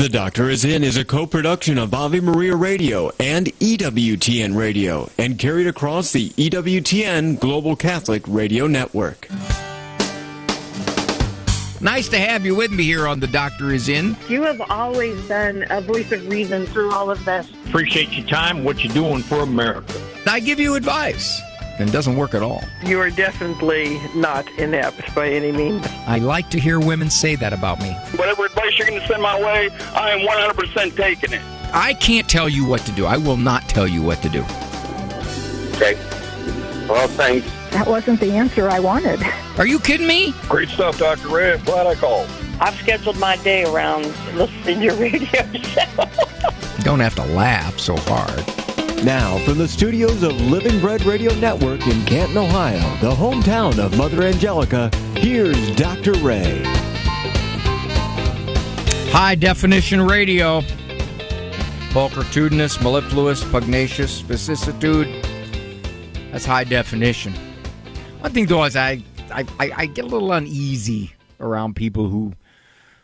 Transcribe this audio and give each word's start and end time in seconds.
The 0.00 0.08
Doctor 0.08 0.48
is 0.48 0.64
In 0.64 0.82
is 0.82 0.96
a 0.96 1.04
co-production 1.04 1.76
of 1.76 1.92
Ave 1.92 2.20
Maria 2.20 2.56
Radio 2.56 3.10
and 3.20 3.48
EWTN 3.58 4.56
Radio 4.56 5.10
and 5.18 5.38
carried 5.38 5.66
across 5.66 6.10
the 6.10 6.30
EWTN 6.30 7.38
Global 7.38 7.76
Catholic 7.76 8.22
Radio 8.26 8.66
Network. 8.66 9.28
Nice 11.82 12.08
to 12.08 12.18
have 12.18 12.46
you 12.46 12.54
with 12.54 12.70
me 12.70 12.84
here 12.84 13.06
on 13.06 13.20
The 13.20 13.26
Doctor 13.26 13.74
is 13.74 13.90
In. 13.90 14.16
You 14.26 14.42
have 14.44 14.62
always 14.70 15.20
been 15.28 15.66
a 15.68 15.82
voice 15.82 16.10
of 16.12 16.26
reason 16.30 16.64
through 16.64 16.92
all 16.92 17.10
of 17.10 17.22
this. 17.26 17.50
Appreciate 17.66 18.10
your 18.12 18.26
time, 18.26 18.64
what 18.64 18.82
you're 18.82 18.94
doing 18.94 19.20
for 19.20 19.40
America. 19.40 20.00
I 20.26 20.40
give 20.40 20.58
you 20.58 20.76
advice 20.76 21.42
and 21.80 21.88
it 21.88 21.92
doesn't 21.92 22.16
work 22.16 22.34
at 22.34 22.42
all. 22.42 22.62
You 22.84 23.00
are 23.00 23.10
definitely 23.10 24.00
not 24.14 24.48
inept 24.58 25.14
by 25.14 25.28
any 25.30 25.50
means. 25.50 25.86
I 26.06 26.18
like 26.18 26.50
to 26.50 26.60
hear 26.60 26.78
women 26.78 27.08
say 27.08 27.36
that 27.36 27.52
about 27.52 27.80
me. 27.80 27.92
Whatever 28.16 28.46
advice 28.46 28.78
you're 28.78 28.88
going 28.88 29.00
to 29.00 29.06
send 29.06 29.22
my 29.22 29.40
way, 29.40 29.70
I 29.94 30.10
am 30.10 30.26
100% 30.26 30.96
taking 30.96 31.32
it. 31.32 31.40
I 31.72 31.94
can't 31.94 32.28
tell 32.28 32.48
you 32.48 32.66
what 32.66 32.82
to 32.82 32.92
do. 32.92 33.06
I 33.06 33.16
will 33.16 33.36
not 33.36 33.68
tell 33.68 33.86
you 33.86 34.02
what 34.02 34.20
to 34.22 34.28
do. 34.28 34.42
Okay. 35.76 35.94
Well, 36.86 37.08
thanks. 37.08 37.46
That 37.70 37.86
wasn't 37.86 38.20
the 38.20 38.32
answer 38.32 38.68
I 38.68 38.80
wanted. 38.80 39.20
Are 39.56 39.66
you 39.66 39.78
kidding 39.78 40.06
me? 40.06 40.34
Great 40.48 40.68
stuff, 40.68 40.98
Dr. 40.98 41.28
Ray. 41.28 41.52
I'm 41.52 41.64
glad 41.64 41.86
I 41.86 41.94
called. 41.94 42.28
I've 42.60 42.74
scheduled 42.74 43.18
my 43.18 43.36
day 43.36 43.64
around 43.64 44.04
listening 44.34 44.80
to 44.80 44.84
your 44.84 44.96
radio 44.96 45.52
show. 45.52 46.04
Don't 46.80 47.00
have 47.00 47.14
to 47.14 47.24
laugh 47.24 47.78
so 47.78 47.96
hard. 47.96 48.69
Now, 49.04 49.38
from 49.46 49.56
the 49.56 49.66
studios 49.66 50.22
of 50.22 50.38
Living 50.42 50.78
Bread 50.78 51.06
Radio 51.06 51.34
Network 51.36 51.86
in 51.86 52.04
Canton, 52.04 52.36
Ohio, 52.36 52.80
the 53.00 53.10
hometown 53.10 53.78
of 53.78 53.96
Mother 53.96 54.22
Angelica, 54.24 54.90
here's 55.16 55.74
Dr. 55.74 56.12
Ray. 56.16 56.62
High 59.10 59.36
definition 59.36 60.02
radio. 60.02 60.60
Pulchritudinous, 61.92 62.82
mellifluous, 62.82 63.42
pugnacious, 63.42 64.20
vicissitude. 64.20 65.08
That's 66.30 66.44
high 66.44 66.64
definition. 66.64 67.32
One 68.20 68.32
thing 68.32 68.44
though 68.44 68.64
is 68.64 68.76
I, 68.76 69.02
I, 69.30 69.46
I 69.58 69.86
get 69.86 70.04
a 70.04 70.08
little 70.08 70.30
uneasy 70.30 71.14
around 71.40 71.74
people 71.74 72.10
who 72.10 72.34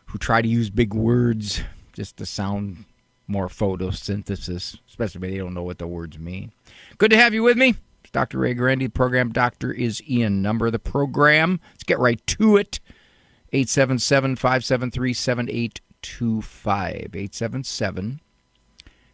who 0.05 0.19
try 0.19 0.43
to 0.43 0.49
use 0.49 0.69
big 0.69 0.93
words 0.93 1.63
just 1.95 2.19
to 2.19 2.27
sound 2.27 2.85
more 3.29 3.49
photosynthesis, 3.49 4.79
especially 4.89 5.21
when 5.21 5.31
they 5.31 5.39
don't 5.39 5.55
know 5.55 5.63
what 5.63 5.79
the 5.79 5.87
words 5.87 6.19
mean. 6.19 6.53
Good 6.99 7.11
to 7.11 7.17
have 7.17 7.35
you 7.35 7.43
with 7.43 7.57
me. 7.57 7.75
It's 8.03 8.11
Dr. 8.13 8.39
Ray 8.39 8.55
Guarendi. 8.55 8.93
Program 8.93 9.33
doctor 9.33 9.73
is 9.73 10.03
In. 10.07 10.43
Number 10.43 10.67
of 10.67 10.73
the 10.73 10.79
program. 10.79 11.61
Let's 11.73 11.85
get 11.85 11.99
right 11.99 12.25
to 12.29 12.57
it. 12.57 12.81
877 13.53 14.37
573 14.37 15.13
7825. 15.13 16.95
877 17.15 18.21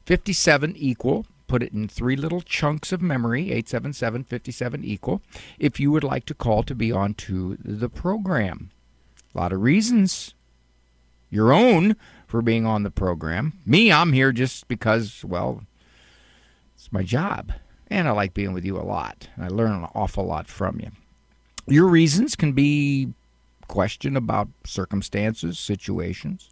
57 0.05 0.77
equal. 0.77 1.27
Put 1.47 1.63
it 1.63 1.73
in 1.73 1.87
three 1.87 2.17
little 2.17 2.41
chunks 2.41 2.93
of 2.93 3.03
memory 3.03 3.43
877 3.45 4.25
57 4.25 4.85
equal. 4.85 5.23
If 5.59 5.79
you 5.79 5.91
would 5.91 6.05
like 6.05 6.25
to 6.27 6.35
call 6.35 6.63
to 6.63 6.75
be 6.75 6.91
on 6.91 7.15
to 7.15 7.59
the 7.63 7.89
program. 7.89 8.71
A 9.35 9.39
lot 9.39 9.53
of 9.53 9.63
reasons. 9.63 10.35
Your 11.31 11.53
own 11.53 11.97
for 12.33 12.41
being 12.41 12.65
on 12.65 12.83
the 12.83 12.91
program. 12.91 13.53
Me, 13.67 13.93
I'm 13.93 14.15
here 14.15 14.33
just 14.33 14.67
because, 14.67 15.23
well, 15.23 15.65
it's 16.75 16.91
my 16.91 17.03
job. 17.03 17.53
And 17.89 18.09
I 18.09 18.13
like 18.13 18.33
being 18.33 18.55
with 18.55 18.65
you 18.65 18.79
a 18.79 18.81
lot. 18.81 19.29
I 19.37 19.49
learn 19.49 19.71
an 19.71 19.87
awful 19.95 20.25
lot 20.25 20.49
from 20.49 20.81
you. 20.81 20.91
Your 21.67 21.87
reasons 21.87 22.35
can 22.35 22.55
be 22.55 23.13
question 23.69 24.17
about 24.17 24.49
circumstances, 24.65 25.59
situations, 25.59 26.49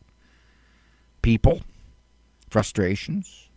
people, 1.23 1.63
frustrations, 2.51 3.49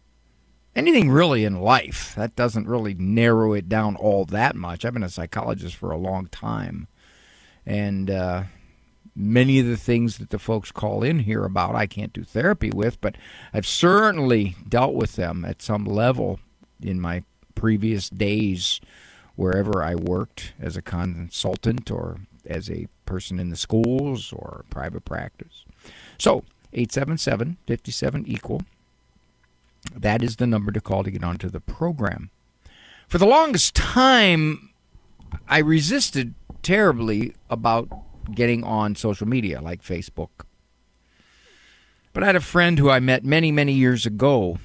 anything 0.78 1.12
really 1.12 1.44
in 1.44 1.60
life. 1.60 2.16
That 2.16 2.38
doesn't 2.38 2.70
really 2.70 2.94
narrow 2.94 3.52
it 3.52 3.68
down 3.68 3.98
all 3.98 4.24
that 4.28 4.56
much. 4.56 4.86
I've 4.86 4.94
been 4.94 5.04
a 5.04 5.10
psychologist 5.10 5.76
for 5.76 5.92
a 5.92 5.98
long 5.98 6.28
time. 6.28 6.88
And 7.66 8.10
uh, 8.10 8.44
many 9.16 9.60
of 9.60 9.66
the 9.66 9.78
things 9.78 10.18
that 10.18 10.30
the 10.30 10.40
folks 10.40 10.72
call 10.72 11.04
in 11.04 11.20
here 11.20 11.44
about 11.44 11.76
I 11.76 11.86
can't 11.86 12.14
do 12.14 12.24
therapy 12.24 12.72
with, 12.72 13.00
but 13.02 13.16
I've 13.54 13.68
certainly 13.68 14.56
dealt 14.68 14.96
with 14.96 15.16
them 15.16 15.46
at 15.46 15.62
some 15.62 15.86
level 15.86 16.40
in 16.82 17.00
my 17.00 17.24
previous 17.56 18.10
days 18.10 18.82
wherever 19.36 19.84
I 19.84 19.96
worked 19.96 20.54
as 20.60 20.78
a 20.78 20.82
consultant 20.82 21.90
or 21.90 22.20
as 22.46 22.70
a 22.70 22.88
person 23.06 23.40
in 23.40 23.50
the 23.50 23.56
schools 23.56 24.34
or 24.34 24.66
private 24.70 25.06
practice. 25.06 25.66
So, 26.18 26.44
877 26.74 27.58
57 27.68 28.26
equal. 28.28 28.62
That 29.96 30.24
is 30.24 30.38
the 30.38 30.48
number 30.48 30.72
to 30.72 30.82
call 30.82 31.04
to 31.04 31.12
get 31.12 31.24
onto 31.24 31.50
the 31.50 31.60
program. 31.60 32.32
For 33.08 33.18
the 33.18 33.26
longest 33.28 33.76
time, 33.76 34.72
I 35.48 35.60
resisted 35.60 36.34
terribly 36.64 37.36
about 37.50 37.90
getting 38.32 38.64
on 38.64 38.96
social 38.96 39.28
media 39.28 39.62
like 39.62 39.82
Facebook. 39.82 40.30
But 42.14 42.24
I 42.24 42.28
had 42.28 42.36
a 42.36 42.42
friend 42.42 42.78
who 42.78 42.90
I 42.90 43.00
met 43.00 43.26
many, 43.26 43.52
many 43.52 43.74
years 43.74 44.06
ago. 44.06 44.60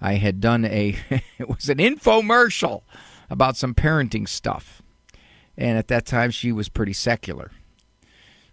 I 0.00 0.14
had 0.14 0.40
done 0.40 0.64
a, 0.64 0.96
it 1.38 1.48
was 1.48 1.68
an 1.68 1.78
infomercial 1.78 2.82
about 3.30 3.56
some 3.56 3.74
parenting 3.74 4.28
stuff. 4.28 4.82
And 5.56 5.78
at 5.78 5.88
that 5.88 6.06
time, 6.06 6.30
she 6.30 6.52
was 6.52 6.68
pretty 6.68 6.92
secular. 6.92 7.50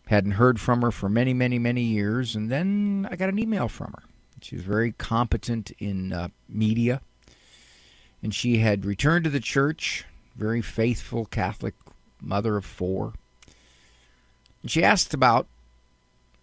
Hadn't 0.08 0.32
heard 0.32 0.60
from 0.60 0.82
her 0.82 0.92
for 0.92 1.10
many, 1.10 1.34
many, 1.34 1.58
many 1.58 1.82
years. 1.82 2.36
And 2.36 2.52
then 2.52 3.08
I 3.10 3.16
got 3.16 3.30
an 3.30 3.40
email 3.40 3.68
from 3.68 3.94
her. 3.94 4.04
She 4.42 4.56
was 4.56 4.66
very 4.66 4.92
competent 4.92 5.72
in 5.80 6.14
uh, 6.14 6.30
media. 6.48 7.02
And 8.22 8.34
she 8.34 8.58
had 8.58 8.86
returned 8.86 9.24
to 9.26 9.30
the 9.30 9.40
church, 9.40 10.06
very 10.36 10.62
faithful 10.62 11.26
Catholic 11.26 11.74
mother 12.22 12.58
of 12.58 12.66
four. 12.66 13.14
She 14.66 14.84
asked 14.84 15.14
about 15.14 15.48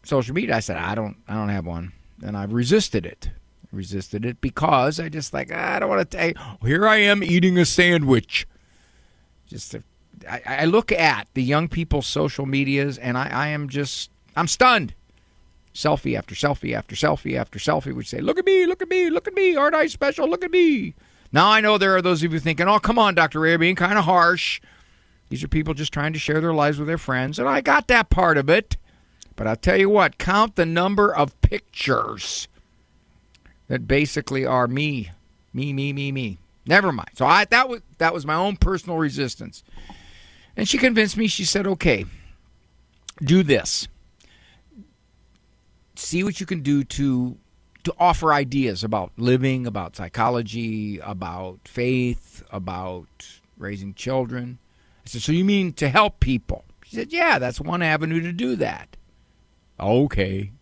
social 0.05 0.35
media. 0.35 0.57
I 0.57 0.61
said, 0.61 0.77
I 0.77 0.95
don't, 0.95 1.17
I 1.29 1.35
don't 1.35 1.49
have 1.49 1.67
one, 1.67 1.93
and 2.25 2.37
I've 2.37 2.53
resisted 2.53 3.07
it. 3.07 3.31
Resisted 3.73 4.27
it 4.27 4.41
because 4.43 5.01
I 5.01 5.09
just 5.09 5.33
like 5.33 5.51
ah, 5.51 5.77
I 5.77 5.79
don't 5.79 5.89
want 5.89 6.11
to. 6.11 6.35
Here 6.63 6.87
I 6.87 6.97
am 6.97 7.25
eating 7.25 7.57
a 7.59 7.65
sandwich. 7.65 8.47
Just, 9.47 9.75
I, 10.29 10.67
look 10.67 10.93
at 10.93 11.27
the 11.33 11.43
young 11.43 11.69
people's 11.69 12.07
social 12.07 12.45
medias, 12.45 12.99
and 12.99 13.17
I, 13.17 13.29
I 13.29 13.49
am 13.49 13.71
just, 13.71 14.11
I'm 14.37 14.47
stunned. 14.47 14.95
Selfie 15.75 16.19
after 16.19 16.35
selfie 16.35 16.75
after 16.77 16.95
selfie 16.95 17.35
after 17.35 17.59
selfie, 17.59 17.95
which 17.95 18.11
say, 18.11 18.21
"Look 18.21 18.39
at 18.39 18.45
me, 18.45 18.67
look 18.67 18.83
at 18.83 18.91
me, 18.91 19.09
look 19.09 19.27
at 19.27 19.33
me, 19.33 19.57
aren't 19.57 19.75
I 19.75 19.87
special? 19.87 20.29
Look 20.29 20.45
at 20.45 20.51
me." 20.51 20.95
Now 21.33 21.51
I 21.51 21.63
know 21.63 21.79
there 21.79 21.97
are 21.97 22.03
those 22.03 22.23
of 22.23 22.31
you 22.31 22.41
thinking, 22.41 22.69
"Oh, 22.69 22.79
come 22.79 22.99
on, 22.99 23.15
Doctor 23.15 23.41
Ray, 23.41 23.57
being 23.57 23.75
kind 23.75 23.99
of 23.99 24.05
harsh." 24.05 24.61
These 25.33 25.43
are 25.43 25.49
people 25.49 25.73
just 25.73 25.95
trying 25.95 26.13
to 26.13 26.19
share 26.19 26.43
their 26.43 26.53
lives 26.53 26.79
with 26.79 26.89
their 26.89 26.99
friends, 26.99 27.39
and 27.39 27.49
I 27.49 27.63
got 27.63 27.89
that 27.89 28.11
part 28.11 28.37
of 28.37 28.51
it. 28.51 28.77
But 29.35 29.47
I'll 29.47 29.57
tell 29.57 29.79
you 29.79 29.89
what, 29.89 30.19
count 30.19 30.57
the 30.57 30.67
number 30.67 31.11
of 31.11 31.41
pictures 31.41 32.49
that 33.67 33.89
basically 33.89 34.45
are 34.45 34.69
me, 34.69 35.11
me, 35.55 35.73
me, 35.73 35.95
me, 35.95 36.13
me. 36.13 36.37
Never 36.67 36.93
mind. 36.93 37.13
So 37.15 37.25
I 37.25 37.47
that 37.47 37.71
was 37.71 37.81
that 37.97 38.13
was 38.13 38.27
my 38.27 38.35
own 38.35 38.57
personal 38.57 38.99
resistance. 38.99 39.65
And 40.55 40.69
she 40.69 40.77
convinced 40.77 41.17
me. 41.17 41.29
She 41.29 41.47
said, 41.47 41.67
"Okay, 41.67 42.05
do 43.23 43.43
this. 43.43 43.89
See 45.95 46.23
what 46.25 46.41
you 46.41 46.45
can 46.45 46.61
do 46.61 46.85
to 46.85 47.39
to 47.85 47.95
offer 47.99 48.35
ideas 48.35 48.85
about 48.85 49.13
living, 49.17 49.67
about 49.67 49.97
psychology, 49.97 50.99
about 50.99 51.61
faith, 51.65 52.43
about 52.51 53.41
raising 53.57 53.95
children." 53.95 54.59
I 55.05 55.09
said, 55.09 55.23
So 55.23 55.33
you 55.33 55.45
mean 55.45 55.73
to 55.75 55.89
help 55.89 56.21
people? 56.21 56.65
She 56.85 56.97
said, 56.97 57.13
Yeah, 57.13 57.39
that's 57.39 57.61
one 57.61 57.83
avenue 57.83 58.21
to 58.21 58.33
do 58.33 58.57
that. 58.57 58.97
Okay. 59.79 60.53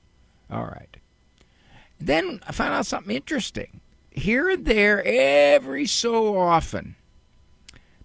All 0.50 0.64
right. 0.64 0.96
Then 2.00 2.40
I 2.46 2.52
found 2.52 2.74
out 2.74 2.86
something 2.86 3.14
interesting. 3.14 3.80
Here 4.10 4.48
and 4.48 4.64
there, 4.64 5.02
every 5.04 5.86
so 5.86 6.38
often, 6.38 6.96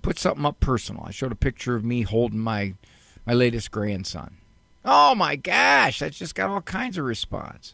put 0.02 0.20
something 0.20 0.46
up 0.46 0.60
personal. 0.60 1.04
I 1.06 1.12
showed 1.12 1.32
a 1.32 1.36
picture 1.36 1.76
of 1.76 1.84
me 1.84 2.04
holding 2.04 2.40
my 2.40 2.76
my 3.26 3.34
latest 3.34 3.72
grandson. 3.72 4.38
Oh 4.84 5.16
my 5.16 5.36
gosh, 5.36 6.00
that's 6.00 6.20
just 6.20 6.36
got 6.36 6.50
all 6.50 6.62
kinds 6.62 6.98
of 6.98 7.06
response. 7.06 7.74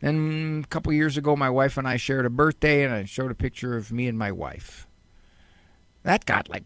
Then 0.00 0.62
a 0.64 0.68
couple 0.68 0.92
years 0.92 1.16
ago, 1.16 1.34
my 1.34 1.50
wife 1.50 1.76
and 1.76 1.86
I 1.86 1.96
shared 1.96 2.26
a 2.26 2.30
birthday, 2.30 2.84
and 2.84 2.94
I 2.94 3.04
showed 3.04 3.30
a 3.30 3.36
picture 3.36 3.76
of 3.76 3.90
me 3.90 4.06
and 4.06 4.18
my 4.18 4.30
wife. 4.30 4.86
That 6.02 6.26
got 6.26 6.48
like 6.48 6.64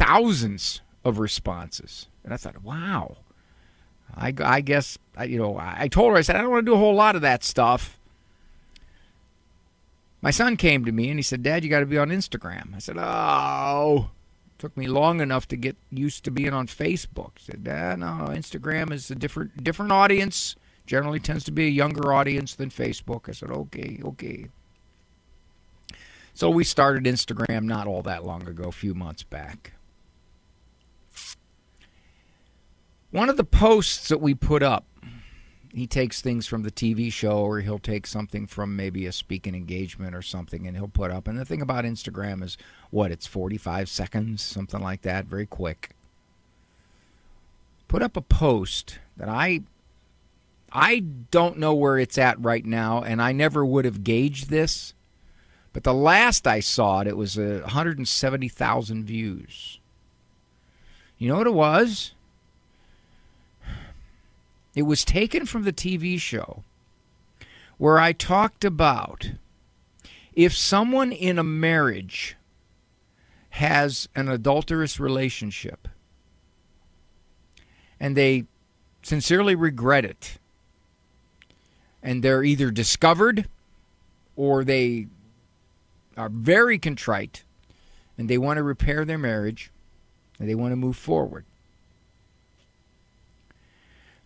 thousands 0.00 0.80
of 1.04 1.18
responses. 1.18 2.06
And 2.24 2.32
I 2.32 2.36
thought, 2.36 2.62
wow. 2.62 3.18
I, 4.14 4.34
I 4.40 4.60
guess, 4.60 4.98
you 5.24 5.38
know, 5.38 5.56
I 5.58 5.88
told 5.88 6.12
her, 6.12 6.18
I 6.18 6.22
said, 6.22 6.36
I 6.36 6.42
don't 6.42 6.50
want 6.50 6.66
to 6.66 6.70
do 6.70 6.74
a 6.74 6.78
whole 6.78 6.94
lot 6.94 7.16
of 7.16 7.22
that 7.22 7.44
stuff. 7.44 7.98
My 10.20 10.30
son 10.30 10.56
came 10.56 10.84
to 10.84 10.92
me 10.92 11.08
and 11.08 11.18
he 11.18 11.22
said, 11.22 11.42
Dad, 11.42 11.64
you 11.64 11.70
got 11.70 11.80
to 11.80 11.86
be 11.86 11.96
on 11.96 12.10
Instagram. 12.10 12.74
I 12.74 12.78
said, 12.78 12.96
Oh, 12.98 14.10
it 14.46 14.58
took 14.58 14.76
me 14.76 14.86
long 14.86 15.20
enough 15.20 15.48
to 15.48 15.56
get 15.56 15.76
used 15.90 16.24
to 16.24 16.30
being 16.30 16.52
on 16.52 16.66
Facebook. 16.66 17.38
He 17.38 17.44
said, 17.44 17.64
Dad, 17.64 18.00
no, 18.00 18.28
Instagram 18.30 18.92
is 18.92 19.10
a 19.10 19.14
different 19.14 19.62
different 19.62 19.92
audience, 19.92 20.56
Generally 20.90 21.20
tends 21.20 21.44
to 21.44 21.52
be 21.52 21.66
a 21.66 21.70
younger 21.70 22.12
audience 22.12 22.56
than 22.56 22.68
Facebook. 22.68 23.28
I 23.28 23.32
said, 23.32 23.52
okay, 23.52 24.00
okay. 24.04 24.48
So 26.34 26.50
we 26.50 26.64
started 26.64 27.04
Instagram 27.04 27.62
not 27.62 27.86
all 27.86 28.02
that 28.02 28.24
long 28.24 28.48
ago, 28.48 28.64
a 28.64 28.72
few 28.72 28.92
months 28.92 29.22
back. 29.22 29.74
One 33.10 33.28
of 33.28 33.36
the 33.36 33.44
posts 33.44 34.08
that 34.08 34.20
we 34.20 34.34
put 34.34 34.62
up, 34.62 34.84
he 35.72 35.86
takes 35.86 36.20
things 36.20 36.46
from 36.46 36.62
the 36.62 36.70
TV 36.70 37.12
show 37.12 37.38
or 37.38 37.60
he'll 37.60 37.78
take 37.78 38.06
something 38.06 38.46
from 38.46 38.76
maybe 38.76 39.06
a 39.06 39.12
speaking 39.12 39.54
engagement 39.54 40.14
or 40.14 40.22
something 40.22 40.66
and 40.66 40.76
he'll 40.76 40.88
put 40.88 41.10
up. 41.10 41.26
And 41.26 41.38
the 41.38 41.44
thing 41.44 41.62
about 41.62 41.84
Instagram 41.84 42.42
is 42.42 42.56
what? 42.90 43.10
It's 43.10 43.26
45 43.26 43.88
seconds, 43.88 44.42
something 44.42 44.80
like 44.80 45.02
that, 45.02 45.26
very 45.26 45.46
quick. 45.46 45.90
Put 47.88 48.02
up 48.02 48.16
a 48.16 48.20
post 48.20 48.98
that 49.16 49.28
I 49.28 49.62
I 50.72 51.00
don't 51.00 51.58
know 51.58 51.74
where 51.74 51.98
it's 51.98 52.16
at 52.16 52.40
right 52.40 52.64
now 52.64 53.02
and 53.02 53.20
I 53.20 53.32
never 53.32 53.64
would 53.64 53.84
have 53.84 54.04
gauged 54.04 54.50
this. 54.50 54.94
But 55.72 55.82
the 55.82 55.94
last 55.94 56.46
I 56.46 56.60
saw 56.60 57.00
it, 57.00 57.08
it 57.08 57.16
was 57.16 57.38
uh, 57.38 57.60
170,000 57.62 59.04
views. 59.04 59.80
You 61.18 61.28
know 61.28 61.38
what 61.38 61.46
it 61.46 61.54
was? 61.54 62.12
It 64.74 64.82
was 64.82 65.04
taken 65.04 65.46
from 65.46 65.64
the 65.64 65.72
TV 65.72 66.18
show 66.18 66.64
where 67.78 67.98
I 67.98 68.12
talked 68.12 68.64
about 68.64 69.32
if 70.32 70.56
someone 70.56 71.12
in 71.12 71.38
a 71.38 71.44
marriage 71.44 72.36
has 73.50 74.08
an 74.14 74.28
adulterous 74.28 75.00
relationship 75.00 75.88
and 77.98 78.16
they 78.16 78.44
sincerely 79.02 79.54
regret 79.54 80.04
it 80.04 80.38
and 82.02 82.22
they're 82.22 82.44
either 82.44 82.70
discovered 82.70 83.48
or 84.36 84.62
they 84.62 85.08
are 86.16 86.28
very 86.28 86.78
contrite 86.78 87.44
and 88.16 88.28
they 88.28 88.38
want 88.38 88.58
to 88.58 88.62
repair 88.62 89.04
their 89.04 89.18
marriage 89.18 89.72
and 90.38 90.48
they 90.48 90.54
want 90.54 90.72
to 90.72 90.76
move 90.76 90.96
forward 90.96 91.44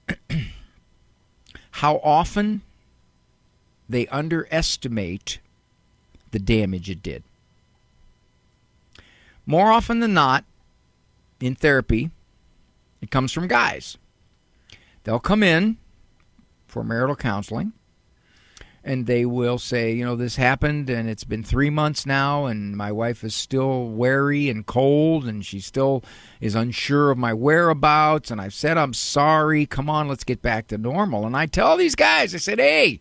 how 1.73 2.01
often 2.03 2.63
they 3.89 4.07
underestimate 4.09 5.39
the 6.31 6.39
damage 6.39 6.91
it 6.91 7.03
did. 7.03 7.23
More 9.47 9.71
often 9.71 10.01
than 10.01 10.15
not, 10.15 10.45
in 11.41 11.55
therapy, 11.55 12.11
it 13.01 13.11
comes 13.11 13.33
from 13.33 13.47
guys. 13.47 13.99
They'll 15.05 15.21
come 15.21 15.43
in 15.43 15.77
for 16.67 16.83
marital 16.83 17.17
counseling 17.17 17.73
and 18.85 19.07
they 19.07 19.25
will 19.25 19.59
say, 19.59 19.93
you 19.93 20.05
know, 20.05 20.15
this 20.15 20.37
happened 20.37 20.91
and 20.91 21.09
it's 21.09 21.25
been 21.25 21.43
three 21.43 21.71
months 21.71 22.05
now, 22.05 22.45
and 22.45 22.77
my 22.77 22.93
wife 22.93 23.25
is 23.25 23.35
still 23.35 23.89
wary 23.89 24.51
and 24.51 24.67
cold, 24.67 25.27
and 25.27 25.45
she 25.45 25.59
still 25.59 26.05
is 26.41 26.55
unsure 26.55 27.11
of 27.11 27.17
my 27.17 27.33
whereabouts. 27.33 28.31
And 28.31 28.41
I've 28.41 28.55
said, 28.55 28.77
I'm 28.77 28.93
sorry. 28.93 29.65
Come 29.65 29.89
on, 29.89 30.07
let's 30.07 30.25
get 30.25 30.43
back 30.43 30.69
to 30.69 30.79
normal. 30.79 31.27
And 31.27 31.35
I 31.35 31.47
tell 31.47 31.77
these 31.77 31.95
guys, 31.95 32.35
I 32.35 32.39
said, 32.39 32.59
hey, 32.59 33.01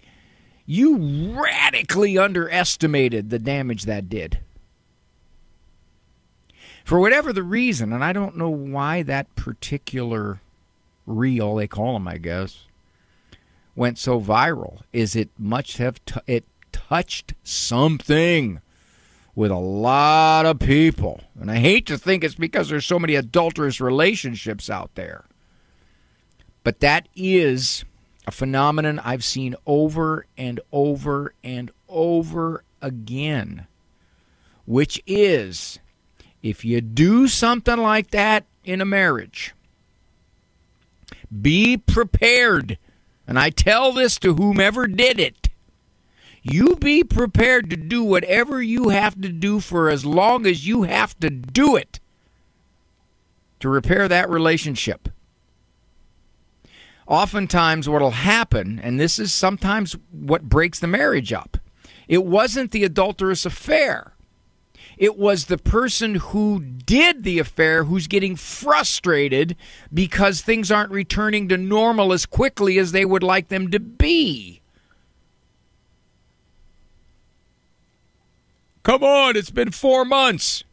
you 0.65 1.35
radically 1.37 2.17
underestimated 2.17 3.29
the 3.29 3.39
damage 3.39 3.83
that 3.83 4.09
did. 4.09 4.39
For 6.85 6.99
whatever 6.99 7.33
the 7.33 7.43
reason, 7.43 7.91
and 7.91 8.03
I 8.03 8.13
don't 8.13 8.37
know 8.37 8.49
why 8.49 9.03
that 9.03 9.35
particular 9.35 10.39
reel, 11.05 11.55
they 11.55 11.67
call 11.67 11.93
them, 11.93 12.07
I 12.07 12.17
guess, 12.17 12.65
went 13.75 13.97
so 13.97 14.19
viral 14.19 14.81
is 14.91 15.15
it 15.15 15.29
much 15.37 15.77
have 15.77 16.03
t- 16.05 16.19
it 16.27 16.45
touched 16.71 17.33
something 17.43 18.61
with 19.35 19.51
a 19.51 19.55
lot 19.55 20.45
of 20.45 20.59
people. 20.59 21.21
And 21.39 21.49
I 21.49 21.57
hate 21.57 21.87
to 21.87 21.97
think 21.97 22.23
it's 22.23 22.35
because 22.35 22.69
there's 22.69 22.85
so 22.85 22.99
many 22.99 23.15
adulterous 23.15 23.81
relationships 23.81 24.69
out 24.69 24.93
there. 24.95 25.25
But 26.63 26.79
that 26.81 27.09
is 27.15 27.83
a 28.27 28.31
phenomenon 28.31 28.99
I've 28.99 29.23
seen 29.23 29.55
over 29.65 30.25
and 30.37 30.59
over 30.71 31.33
and 31.43 31.71
over 31.89 32.63
again, 32.81 33.67
which 34.65 35.01
is 35.05 35.79
if 36.41 36.63
you 36.63 36.81
do 36.81 37.27
something 37.27 37.77
like 37.77 38.11
that 38.11 38.45
in 38.63 38.81
a 38.81 38.85
marriage, 38.85 39.53
be 41.41 41.77
prepared 41.77 42.77
and 43.27 43.39
I 43.39 43.49
tell 43.49 43.91
this 43.91 44.17
to 44.19 44.35
whomever 44.35 44.87
did 44.87 45.19
it. 45.19 45.49
You 46.41 46.75
be 46.75 47.03
prepared 47.03 47.69
to 47.69 47.77
do 47.77 48.03
whatever 48.03 48.61
you 48.61 48.89
have 48.89 49.19
to 49.21 49.29
do 49.29 49.59
for 49.61 49.89
as 49.89 50.05
long 50.05 50.45
as 50.45 50.67
you 50.67 50.83
have 50.83 51.17
to 51.19 51.29
do 51.29 51.75
it 51.75 51.99
to 53.61 53.69
repair 53.69 54.09
that 54.09 54.29
relationship. 54.29 55.07
Oftentimes, 57.07 57.87
what 57.87 58.01
will 58.01 58.11
happen, 58.11 58.79
and 58.79 58.99
this 58.99 59.19
is 59.19 59.33
sometimes 59.33 59.95
what 60.11 60.49
breaks 60.49 60.79
the 60.79 60.87
marriage 60.87 61.31
up, 61.31 61.57
it 62.07 62.25
wasn't 62.25 62.71
the 62.71 62.83
adulterous 62.83 63.45
affair. 63.45 64.12
It 65.03 65.17
was 65.17 65.47
the 65.47 65.57
person 65.57 66.15
who 66.15 66.61
did 66.61 67.25
the 67.25 67.37
affair 67.37 67.83
who's 67.83 68.07
getting 68.07 68.37
frustrated 68.37 69.57
because 69.93 70.39
things 70.39 70.71
aren't 70.71 70.93
returning 70.93 71.49
to 71.49 71.57
normal 71.57 72.13
as 72.13 72.25
quickly 72.25 72.79
as 72.79 72.93
they 72.93 73.03
would 73.03 73.21
like 73.21 73.49
them 73.49 73.69
to 73.71 73.81
be. 73.81 74.61
Come 78.83 79.03
on, 79.03 79.35
it's 79.35 79.51
been 79.51 79.71
four 79.71 80.05
months. 80.05 80.63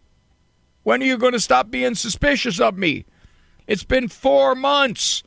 When 0.84 1.02
are 1.02 1.06
you 1.06 1.18
going 1.18 1.32
to 1.32 1.40
stop 1.40 1.68
being 1.68 1.96
suspicious 1.96 2.60
of 2.60 2.78
me? 2.78 3.06
It's 3.66 3.82
been 3.82 4.06
four 4.06 4.54
months. 4.54 5.24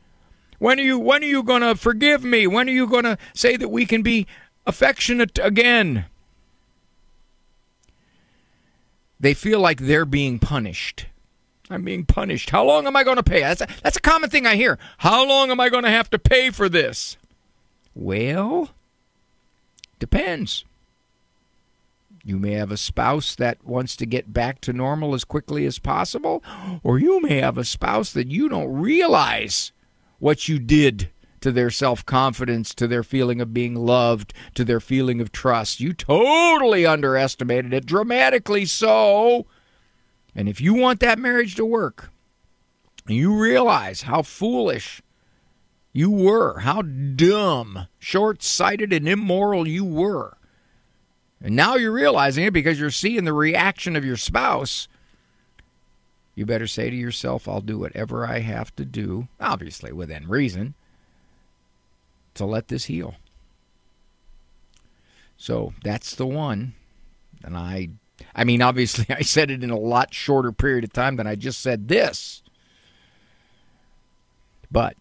When 0.58 0.80
are 0.80 0.82
you 0.82 0.98
when 0.98 1.22
are 1.22 1.26
you 1.26 1.42
going 1.42 1.60
to 1.60 1.74
forgive 1.74 2.24
me? 2.24 2.46
When 2.46 2.70
are 2.70 2.72
you 2.72 2.86
going 2.86 3.04
to 3.04 3.18
say 3.34 3.58
that 3.58 3.68
we 3.68 3.84
can 3.84 4.00
be 4.00 4.26
affectionate 4.66 5.38
again? 5.42 6.06
They 9.24 9.34
feel 9.34 9.58
like 9.58 9.80
they're 9.80 10.04
being 10.04 10.38
punished. 10.38 11.06
I'm 11.70 11.82
being 11.82 12.04
punished. 12.04 12.50
How 12.50 12.62
long 12.64 12.86
am 12.86 12.94
I 12.94 13.04
going 13.04 13.16
to 13.16 13.22
pay? 13.22 13.40
That's 13.40 13.62
a, 13.62 13.66
that's 13.82 13.96
a 13.96 14.00
common 14.00 14.28
thing 14.28 14.46
I 14.46 14.54
hear. 14.54 14.78
How 14.98 15.26
long 15.26 15.50
am 15.50 15.60
I 15.60 15.70
going 15.70 15.84
to 15.84 15.90
have 15.90 16.10
to 16.10 16.18
pay 16.18 16.50
for 16.50 16.68
this? 16.68 17.16
Well, 17.94 18.70
depends. 19.98 20.66
You 22.22 22.38
may 22.38 22.52
have 22.52 22.70
a 22.70 22.76
spouse 22.76 23.34
that 23.36 23.64
wants 23.64 23.96
to 23.96 24.06
get 24.06 24.32
back 24.32 24.60
to 24.62 24.74
normal 24.74 25.14
as 25.14 25.24
quickly 25.24 25.64
as 25.64 25.78
possible, 25.78 26.42
or 26.82 26.98
you 26.98 27.20
may 27.20 27.40
have 27.40 27.56
a 27.56 27.64
spouse 27.64 28.12
that 28.12 28.28
you 28.28 28.48
don't 28.48 28.72
realize 28.74 29.72
what 30.18 30.48
you 30.48 30.58
did 30.58 31.08
to 31.44 31.52
their 31.52 31.68
self 31.68 32.06
confidence, 32.06 32.74
to 32.74 32.88
their 32.88 33.02
feeling 33.02 33.38
of 33.38 33.52
being 33.52 33.74
loved, 33.74 34.32
to 34.54 34.64
their 34.64 34.80
feeling 34.80 35.20
of 35.20 35.30
trust. 35.30 35.78
You 35.78 35.92
totally 35.92 36.86
underestimated 36.86 37.74
it, 37.74 37.84
dramatically 37.84 38.64
so. 38.64 39.44
And 40.34 40.48
if 40.48 40.58
you 40.58 40.72
want 40.72 41.00
that 41.00 41.18
marriage 41.18 41.54
to 41.56 41.66
work, 41.66 42.10
you 43.06 43.38
realize 43.38 44.02
how 44.02 44.22
foolish 44.22 45.02
you 45.92 46.10
were, 46.10 46.60
how 46.60 46.80
dumb, 46.80 47.88
short 47.98 48.42
sighted, 48.42 48.90
and 48.90 49.06
immoral 49.06 49.68
you 49.68 49.84
were. 49.84 50.38
And 51.42 51.54
now 51.54 51.74
you're 51.74 51.92
realizing 51.92 52.44
it 52.46 52.54
because 52.54 52.80
you're 52.80 52.90
seeing 52.90 53.24
the 53.24 53.34
reaction 53.34 53.96
of 53.96 54.04
your 54.04 54.16
spouse. 54.16 54.88
You 56.34 56.46
better 56.46 56.66
say 56.66 56.88
to 56.88 56.96
yourself, 56.96 57.46
I'll 57.46 57.60
do 57.60 57.78
whatever 57.78 58.26
I 58.26 58.38
have 58.38 58.74
to 58.76 58.86
do, 58.86 59.28
obviously 59.38 59.92
within 59.92 60.26
reason, 60.26 60.74
to 62.34 62.44
let 62.44 62.68
this 62.68 62.84
heal. 62.84 63.14
So 65.36 65.72
that's 65.82 66.14
the 66.14 66.26
one. 66.26 66.74
And 67.42 67.56
I 67.56 67.90
I 68.34 68.44
mean 68.44 68.62
obviously 68.62 69.06
I 69.14 69.22
said 69.22 69.50
it 69.50 69.64
in 69.64 69.70
a 69.70 69.78
lot 69.78 70.14
shorter 70.14 70.52
period 70.52 70.84
of 70.84 70.92
time 70.92 71.16
than 71.16 71.26
I 71.26 71.34
just 71.34 71.60
said 71.60 71.88
this. 71.88 72.42
But 74.70 74.96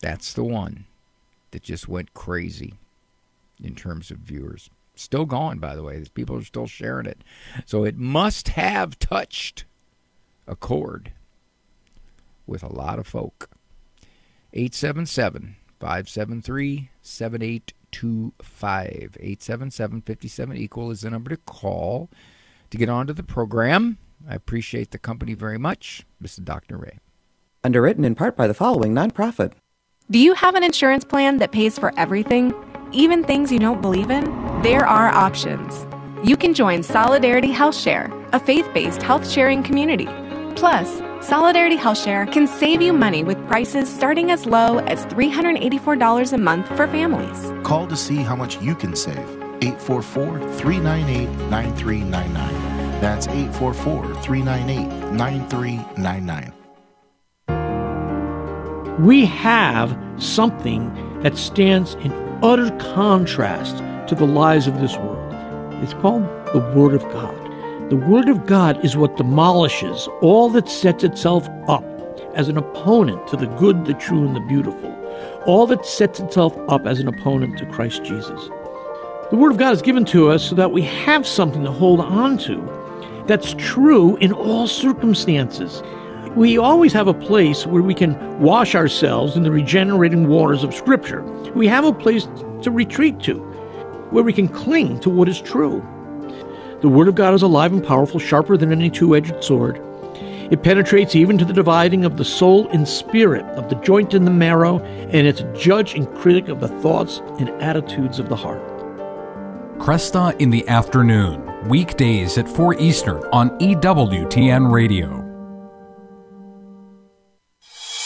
that's 0.00 0.32
the 0.32 0.44
one 0.44 0.86
that 1.52 1.62
just 1.62 1.88
went 1.88 2.14
crazy 2.14 2.74
in 3.62 3.74
terms 3.74 4.10
of 4.10 4.18
viewers. 4.18 4.70
Still 4.94 5.24
going, 5.24 5.58
by 5.58 5.76
the 5.76 5.82
way. 5.82 6.04
People 6.14 6.36
are 6.36 6.44
still 6.44 6.66
sharing 6.66 7.06
it. 7.06 7.22
So 7.64 7.84
it 7.84 7.96
must 7.96 8.48
have 8.48 8.98
touched 8.98 9.64
a 10.46 10.56
chord 10.56 11.12
with 12.46 12.62
a 12.62 12.72
lot 12.72 12.98
of 12.98 13.06
folk. 13.06 13.48
877 14.52 15.56
573 15.82 16.90
7825. 17.02 19.16
877 19.18 20.02
57 20.02 20.56
equal 20.56 20.92
is 20.92 21.00
the 21.00 21.10
number 21.10 21.30
to 21.30 21.36
call 21.38 22.08
to 22.70 22.78
get 22.78 22.88
onto 22.88 23.12
the 23.12 23.24
program. 23.24 23.98
I 24.28 24.36
appreciate 24.36 24.92
the 24.92 24.98
company 24.98 25.34
very 25.34 25.58
much. 25.58 26.06
This 26.20 26.38
is 26.38 26.44
Dr. 26.44 26.76
Ray. 26.76 27.00
Underwritten 27.64 28.04
in 28.04 28.14
part 28.14 28.36
by 28.36 28.46
the 28.46 28.54
following 28.54 28.94
nonprofit 28.94 29.54
Do 30.08 30.20
you 30.20 30.34
have 30.34 30.54
an 30.54 30.62
insurance 30.62 31.04
plan 31.04 31.38
that 31.38 31.50
pays 31.50 31.80
for 31.80 31.92
everything, 31.98 32.54
even 32.92 33.24
things 33.24 33.50
you 33.50 33.58
don't 33.58 33.82
believe 33.82 34.12
in? 34.12 34.22
There 34.62 34.86
are 34.86 35.08
options. 35.08 35.84
You 36.22 36.36
can 36.36 36.54
join 36.54 36.84
Solidarity 36.84 37.50
Health 37.50 37.76
Share, 37.76 38.08
a 38.32 38.38
faith 38.38 38.68
based 38.72 39.02
health 39.02 39.28
sharing 39.28 39.64
community. 39.64 40.06
Plus, 40.54 41.02
Solidarity 41.22 41.76
Health 41.76 41.98
Share 41.98 42.26
can 42.26 42.48
save 42.48 42.82
you 42.82 42.92
money 42.92 43.22
with 43.22 43.38
prices 43.46 43.88
starting 43.88 44.32
as 44.32 44.44
low 44.44 44.78
as 44.78 45.06
$384 45.06 46.32
a 46.32 46.38
month 46.38 46.66
for 46.76 46.88
families. 46.88 47.52
Call 47.64 47.86
to 47.86 47.96
see 47.96 48.16
how 48.16 48.34
much 48.34 48.60
you 48.60 48.74
can 48.74 48.96
save. 48.96 49.16
844 49.62 50.40
398 50.54 51.28
9399. 51.48 53.00
That's 53.00 53.28
844 53.28 54.16
398 54.20 55.12
9399. 55.12 56.52
We 59.06 59.24
have 59.24 59.96
something 60.16 60.92
that 61.22 61.36
stands 61.38 61.94
in 61.94 62.10
utter 62.42 62.76
contrast 62.78 63.76
to 64.08 64.16
the 64.16 64.26
lies 64.26 64.66
of 64.66 64.80
this 64.80 64.96
world. 64.96 65.32
It's 65.84 65.94
called 65.94 66.24
the 66.52 66.72
Word 66.74 66.94
of 66.94 67.02
God. 67.12 67.41
The 67.92 67.98
Word 67.98 68.30
of 68.30 68.46
God 68.46 68.82
is 68.82 68.96
what 68.96 69.18
demolishes 69.18 70.08
all 70.22 70.48
that 70.48 70.66
sets 70.66 71.04
itself 71.04 71.46
up 71.68 71.84
as 72.34 72.48
an 72.48 72.56
opponent 72.56 73.26
to 73.28 73.36
the 73.36 73.48
good, 73.58 73.84
the 73.84 73.92
true, 73.92 74.26
and 74.26 74.34
the 74.34 74.40
beautiful, 74.40 74.90
all 75.44 75.66
that 75.66 75.84
sets 75.84 76.18
itself 76.18 76.56
up 76.70 76.86
as 76.86 77.00
an 77.00 77.08
opponent 77.08 77.58
to 77.58 77.66
Christ 77.66 78.02
Jesus. 78.02 78.48
The 79.28 79.36
Word 79.36 79.52
of 79.52 79.58
God 79.58 79.74
is 79.74 79.82
given 79.82 80.06
to 80.06 80.30
us 80.30 80.42
so 80.42 80.54
that 80.54 80.72
we 80.72 80.80
have 80.80 81.26
something 81.26 81.64
to 81.64 81.70
hold 81.70 82.00
on 82.00 82.38
to 82.38 83.24
that's 83.26 83.54
true 83.58 84.16
in 84.16 84.32
all 84.32 84.66
circumstances. 84.66 85.82
We 86.34 86.56
always 86.56 86.94
have 86.94 87.08
a 87.08 87.12
place 87.12 87.66
where 87.66 87.82
we 87.82 87.92
can 87.92 88.40
wash 88.40 88.74
ourselves 88.74 89.36
in 89.36 89.42
the 89.42 89.50
regenerating 89.50 90.28
waters 90.28 90.64
of 90.64 90.74
Scripture. 90.74 91.22
We 91.54 91.66
have 91.66 91.84
a 91.84 91.92
place 91.92 92.26
to 92.62 92.70
retreat 92.70 93.20
to, 93.24 93.34
where 94.12 94.24
we 94.24 94.32
can 94.32 94.48
cling 94.48 94.98
to 95.00 95.10
what 95.10 95.28
is 95.28 95.42
true. 95.42 95.86
The 96.82 96.88
Word 96.88 97.06
of 97.06 97.14
God 97.14 97.32
is 97.32 97.42
alive 97.42 97.72
and 97.72 97.86
powerful, 97.86 98.18
sharper 98.18 98.56
than 98.56 98.72
any 98.72 98.90
two 98.90 99.14
edged 99.14 99.44
sword. 99.44 99.80
It 100.50 100.64
penetrates 100.64 101.14
even 101.14 101.38
to 101.38 101.44
the 101.44 101.52
dividing 101.52 102.04
of 102.04 102.16
the 102.16 102.24
soul 102.24 102.66
and 102.70 102.88
spirit, 102.88 103.44
of 103.56 103.68
the 103.68 103.76
joint 103.76 104.14
and 104.14 104.26
the 104.26 104.32
marrow, 104.32 104.80
and 104.80 105.24
it's 105.24 105.42
a 105.42 105.52
judge 105.54 105.94
and 105.94 106.12
critic 106.16 106.48
of 106.48 106.58
the 106.58 106.66
thoughts 106.66 107.22
and 107.38 107.50
attitudes 107.62 108.18
of 108.18 108.28
the 108.28 108.34
heart. 108.34 108.60
Kresta 109.78 110.36
in 110.40 110.50
the 110.50 110.68
afternoon, 110.68 111.68
weekdays 111.68 112.36
at 112.36 112.48
4 112.48 112.74
Eastern 112.80 113.22
on 113.26 113.56
EWTN 113.60 114.72
Radio. 114.72 115.21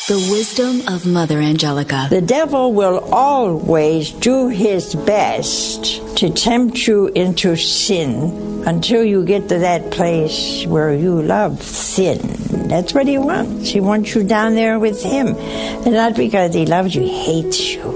The 0.08 0.28
wisdom 0.30 0.86
of 0.86 1.04
Mother 1.04 1.40
Angelica. 1.40 2.06
The 2.08 2.20
devil 2.20 2.72
will 2.72 3.00
always 3.12 4.12
do 4.12 4.46
his 4.46 4.94
best 4.94 6.00
to 6.18 6.30
tempt 6.30 6.86
you 6.86 7.08
into 7.08 7.56
sin 7.56 8.62
until 8.68 9.02
you 9.02 9.24
get 9.24 9.48
to 9.48 9.58
that 9.58 9.90
place 9.90 10.64
where 10.68 10.94
you 10.94 11.20
love 11.20 11.60
sin. 11.60 12.20
That's 12.68 12.94
what 12.94 13.08
he 13.08 13.18
wants. 13.18 13.70
He 13.70 13.80
wants 13.80 14.14
you 14.14 14.22
down 14.22 14.54
there 14.54 14.78
with 14.78 15.02
him. 15.02 15.34
And 15.34 15.94
not 15.94 16.14
because 16.14 16.54
he 16.54 16.66
loves 16.66 16.94
you, 16.94 17.02
he 17.02 17.24
hates 17.24 17.74
you. 17.74 17.90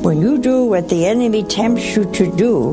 When 0.00 0.22
you 0.22 0.38
do 0.38 0.64
what 0.64 0.88
the 0.88 1.04
enemy 1.04 1.42
tempts 1.42 1.94
you 1.94 2.10
to 2.10 2.34
do, 2.36 2.72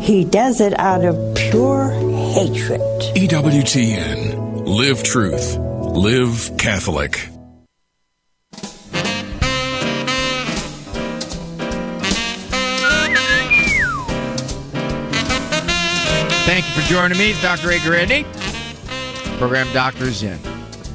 he 0.00 0.24
does 0.24 0.62
it 0.62 0.72
out 0.80 1.04
of 1.04 1.34
pure 1.34 1.90
hatred. 2.32 2.80
EWTN. 3.14 4.64
Live 4.66 5.02
truth. 5.02 5.58
Live 5.58 6.56
Catholic. 6.56 7.28
You 16.74 16.80
for 16.80 16.88
joining 16.88 17.18
me. 17.18 17.32
It's 17.32 17.42
Dr. 17.42 17.68
Ray. 17.68 18.24
Program 19.36 19.70
Doctors 19.74 20.22
In. 20.22 20.38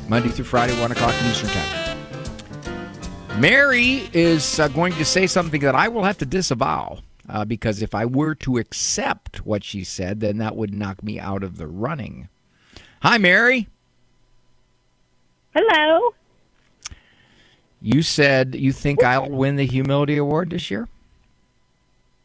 Monday 0.10 0.30
through 0.30 0.46
Friday, 0.46 0.74
1 0.82 0.92
o'clock 0.92 1.14
Eastern 1.24 1.52
Time. 1.52 1.98
Mary 3.40 4.10
is 4.12 4.60
uh, 4.60 4.70
going 4.70 4.92
to 4.94 5.06
say 5.06 5.28
something 5.28 5.62
that 5.62 5.76
I 5.76 5.88
will 5.88 6.04
have 6.04 6.18
to 6.18 6.26
disavow 6.26 6.98
uh, 7.30 7.46
because 7.46 7.84
if 7.84 7.94
I 7.94 8.06
were 8.06 8.34
to 8.36 8.58
accept 8.58 9.46
what 9.46 9.64
she 9.64 9.84
said, 9.84 10.20
then 10.20 10.38
that 10.38 10.56
would 10.56 10.74
knock 10.74 11.04
me 11.04 11.20
out 11.20 11.44
of 11.44 11.58
the 11.58 11.68
running. 11.68 12.28
Hi, 13.04 13.20
Mary. 13.20 13.68
Hello. 15.54 16.16
You 17.84 18.02
said 18.02 18.56
you 18.56 18.72
think 18.72 19.04
I'll 19.04 19.30
win 19.30 19.58
the 19.58 19.68
Humility 19.68 20.18
Award 20.18 20.50
this 20.50 20.72
year? 20.72 20.88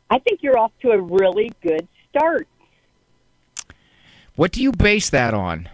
I 0.09 0.21
think 0.21 0.43
you're 0.43 0.59
off 0.59 0.73
to 0.81 0.93
a 0.93 0.99
really 0.99 1.53
good 1.61 1.87
start. 2.09 2.49
What 4.35 4.53
do 4.53 4.63
you 4.63 4.73
base 4.73 5.11
that 5.11 5.35
on? 5.35 5.69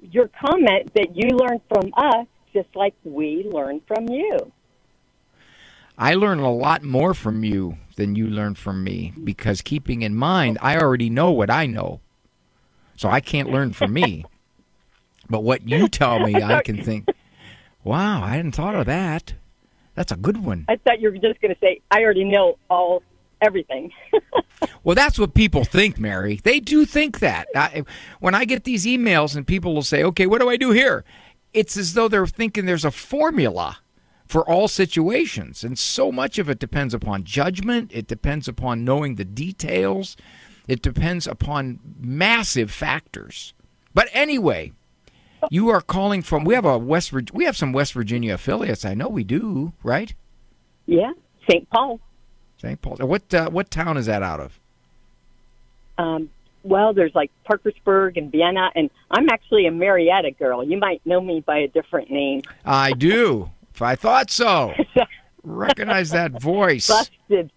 Your 0.00 0.28
comment 0.28 0.92
that 0.94 1.16
you 1.16 1.28
learn 1.36 1.60
from 1.68 1.92
us 1.96 2.26
just 2.52 2.68
like 2.74 2.94
we 3.04 3.48
learn 3.50 3.80
from 3.86 4.08
you. 4.08 4.52
I 5.96 6.14
learn 6.14 6.40
a 6.40 6.52
lot 6.52 6.82
more 6.82 7.14
from 7.14 7.44
you 7.44 7.78
than 7.96 8.16
you 8.16 8.26
learn 8.26 8.54
from 8.56 8.82
me 8.82 9.12
because 9.22 9.62
keeping 9.62 10.02
in 10.02 10.14
mind, 10.14 10.58
I 10.60 10.78
already 10.78 11.10
know 11.10 11.30
what 11.30 11.50
I 11.50 11.66
know. 11.66 12.00
So 12.96 13.08
I 13.08 13.20
can't 13.20 13.50
learn 13.50 13.72
from 13.72 13.92
me. 13.92 14.24
but 15.30 15.44
what 15.44 15.68
you 15.68 15.88
tell 15.88 16.18
me, 16.18 16.42
I 16.42 16.62
can 16.62 16.82
think, 16.82 17.08
wow, 17.84 18.22
I 18.22 18.36
hadn't 18.36 18.52
thought 18.52 18.74
of 18.74 18.86
that. 18.86 19.34
That's 19.94 20.12
a 20.12 20.16
good 20.16 20.42
one. 20.42 20.64
I 20.68 20.76
thought 20.76 21.00
you 21.00 21.10
were 21.10 21.18
just 21.18 21.40
going 21.40 21.54
to 21.54 21.60
say, 21.60 21.80
I 21.90 22.02
already 22.02 22.24
know 22.24 22.58
all 22.68 23.02
everything. 23.42 23.92
well, 24.84 24.94
that's 24.94 25.18
what 25.18 25.34
people 25.34 25.64
think, 25.64 25.98
Mary. 25.98 26.40
They 26.42 26.60
do 26.60 26.84
think 26.84 27.18
that. 27.20 27.48
I, 27.54 27.84
when 28.20 28.34
I 28.34 28.44
get 28.44 28.64
these 28.64 28.86
emails 28.86 29.36
and 29.36 29.46
people 29.46 29.74
will 29.74 29.82
say, 29.82 30.02
okay, 30.04 30.26
what 30.26 30.40
do 30.40 30.48
I 30.48 30.56
do 30.56 30.70
here? 30.70 31.04
It's 31.52 31.76
as 31.76 31.94
though 31.94 32.08
they're 32.08 32.26
thinking 32.26 32.64
there's 32.64 32.84
a 32.84 32.90
formula 32.90 33.78
for 34.26 34.48
all 34.48 34.68
situations. 34.68 35.62
And 35.62 35.78
so 35.78 36.10
much 36.10 36.38
of 36.38 36.48
it 36.48 36.58
depends 36.58 36.94
upon 36.94 37.24
judgment, 37.24 37.90
it 37.92 38.06
depends 38.06 38.48
upon 38.48 38.84
knowing 38.84 39.16
the 39.16 39.26
details, 39.26 40.16
it 40.66 40.80
depends 40.80 41.26
upon 41.26 41.80
massive 42.00 42.70
factors. 42.70 43.52
But 43.92 44.08
anyway, 44.12 44.72
you 45.50 45.68
are 45.68 45.80
calling 45.80 46.22
from 46.22 46.44
we 46.44 46.54
have 46.54 46.64
a 46.64 46.78
West 46.78 47.12
we 47.32 47.44
have 47.44 47.56
some 47.56 47.72
West 47.72 47.92
Virginia 47.92 48.34
affiliates. 48.34 48.84
I 48.84 48.94
know 48.94 49.08
we 49.08 49.24
do, 49.24 49.72
right? 49.82 50.14
Yeah, 50.86 51.12
St. 51.50 51.68
Paul. 51.70 52.00
St. 52.62 52.80
Paul. 52.80 52.96
What 53.00 53.34
uh, 53.34 53.50
what 53.50 53.70
town 53.70 53.96
is 53.96 54.06
that 54.06 54.22
out 54.22 54.38
of? 54.38 54.60
Um, 55.98 56.30
well, 56.62 56.94
there's 56.94 57.14
like 57.14 57.32
Parkersburg 57.44 58.16
and 58.16 58.30
Vienna, 58.30 58.70
and 58.76 58.88
I'm 59.10 59.28
actually 59.30 59.66
a 59.66 59.72
Marietta 59.72 60.30
girl. 60.30 60.62
You 60.62 60.78
might 60.78 61.04
know 61.04 61.20
me 61.20 61.40
by 61.40 61.58
a 61.58 61.68
different 61.68 62.10
name. 62.10 62.42
I 62.64 62.92
do. 62.92 63.50
If 63.74 63.82
I 63.82 63.96
thought 63.96 64.30
so, 64.30 64.74
recognize 65.42 66.10
that 66.10 66.40
voice. 66.40 66.86
Busted. 66.86 67.10
Busted. 67.28 67.50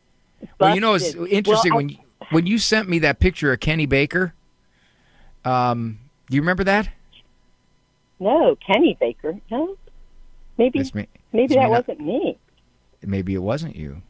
Well, 0.59 0.73
you 0.73 0.81
know, 0.81 0.95
it's 0.95 1.13
interesting 1.13 1.73
well, 1.73 1.77
when 1.77 1.89
you, 1.89 1.97
when 2.31 2.47
you 2.47 2.57
sent 2.57 2.89
me 2.89 2.99
that 2.99 3.19
picture 3.19 3.53
of 3.53 3.59
Kenny 3.59 3.85
Baker. 3.85 4.33
Um, 5.43 5.99
do 6.29 6.35
you 6.35 6.41
remember 6.41 6.63
that? 6.63 6.89
No, 8.19 8.55
Kenny 8.55 8.97
Baker. 8.99 9.39
No, 9.51 9.77
maybe 10.57 10.79
maybe 11.31 11.53
that 11.53 11.65
me 11.65 11.69
wasn't 11.69 11.99
me. 11.99 12.37
Maybe 13.03 13.35
it 13.35 13.43
wasn't 13.43 13.75
you. 13.75 14.01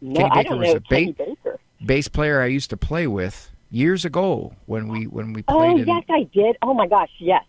No, 0.00 0.20
Kenny 0.20 0.30
I 0.30 0.34
Baker 0.42 0.48
don't 0.50 0.58
was 0.60 0.68
know 0.68 0.74
a 0.76 0.80
Kenny 0.80 1.12
ba- 1.12 1.24
Baker. 1.24 1.58
bass 1.84 2.08
player 2.08 2.40
I 2.40 2.46
used 2.46 2.70
to 2.70 2.76
play 2.76 3.06
with 3.06 3.50
years 3.70 4.04
ago 4.04 4.54
when 4.66 4.88
we 4.88 5.06
when 5.06 5.32
we 5.32 5.42
played. 5.42 5.56
Oh 5.56 5.76
in, 5.78 5.86
yes, 5.86 6.04
I 6.08 6.22
did. 6.32 6.56
Oh 6.62 6.74
my 6.74 6.86
gosh, 6.86 7.10
yes, 7.18 7.44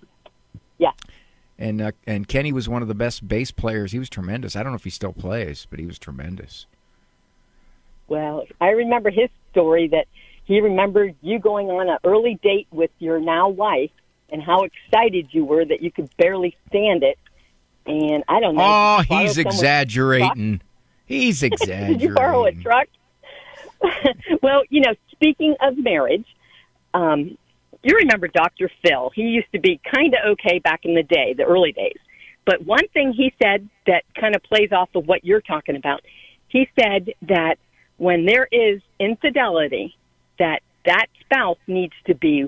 yes. 0.78 0.94
And 1.58 1.82
uh, 1.82 1.92
and 2.08 2.28
Kenny 2.28 2.52
was 2.52 2.68
one 2.70 2.82
of 2.82 2.88
the 2.88 2.96
best 2.96 3.28
bass 3.28 3.52
players. 3.52 3.92
He 3.92 4.00
was 4.00 4.10
tremendous. 4.10 4.56
I 4.56 4.64
don't 4.64 4.72
know 4.72 4.78
if 4.78 4.84
he 4.84 4.90
still 4.90 5.14
plays, 5.14 5.68
but 5.70 5.80
he 5.80 5.86
was 5.86 6.00
tremendous. 6.00 6.66
Well, 8.08 8.46
I 8.60 8.70
remember 8.70 9.12
his 9.12 9.30
story 9.52 9.88
that 9.90 10.08
he 10.46 10.62
remembered 10.62 11.16
you 11.22 11.38
going 11.40 11.68
on 11.70 11.90
an 11.90 11.98
early 12.04 12.40
date 12.42 12.68
with 12.72 12.90
your 13.00 13.20
now 13.20 13.50
wife 13.50 13.92
and 14.32 14.42
how 14.42 14.64
excited 14.64 15.28
you 15.32 15.46
were 15.46 15.64
that 15.66 15.82
you 15.82 15.92
could 15.92 16.10
barely 16.18 16.56
stand 16.68 17.04
it. 17.04 17.20
And 17.86 18.24
I 18.28 18.40
don't 18.40 18.56
know. 18.56 18.64
Oh, 18.64 18.98
did 19.02 19.10
you 19.10 19.16
borrow 19.16 19.22
he's 19.28 19.38
exaggerating. 19.38 20.62
He's 21.10 21.42
exaggerating. 21.42 21.88
did 21.98 22.02
you 22.04 22.14
borrow 22.14 22.46
a 22.46 22.52
truck? 22.52 22.88
well, 24.44 24.62
you 24.70 24.82
know, 24.82 24.94
speaking 25.12 25.56
of 25.60 25.76
marriage, 25.76 26.26
um, 26.94 27.36
you 27.82 27.96
remember 27.96 28.28
Dr. 28.28 28.70
Phil. 28.84 29.12
He 29.16 29.24
used 29.24 29.52
to 29.54 29.60
be 29.60 29.82
kind 29.92 30.14
of 30.14 30.34
okay 30.34 30.60
back 30.60 30.82
in 30.84 30.94
the 30.94 31.02
day, 31.02 31.34
the 31.34 31.44
early 31.44 31.72
days. 31.72 31.98
But 32.46 32.64
one 32.64 32.88
thing 32.90 33.12
he 33.12 33.34
said 33.42 33.68
that 33.88 34.04
kind 34.20 34.36
of 34.36 34.44
plays 34.44 34.72
off 34.72 34.90
of 34.94 35.08
what 35.08 35.26
you're 35.26 35.42
talking 35.42 35.76
about, 35.76 36.02
he 36.48 36.70
said 36.80 37.10
that 37.24 37.56
when 37.98 38.26
there 38.26 38.48
is 38.52 38.80
infidelity, 39.00 39.98
that 40.38 40.62
that 40.86 41.08
spouse 41.22 41.58
needs 41.66 41.94
to 42.06 42.14
be 42.14 42.48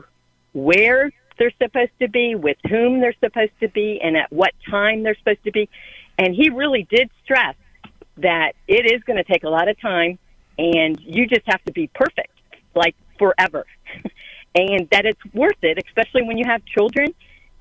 where 0.53 1.12
they're 1.39 1.53
supposed 1.60 1.98
to 2.00 2.10
be, 2.10 2.36
with 2.36 2.58
whom 2.70 3.00
they're 3.00 3.15
supposed 3.24 3.60
to 3.62 3.70
be, 3.70 4.00
and 4.03 4.15
at 4.15 4.32
what 4.32 4.51
time 4.70 5.01
they're 5.01 5.18
supposed 5.18 5.44
to 5.46 5.51
be. 5.51 5.68
And 6.20 6.36
he 6.36 6.50
really 6.50 6.88
did 6.89 7.10
stress 7.24 7.56
that 8.18 8.53
it 8.68 8.91
is 8.91 9.01
going 9.03 9.18
to 9.18 9.24
take 9.24 9.44
a 9.44 9.50
lot 9.50 9.68
of 9.68 9.80
time 9.80 10.20
and 10.58 11.00
you 11.00 11.27
just 11.27 11.44
have 11.46 11.63
to 11.63 11.72
be 11.72 11.88
perfect, 11.88 12.34
like 12.75 12.96
forever. 13.18 13.65
and 14.56 14.89
that 14.91 15.06
it's 15.06 15.20
worth 15.34 15.63
it, 15.63 15.77
especially 15.86 16.24
when 16.24 16.38
you 16.38 16.46
have 16.46 16.63
children 16.65 17.13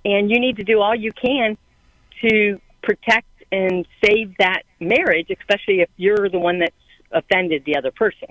and 0.05 0.31
you 0.31 0.41
need 0.41 0.57
to 0.57 0.65
do 0.65 0.81
all 0.81 0.95
you 0.95 1.13
can 1.13 1.57
to 2.21 2.61
protect 2.83 3.27
and 3.53 3.87
save 4.05 4.37
that 4.39 4.63
marriage, 4.81 5.29
especially 5.31 5.81
if 5.81 5.89
you're 5.97 6.29
the 6.29 6.39
one 6.39 6.61
that's 6.61 6.75
offended 7.13 7.65
the 7.65 7.77
other 7.77 7.91
person. 7.91 8.29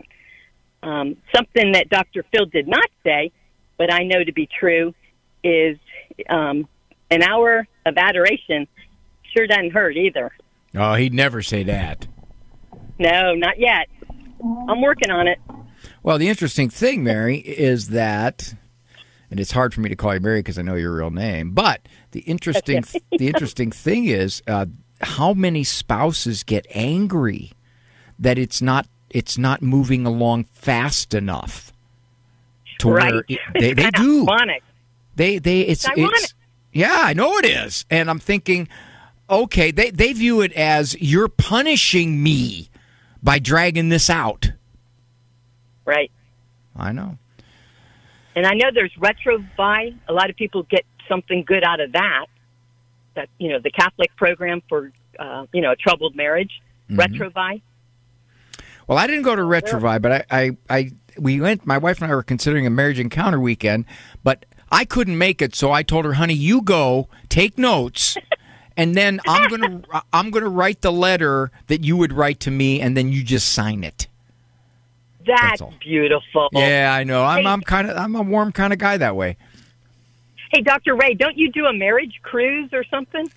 Um, 0.81 1.17
something 1.35 1.73
that 1.73 1.89
Dr. 1.89 2.23
Phil 2.31 2.45
did 2.45 2.67
not 2.67 2.89
say, 3.03 3.31
but 3.77 3.93
I 3.93 4.03
know 4.03 4.23
to 4.23 4.31
be 4.31 4.47
true, 4.47 4.93
is 5.43 5.77
um, 6.29 6.67
an 7.09 7.23
hour 7.23 7.67
of 7.85 7.97
adoration 7.97 8.67
sure 9.33 9.47
doesn't 9.47 9.71
hurt 9.71 9.95
either. 9.95 10.31
Oh, 10.75 10.93
he'd 10.95 11.13
never 11.13 11.41
say 11.41 11.63
that. 11.63 12.07
No, 12.97 13.33
not 13.33 13.59
yet. 13.59 13.87
I'm 14.67 14.81
working 14.81 15.09
on 15.09 15.27
it. 15.27 15.39
Well, 16.03 16.17
the 16.17 16.29
interesting 16.29 16.69
thing, 16.69 17.03
Mary, 17.03 17.37
is 17.37 17.89
that, 17.89 18.53
and 19.31 19.39
it's 19.39 19.51
hard 19.51 19.73
for 19.73 19.81
me 19.81 19.89
to 19.89 19.95
call 19.95 20.13
you 20.13 20.19
Mary 20.19 20.39
because 20.39 20.57
I 20.57 20.61
know 20.61 20.75
your 20.75 20.95
real 20.95 21.09
name. 21.09 21.51
But 21.51 21.81
the 22.11 22.21
interesting, 22.21 22.83
the 23.17 23.27
interesting 23.27 23.71
thing 23.71 24.05
is 24.05 24.41
uh, 24.47 24.67
how 25.01 25.33
many 25.33 25.63
spouses 25.63 26.43
get 26.43 26.65
angry 26.71 27.51
that 28.19 28.37
it's 28.37 28.61
not 28.61 28.87
it's 29.09 29.37
not 29.37 29.61
moving 29.61 30.05
along 30.05 30.43
fast 30.53 31.13
enough 31.13 31.73
to 32.79 32.91
right. 32.91 33.13
where 33.13 33.23
it, 33.27 33.39
they, 33.59 33.73
they 33.73 33.89
do. 33.91 34.27
Ironic. 34.27 34.63
They 35.15 35.39
they 35.39 35.61
it's 35.61 35.85
It's 35.85 35.93
it's, 35.97 36.33
yeah, 36.71 36.99
I 37.01 37.13
know 37.13 37.37
it 37.37 37.45
is. 37.45 37.85
And 37.89 38.09
I'm 38.09 38.19
thinking, 38.19 38.67
okay, 39.29 39.71
they 39.71 39.91
they 39.91 40.13
view 40.13 40.41
it 40.41 40.51
as 40.53 40.99
you're 40.99 41.27
punishing 41.27 42.21
me 42.21 42.69
by 43.21 43.39
dragging 43.39 43.89
this 43.89 44.09
out. 44.09 44.51
Right. 45.85 46.11
I 46.75 46.91
know. 46.91 47.17
And 48.35 48.45
I 48.45 48.53
know 48.53 48.69
there's 48.73 48.95
retro 48.97 49.43
buy. 49.57 49.91
A 50.07 50.13
lot 50.13 50.29
of 50.29 50.35
people 50.35 50.63
get 50.63 50.85
something 51.07 51.43
good 51.45 51.63
out 51.63 51.79
of 51.79 51.91
that. 51.93 52.27
That 53.15 53.29
you 53.37 53.49
know, 53.49 53.59
the 53.59 53.71
Catholic 53.71 54.15
program 54.15 54.61
for 54.69 54.91
uh, 55.17 55.45
you 55.53 55.61
know 55.61 55.71
a 55.71 55.75
troubled 55.75 56.15
marriage. 56.15 56.61
Mhm. 56.89 56.97
Retrouvaille. 56.97 57.61
Well, 58.87 58.97
I 58.97 59.05
didn't 59.05 59.21
go 59.21 59.35
to 59.35 59.43
Retrouvaille, 59.43 60.01
but 60.01 60.11
I, 60.11 60.25
I, 60.31 60.57
I, 60.67 60.91
we 61.19 61.39
went. 61.39 61.65
My 61.65 61.77
wife 61.77 62.01
and 62.01 62.11
I 62.11 62.15
were 62.15 62.23
considering 62.23 62.65
a 62.65 62.71
marriage 62.71 62.97
encounter 62.99 63.39
weekend, 63.39 63.85
but 64.23 64.45
I 64.71 64.85
couldn't 64.85 65.17
make 65.17 65.43
it, 65.43 65.53
so 65.53 65.71
I 65.71 65.83
told 65.83 66.05
her, 66.05 66.13
"Honey, 66.13 66.33
you 66.33 66.61
go, 66.63 67.07
take 67.29 67.57
notes, 67.59 68.17
and 68.79 68.95
then 68.95 69.19
I'm 69.27 69.49
gonna, 69.49 69.81
I'm 70.13 70.31
gonna 70.31 70.49
write 70.49 70.81
the 70.81 70.91
letter 70.91 71.51
that 71.67 71.83
you 71.83 71.97
would 71.97 72.13
write 72.13 72.39
to 72.41 72.51
me, 72.51 72.81
and 72.81 72.95
then 72.95 73.11
you 73.11 73.23
just 73.23 73.51
sign 73.51 73.83
it." 73.83 74.07
That's, 75.25 75.61
beautiful. 75.79 76.49
Yeah, 76.53 76.91
I 76.91 77.03
know. 77.03 77.23
I'm, 77.23 77.43
Hey. 77.43 77.49
I'm 77.49 77.61
kind 77.61 77.89
of, 77.89 77.97
I'm 77.97 78.15
a 78.15 78.21
warm 78.21 78.51
kind 78.51 78.73
of 78.73 78.79
guy 78.79 78.97
that 78.97 79.15
way. 79.15 79.37
Hey, 80.51 80.61
Dr. 80.61 80.95
Ray, 80.95 81.13
don't 81.13 81.37
you 81.37 81.51
do 81.51 81.65
a 81.67 81.73
marriage 81.73 82.19
cruise 82.23 82.69
or 82.73 82.83
something? 82.85 83.29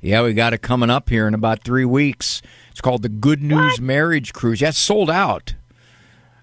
Yeah, 0.00 0.22
we 0.22 0.34
got 0.34 0.52
it 0.52 0.62
coming 0.62 0.90
up 0.90 1.08
here 1.08 1.26
in 1.26 1.34
about 1.34 1.64
three 1.64 1.86
weeks. 1.86 2.42
It's 2.70 2.80
called 2.80 3.02
the 3.02 3.08
Good 3.08 3.42
News 3.42 3.80
Marriage 3.80 4.32
Cruise. 4.32 4.60
Yeah, 4.60 4.68
it's 4.68 4.78
sold 4.78 5.10
out. 5.10 5.54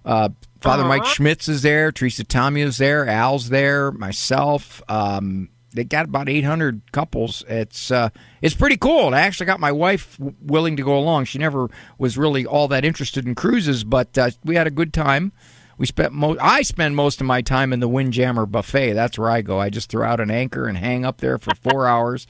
Uh, 0.04 0.30
Father 0.60 0.84
Mike 0.84 1.06
Schmitz 1.06 1.48
is 1.48 1.62
there. 1.62 1.92
Teresa 1.92 2.24
Tomeo's 2.24 2.78
there. 2.78 3.08
Al's 3.08 3.50
there. 3.50 3.92
Myself. 3.92 4.82
Um, 4.90 5.50
they 5.74 5.84
got 5.84 6.06
about 6.06 6.30
800 6.30 6.82
couples. 6.92 7.44
It's 7.48 7.92
uh, 7.92 8.10
it's 8.42 8.56
pretty 8.56 8.78
cool. 8.78 9.14
I 9.14 9.22
actually 9.22 9.46
got 9.46 9.60
my 9.60 9.72
wife 9.72 10.18
w- 10.18 10.36
willing 10.42 10.76
to 10.78 10.84
go 10.84 10.98
along. 10.98 11.26
She 11.26 11.38
never 11.40 11.70
was 11.98 12.18
really 12.18 12.46
all 12.46 12.68
that 12.70 12.84
interested 12.86 13.26
in 13.26 13.36
cruises, 13.36 13.84
but 13.84 14.18
uh, 14.18 14.32
we 14.44 14.56
had 14.56 14.68
a 14.68 14.72
good 14.72 14.94
time. 14.94 15.32
We 15.78 15.86
spent 15.88 16.14
mo- 16.14 16.38
I 16.40 16.62
spend 16.62 16.96
most 16.96 17.22
of 17.22 17.28
my 17.28 17.42
time 17.42 17.74
in 17.74 17.80
the 17.80 17.88
Windjammer 17.88 18.46
buffet. 18.46 18.94
That's 18.94 19.18
where 19.18 19.30
I 19.30 19.42
go. 19.42 19.60
I 19.60 19.70
just 19.70 19.90
throw 19.90 20.06
out 20.06 20.20
an 20.20 20.30
anchor 20.30 20.68
and 20.68 20.78
hang 20.78 21.06
up 21.06 21.18
there 21.18 21.38
for 21.38 21.56
four 21.56 21.88
hours, 21.94 22.28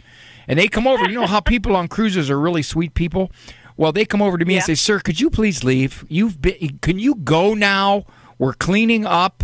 and 0.48 0.58
they 0.58 0.68
come 0.68 0.88
over. 0.88 1.04
You 1.10 1.16
know 1.20 1.28
how 1.28 1.40
people 1.42 1.76
on 1.76 1.88
cruises 1.88 2.30
are 2.30 2.40
really 2.40 2.62
sweet 2.64 2.94
people. 2.94 3.32
Well, 3.78 3.92
they 3.92 4.06
come 4.06 4.22
over 4.22 4.38
to 4.38 4.46
me 4.46 4.56
and 4.56 4.64
say, 4.64 4.76
"Sir, 4.76 5.00
could 5.00 5.20
you 5.20 5.30
please 5.30 5.64
leave? 5.64 6.06
You've 6.08 6.42
been. 6.42 6.80
Can 6.82 7.00
you 7.00 7.16
go 7.16 7.54
now? 7.54 8.06
We're 8.38 8.54
cleaning 8.54 9.06
up." 9.06 9.44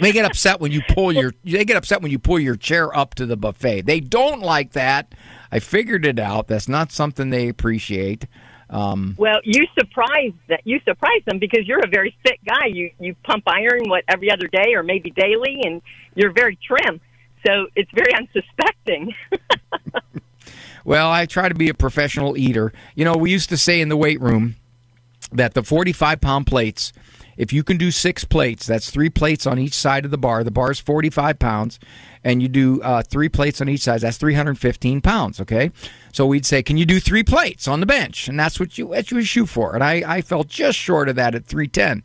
They 0.00 0.12
get 0.12 0.24
upset 0.24 0.60
when 0.60 0.72
you 0.72 0.82
pull 0.88 1.12
your. 1.12 1.32
They 1.44 1.64
get 1.64 1.76
upset 1.76 2.00
when 2.02 2.10
you 2.10 2.18
pull 2.18 2.38
your 2.40 2.56
chair 2.56 2.96
up 2.96 3.14
to 3.16 3.26
the 3.26 3.36
buffet. 3.36 3.82
They 3.82 4.00
don't 4.00 4.40
like 4.40 4.72
that. 4.72 5.14
I 5.50 5.58
figured 5.58 6.06
it 6.06 6.18
out. 6.18 6.48
That's 6.48 6.68
not 6.68 6.90
something 6.92 7.30
they 7.30 7.48
appreciate. 7.48 8.26
Um, 8.70 9.14
Well, 9.18 9.40
you 9.44 9.66
surprise 9.78 10.32
that 10.48 10.62
you 10.64 10.80
surprised 10.86 11.26
them 11.26 11.38
because 11.38 11.66
you're 11.66 11.80
a 11.84 11.88
very 11.88 12.16
fit 12.26 12.38
guy. 12.48 12.66
You 12.72 12.90
you 12.98 13.14
pump 13.22 13.44
iron 13.46 13.82
what 13.88 14.04
every 14.08 14.30
other 14.30 14.46
day 14.48 14.72
or 14.74 14.82
maybe 14.82 15.10
daily, 15.10 15.60
and 15.64 15.82
you're 16.14 16.32
very 16.32 16.58
trim. 16.66 16.98
So 17.46 17.66
it's 17.76 17.90
very 17.94 18.14
unsuspecting. 18.16 19.14
Well, 20.84 21.10
I 21.10 21.26
try 21.26 21.48
to 21.48 21.54
be 21.54 21.68
a 21.68 21.74
professional 21.74 22.36
eater. 22.36 22.72
You 22.96 23.04
know, 23.04 23.14
we 23.14 23.30
used 23.30 23.50
to 23.50 23.56
say 23.56 23.80
in 23.80 23.88
the 23.88 23.96
weight 23.96 24.20
room 24.20 24.56
that 25.30 25.54
the 25.54 25.62
45 25.62 26.20
pound 26.20 26.46
plates, 26.46 26.92
if 27.36 27.52
you 27.52 27.62
can 27.62 27.76
do 27.76 27.90
six 27.90 28.24
plates, 28.24 28.66
that's 28.66 28.90
three 28.90 29.10
plates 29.10 29.46
on 29.46 29.58
each 29.58 29.74
side 29.74 30.04
of 30.04 30.10
the 30.10 30.18
bar. 30.18 30.44
The 30.44 30.50
bar 30.50 30.70
is 30.70 30.78
45 30.78 31.38
pounds, 31.38 31.78
and 32.24 32.42
you 32.42 32.48
do 32.48 32.80
uh, 32.82 33.02
three 33.02 33.28
plates 33.28 33.60
on 33.60 33.68
each 33.68 33.80
side. 33.80 34.00
That's 34.00 34.16
315 34.18 35.00
pounds, 35.00 35.40
okay? 35.40 35.70
So 36.12 36.26
we'd 36.26 36.46
say, 36.46 36.62
can 36.62 36.76
you 36.76 36.84
do 36.84 37.00
three 37.00 37.22
plates 37.22 37.66
on 37.66 37.80
the 37.80 37.86
bench? 37.86 38.28
And 38.28 38.38
that's 38.38 38.60
what 38.60 38.76
you, 38.78 38.88
what 38.88 39.10
you 39.10 39.22
shoot 39.22 39.46
for. 39.46 39.74
And 39.74 39.82
I, 39.82 40.02
I 40.06 40.22
fell 40.22 40.44
just 40.44 40.78
short 40.78 41.08
of 41.08 41.16
that 41.16 41.34
at 41.34 41.46
310. 41.46 42.04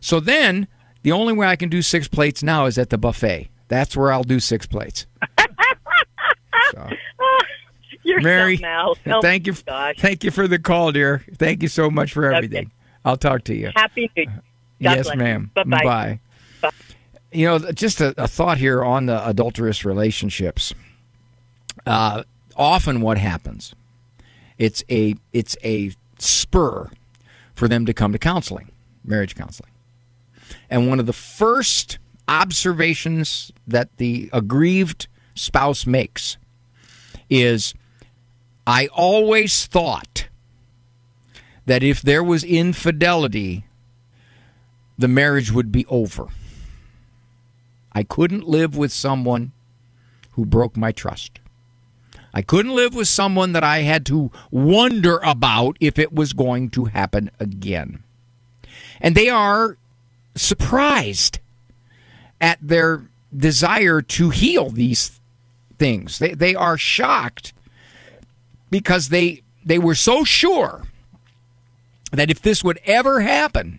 So 0.00 0.20
then, 0.20 0.68
the 1.02 1.12
only 1.12 1.32
way 1.32 1.46
I 1.46 1.56
can 1.56 1.68
do 1.68 1.82
six 1.82 2.08
plates 2.08 2.42
now 2.42 2.66
is 2.66 2.78
at 2.78 2.90
the 2.90 2.98
buffet. 2.98 3.48
That's 3.68 3.96
where 3.96 4.12
I'll 4.12 4.22
do 4.22 4.40
six 4.40 4.66
plates. 4.66 5.06
you're 8.02 8.20
Mary, 8.20 8.62
else. 8.62 8.98
Oh, 9.06 9.20
thank 9.20 9.46
you, 9.46 9.54
Gosh. 9.66 9.96
thank 9.98 10.24
you 10.24 10.30
for 10.30 10.48
the 10.48 10.58
call, 10.58 10.92
dear. 10.92 11.24
Thank 11.36 11.62
you 11.62 11.68
so 11.68 11.90
much 11.90 12.12
for 12.12 12.32
everything. 12.32 12.70
I'll 13.04 13.16
talk 13.16 13.44
to 13.44 13.54
you. 13.54 13.70
Happy 13.74 14.10
New 14.16 14.26
God 14.82 14.96
yes, 14.96 15.06
bless. 15.06 15.16
ma'am. 15.16 15.50
Bye-bye. 15.54 16.20
Bye. 16.60 16.70
You 17.32 17.46
know, 17.46 17.58
just 17.72 18.00
a, 18.00 18.14
a 18.22 18.28
thought 18.28 18.58
here 18.58 18.84
on 18.84 19.06
the 19.06 19.26
adulterous 19.26 19.84
relationships. 19.84 20.74
Uh, 21.86 22.24
often, 22.56 23.00
what 23.00 23.16
happens? 23.16 23.74
It's 24.58 24.84
a 24.90 25.14
it's 25.32 25.56
a 25.64 25.92
spur 26.18 26.90
for 27.54 27.68
them 27.68 27.86
to 27.86 27.94
come 27.94 28.12
to 28.12 28.18
counseling, 28.18 28.70
marriage 29.04 29.34
counseling. 29.34 29.70
And 30.68 30.88
one 30.88 31.00
of 31.00 31.06
the 31.06 31.12
first 31.12 31.98
observations 32.28 33.50
that 33.66 33.96
the 33.96 34.28
aggrieved 34.32 35.06
spouse 35.34 35.86
makes 35.86 36.36
is 37.30 37.74
I 38.66 38.88
always 38.88 39.66
thought 39.66 40.28
that 41.66 41.82
if 41.82 42.02
there 42.02 42.22
was 42.22 42.44
infidelity, 42.44 43.64
the 44.98 45.08
marriage 45.08 45.50
would 45.50 45.72
be 45.72 45.86
over. 45.86 46.28
I 47.92 48.02
couldn't 48.02 48.48
live 48.48 48.76
with 48.76 48.92
someone 48.92 49.52
who 50.32 50.46
broke 50.46 50.76
my 50.76 50.92
trust. 50.92 51.40
I 52.34 52.42
couldn't 52.42 52.74
live 52.74 52.94
with 52.94 53.08
someone 53.08 53.52
that 53.52 53.64
I 53.64 53.80
had 53.80 54.06
to 54.06 54.30
wonder 54.50 55.18
about 55.18 55.76
if 55.80 55.98
it 55.98 56.12
was 56.12 56.32
going 56.32 56.70
to 56.70 56.86
happen 56.86 57.30
again. 57.38 58.02
And 59.00 59.14
they 59.14 59.28
are 59.28 59.76
surprised 60.34 61.40
at 62.40 62.58
their 62.62 63.04
desire 63.36 64.00
to 64.00 64.30
heal 64.30 64.70
these 64.70 65.20
things. 65.78 66.18
They, 66.18 66.32
they 66.32 66.54
are 66.54 66.78
shocked 66.78 67.52
because 68.70 69.08
they 69.10 69.42
they 69.64 69.78
were 69.78 69.94
so 69.94 70.24
sure 70.24 70.82
that 72.10 72.30
if 72.30 72.42
this 72.42 72.64
would 72.64 72.80
ever 72.84 73.20
happen, 73.20 73.78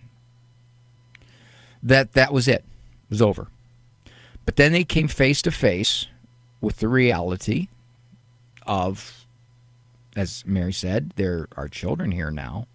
that 1.84 2.14
that 2.14 2.32
was 2.32 2.48
it. 2.48 2.64
It 2.64 3.10
was 3.10 3.22
over. 3.22 3.48
But 4.44 4.56
then 4.56 4.72
they 4.72 4.84
came 4.84 5.08
face 5.08 5.40
to 5.42 5.50
face 5.50 6.06
with 6.60 6.78
the 6.78 6.88
reality 6.88 7.68
of, 8.66 9.26
as 10.16 10.44
Mary 10.46 10.72
said, 10.72 11.12
there 11.16 11.48
are 11.56 11.68
children 11.68 12.10
here 12.10 12.30
now. 12.30 12.66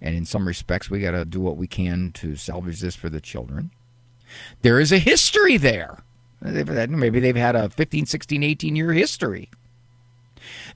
And 0.00 0.14
in 0.14 0.24
some 0.24 0.46
respects, 0.46 0.90
we 0.90 1.00
got 1.00 1.10
to 1.12 1.24
do 1.24 1.40
what 1.40 1.56
we 1.56 1.66
can 1.66 2.12
to 2.12 2.36
salvage 2.36 2.80
this 2.80 2.96
for 2.96 3.08
the 3.08 3.20
children. 3.20 3.70
There 4.62 4.78
is 4.78 4.92
a 4.92 4.98
history 4.98 5.56
there. 5.56 6.02
Maybe 6.40 7.18
they've 7.20 7.34
had 7.34 7.56
a 7.56 7.68
15, 7.68 8.06
16, 8.06 8.42
18 8.42 8.76
year 8.76 8.92
history. 8.92 9.50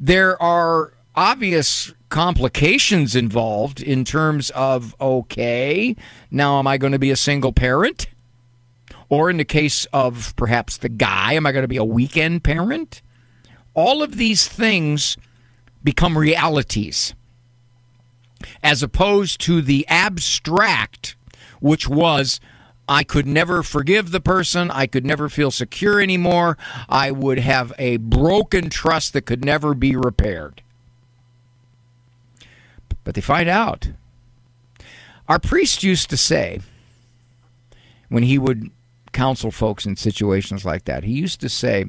There 0.00 0.40
are 0.42 0.92
obvious 1.14 1.92
complications 2.08 3.16
involved 3.16 3.82
in 3.82 4.04
terms 4.04 4.50
of 4.50 4.94
okay, 5.00 5.96
now 6.30 6.58
am 6.58 6.66
I 6.66 6.78
going 6.78 6.92
to 6.92 6.98
be 6.98 7.10
a 7.10 7.16
single 7.16 7.52
parent? 7.52 8.06
Or 9.08 9.28
in 9.28 9.36
the 9.36 9.44
case 9.44 9.86
of 9.92 10.34
perhaps 10.36 10.78
the 10.78 10.88
guy, 10.88 11.34
am 11.34 11.46
I 11.46 11.52
going 11.52 11.64
to 11.64 11.68
be 11.68 11.76
a 11.76 11.84
weekend 11.84 12.44
parent? 12.44 13.02
all 13.74 14.02
of 14.02 14.16
these 14.16 14.46
things 14.48 15.16
become 15.82 16.16
realities 16.16 17.14
as 18.62 18.82
opposed 18.82 19.40
to 19.40 19.62
the 19.62 19.86
abstract, 19.88 21.16
which 21.60 21.88
was 21.88 22.40
I 22.88 23.04
could 23.04 23.26
never 23.26 23.62
forgive 23.62 24.10
the 24.10 24.20
person. 24.20 24.70
I 24.70 24.86
could 24.86 25.06
never 25.06 25.28
feel 25.28 25.52
secure 25.52 26.00
anymore. 26.00 26.58
I 26.88 27.12
would 27.12 27.38
have 27.38 27.72
a 27.78 27.98
broken 27.98 28.68
trust 28.68 29.12
that 29.12 29.22
could 29.22 29.44
never 29.44 29.74
be 29.74 29.94
repaired. 29.94 30.62
But 33.04 33.14
they 33.14 33.20
find 33.20 33.48
out. 33.48 33.88
Our 35.28 35.38
priest 35.38 35.82
used 35.82 36.10
to 36.10 36.16
say, 36.16 36.60
when 38.08 38.22
he 38.22 38.38
would 38.38 38.70
counsel 39.12 39.50
folks 39.50 39.86
in 39.86 39.96
situations 39.96 40.64
like 40.64 40.84
that, 40.84 41.04
he 41.04 41.12
used 41.12 41.40
to 41.40 41.48
say, 41.48 41.86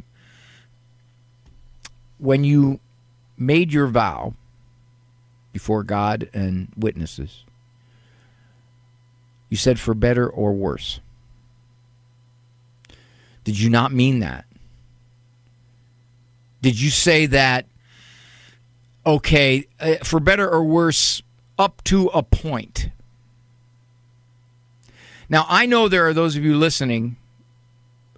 when 2.17 2.43
you 2.43 2.80
made 3.38 3.73
your 3.73 3.88
vow 3.88 4.34
before 5.52 5.84
God 5.84 6.30
and 6.34 6.71
witnesses, 6.78 7.43
you 9.49 9.58
said 9.58 9.80
for 9.80 9.93
better 9.93 10.28
or 10.28 10.54
worse. 10.54 10.99
Did 13.43 13.60
you 13.60 13.69
not 13.69 13.91
mean 13.91 14.19
that? 14.19 14.45
Did 16.62 16.80
you 16.80 16.89
say 16.89 17.26
that, 17.26 17.65
okay, 19.06 19.66
uh, 19.80 19.96
for 20.04 20.20
better 20.20 20.50
or 20.50 20.63
worse, 20.63 21.22
up 21.58 21.84
to 21.86 22.08
a 22.08 22.24
point? 22.24 22.89
Now, 25.30 25.46
I 25.48 25.66
know 25.66 25.88
there 25.88 26.08
are 26.08 26.13
those 26.13 26.36
of 26.36 26.44
you 26.44 26.58
listening 26.58 27.18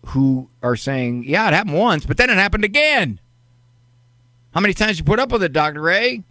who 0.08 0.50
are 0.62 0.76
saying, 0.76 1.24
yeah, 1.26 1.48
it 1.48 1.54
happened 1.54 1.78
once, 1.78 2.06
but 2.06 2.18
then 2.18 2.30
it 2.30 2.38
happened 2.38 2.64
again. 2.64 3.20
How 4.54 4.62
many 4.62 4.74
times 4.74 5.00
you 5.00 5.06
put 5.06 5.20
up 5.20 5.32
with 5.32 5.44
it, 5.44 5.54
Dr. 5.54 5.82
Ray? 5.82 6.24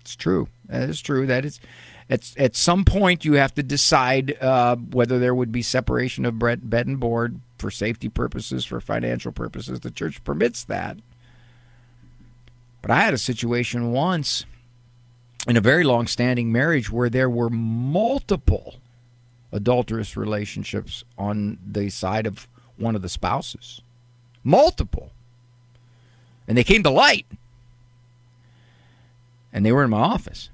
It's 0.00 0.16
true. 0.16 0.48
That 0.66 0.88
is 0.88 1.00
true. 1.00 1.26
That 1.26 1.44
is 1.44 1.60
at, 2.10 2.32
at 2.36 2.56
some 2.56 2.84
point 2.84 3.24
you 3.24 3.34
have 3.34 3.54
to 3.54 3.62
decide 3.62 4.36
uh, 4.40 4.76
whether 4.76 5.18
there 5.18 5.34
would 5.34 5.52
be 5.52 5.62
separation 5.62 6.24
of 6.24 6.38
bed 6.38 6.86
and 6.86 7.00
board 7.00 7.40
for 7.58 7.70
safety 7.70 8.08
purposes, 8.08 8.64
for 8.64 8.80
financial 8.80 9.32
purposes. 9.32 9.80
The 9.80 9.90
church 9.90 10.22
permits 10.24 10.64
that. 10.64 10.98
But 12.84 12.90
I 12.90 13.00
had 13.00 13.14
a 13.14 13.18
situation 13.18 13.92
once 13.92 14.44
in 15.48 15.56
a 15.56 15.62
very 15.62 15.84
long 15.84 16.06
standing 16.06 16.52
marriage 16.52 16.90
where 16.90 17.08
there 17.08 17.30
were 17.30 17.48
multiple 17.48 18.74
adulterous 19.52 20.18
relationships 20.18 21.02
on 21.16 21.56
the 21.66 21.88
side 21.88 22.26
of 22.26 22.46
one 22.76 22.94
of 22.94 23.00
the 23.00 23.08
spouses. 23.08 23.80
Multiple. 24.42 25.12
And 26.46 26.58
they 26.58 26.62
came 26.62 26.82
to 26.82 26.90
light. 26.90 27.24
And 29.50 29.64
they 29.64 29.72
were 29.72 29.84
in 29.84 29.90
my 29.90 30.00
office. 30.00 30.50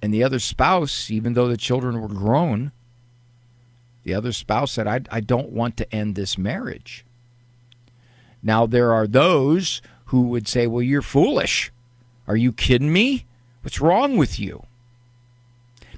And 0.00 0.14
the 0.14 0.24
other 0.24 0.38
spouse, 0.38 1.10
even 1.10 1.34
though 1.34 1.48
the 1.48 1.58
children 1.58 2.00
were 2.00 2.08
grown, 2.08 2.72
the 4.04 4.14
other 4.14 4.32
spouse 4.32 4.72
said, 4.72 4.86
I, 4.86 5.02
I 5.10 5.20
don't 5.20 5.50
want 5.50 5.76
to 5.76 5.94
end 5.94 6.14
this 6.14 6.38
marriage. 6.38 7.04
Now, 8.42 8.64
there 8.64 8.94
are 8.94 9.06
those 9.06 9.82
who 10.10 10.22
would 10.22 10.48
say, 10.48 10.66
Well, 10.66 10.82
you're 10.82 11.02
foolish. 11.02 11.70
Are 12.26 12.36
you 12.36 12.52
kidding 12.52 12.92
me? 12.92 13.26
What's 13.62 13.80
wrong 13.80 14.16
with 14.16 14.40
you? 14.40 14.64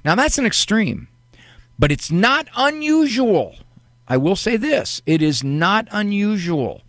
Now, 0.05 0.13
that's 0.13 0.37
an 0.37 0.45
extreme, 0.45 1.07
but 1.79 1.91
it's 1.91 2.11
not 2.11 2.47
unusual. 2.55 3.55
I 4.07 4.17
will 4.17 4.35
say 4.35 4.55
this 4.55 5.01
it 5.07 5.21
is 5.23 5.43
not 5.43 5.87
unusual 5.91 6.81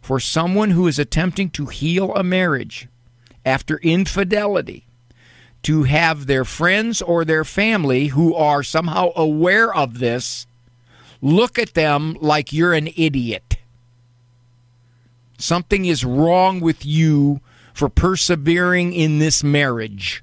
for 0.00 0.20
someone 0.20 0.70
who 0.70 0.86
is 0.86 0.98
attempting 0.98 1.50
to 1.50 1.66
heal 1.66 2.14
a 2.14 2.22
marriage 2.22 2.86
after 3.44 3.78
infidelity 3.78 4.84
to 5.62 5.82
have 5.84 6.26
their 6.26 6.44
friends 6.44 7.02
or 7.02 7.24
their 7.24 7.44
family 7.44 8.08
who 8.08 8.32
are 8.34 8.62
somehow 8.62 9.10
aware 9.16 9.74
of 9.74 9.98
this 9.98 10.46
look 11.20 11.58
at 11.58 11.74
them 11.74 12.16
like 12.20 12.52
you're 12.52 12.74
an 12.74 12.88
idiot. 12.96 13.47
Something 15.38 15.84
is 15.84 16.04
wrong 16.04 16.60
with 16.60 16.84
you 16.84 17.40
for 17.72 17.88
persevering 17.88 18.92
in 18.92 19.20
this 19.20 19.44
marriage. 19.44 20.22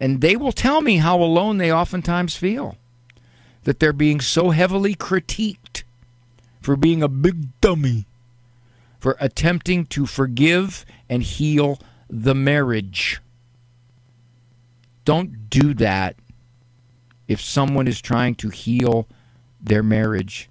And 0.00 0.20
they 0.20 0.36
will 0.36 0.52
tell 0.52 0.80
me 0.80 0.96
how 0.96 1.22
alone 1.22 1.58
they 1.58 1.72
oftentimes 1.72 2.36
feel. 2.36 2.76
That 3.64 3.80
they're 3.80 3.92
being 3.92 4.20
so 4.20 4.50
heavily 4.50 4.94
critiqued 4.94 5.84
for 6.60 6.76
being 6.76 7.02
a 7.02 7.08
big 7.08 7.60
dummy, 7.60 8.06
for 8.98 9.16
attempting 9.20 9.86
to 9.86 10.06
forgive 10.06 10.84
and 11.08 11.22
heal 11.22 11.78
the 12.10 12.34
marriage. 12.34 13.20
Don't 15.04 15.48
do 15.50 15.72
that 15.74 16.16
if 17.28 17.40
someone 17.40 17.86
is 17.86 18.00
trying 18.00 18.34
to 18.36 18.48
heal 18.48 19.06
their 19.60 19.82
marriage. 19.82 20.48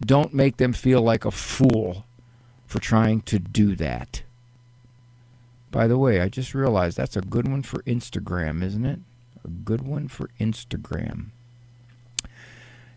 Don't 0.00 0.32
make 0.32 0.56
them 0.58 0.72
feel 0.72 1.02
like 1.02 1.24
a 1.24 1.30
fool 1.30 2.04
for 2.66 2.78
trying 2.78 3.22
to 3.22 3.38
do 3.38 3.74
that. 3.76 4.22
By 5.70 5.86
the 5.86 5.98
way, 5.98 6.20
I 6.20 6.28
just 6.28 6.54
realized 6.54 6.96
that's 6.96 7.16
a 7.16 7.20
good 7.20 7.48
one 7.48 7.62
for 7.62 7.82
Instagram, 7.82 8.62
isn't 8.62 8.86
it? 8.86 9.00
A 9.44 9.48
good 9.48 9.82
one 9.82 10.08
for 10.08 10.30
Instagram. 10.40 11.26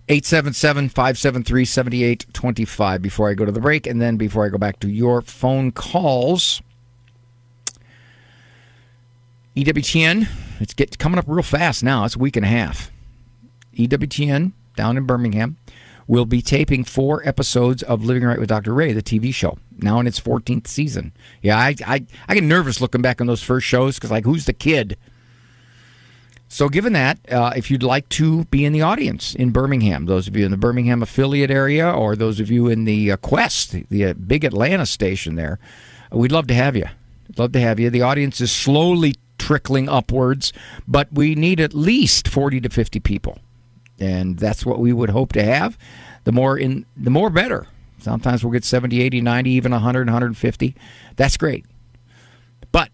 877 0.10 0.90
573 0.90 1.66
7825 1.66 3.02
before 3.02 3.30
I 3.30 3.34
go 3.34 3.46
to 3.46 3.52
the 3.52 3.62
break, 3.62 3.88
and 3.88 4.02
then 4.02 4.18
before 4.18 4.46
I 4.46 4.50
go 4.50 4.58
back 4.58 4.80
to 4.82 4.90
your 4.90 5.22
phone 5.22 5.72
calls. 5.72 6.62
EWTN, 9.56 10.28
it's 10.60 10.74
get, 10.74 10.98
coming 10.98 11.20
up 11.20 11.26
real 11.28 11.44
fast 11.44 11.84
now. 11.84 12.06
It's 12.06 12.16
a 12.16 12.20
week 12.20 12.36
and 12.36 12.46
a 12.46 12.50
half. 12.50 12.92
EWTN 13.76 14.54
down 14.76 14.98
in 14.98 15.06
Birmingham 15.06 15.58
will 16.08 16.26
be 16.26 16.42
taping 16.42 16.84
four 16.84 17.28
episodes 17.28 17.84
of 17.84 18.04
Living 18.04 18.24
Right 18.24 18.40
with 18.40 18.50
Dr. 18.50 18.74
Ray, 18.74 18.94
the 18.94 19.02
TV 19.02 19.34
show, 19.34 19.58
now 19.78 20.00
in 20.00 20.08
its 20.08 20.20
14th 20.20 20.68
season. 20.68 21.14
Yeah, 21.42 21.58
I, 21.58 21.76
I, 21.86 22.06
I 22.28 22.34
get 22.34 22.44
nervous 22.44 22.82
looking 22.82 23.02
back 23.02 23.22
on 23.22 23.28
those 23.28 23.44
first 23.44 23.68
shows 23.68 23.96
because, 23.96 24.12
like, 24.12 24.26
who's 24.26 24.46
the 24.46 24.54
kid? 24.54 24.98
So, 26.48 26.68
given 26.68 26.92
that, 26.94 27.18
uh, 27.32 27.54
if 27.56 27.72
you'd 27.72 27.82
like 27.82 28.10
to 28.10 28.44
be 28.46 28.66
in 28.66 28.74
the 28.74 28.82
audience 28.82 29.36
in 29.36 29.52
Birmingham, 29.52 30.06
those 30.06 30.28
of 30.28 30.36
you 30.36 30.44
in 30.44 30.52
the 30.52 30.58
Birmingham 30.58 31.02
affiliate 31.02 31.50
area 31.50 31.90
or 31.90 32.16
those 32.18 32.42
of 32.42 32.52
you 32.52 32.68
in 32.68 32.84
the 32.84 33.14
uh, 33.14 33.18
Quest, 33.18 33.72
the, 33.90 34.06
uh, 34.06 34.14
big 34.14 34.44
Atlanta 34.44 34.86
station 34.86 35.36
there, 35.36 35.60
we'd 36.12 36.34
love 36.34 36.48
to 36.48 36.54
have 36.54 36.76
you. 36.76 36.88
Love 37.38 37.54
to 37.54 37.62
have 37.62 37.80
you. 37.80 37.90
The 37.90 38.02
audience 38.02 38.42
is 38.42 38.52
slowly 38.52 39.16
trickling 39.38 39.88
upwards, 39.88 40.52
but 40.88 41.08
we 41.14 41.36
need 41.36 41.62
at 41.62 41.74
least 41.74 42.28
40 42.28 42.60
to 42.62 42.70
50 42.70 43.00
people. 43.00 43.40
And 44.02 44.38
that's 44.38 44.66
what 44.66 44.80
we 44.80 44.92
would 44.92 45.10
hope 45.10 45.34
to 45.34 45.44
have. 45.44 45.78
The 46.24 46.32
more 46.32 46.58
in 46.58 46.86
the 46.98 47.10
more 47.10 47.30
better. 47.30 47.68
Sometimes 48.00 48.44
we'll 48.44 48.52
get 48.52 48.66
70, 48.66 49.00
80, 49.00 49.22
90, 49.22 49.50
even 49.52 49.72
100, 49.72 50.08
150. 50.08 50.76
That's 51.18 51.38
great. 51.38 51.66
But 52.72 52.90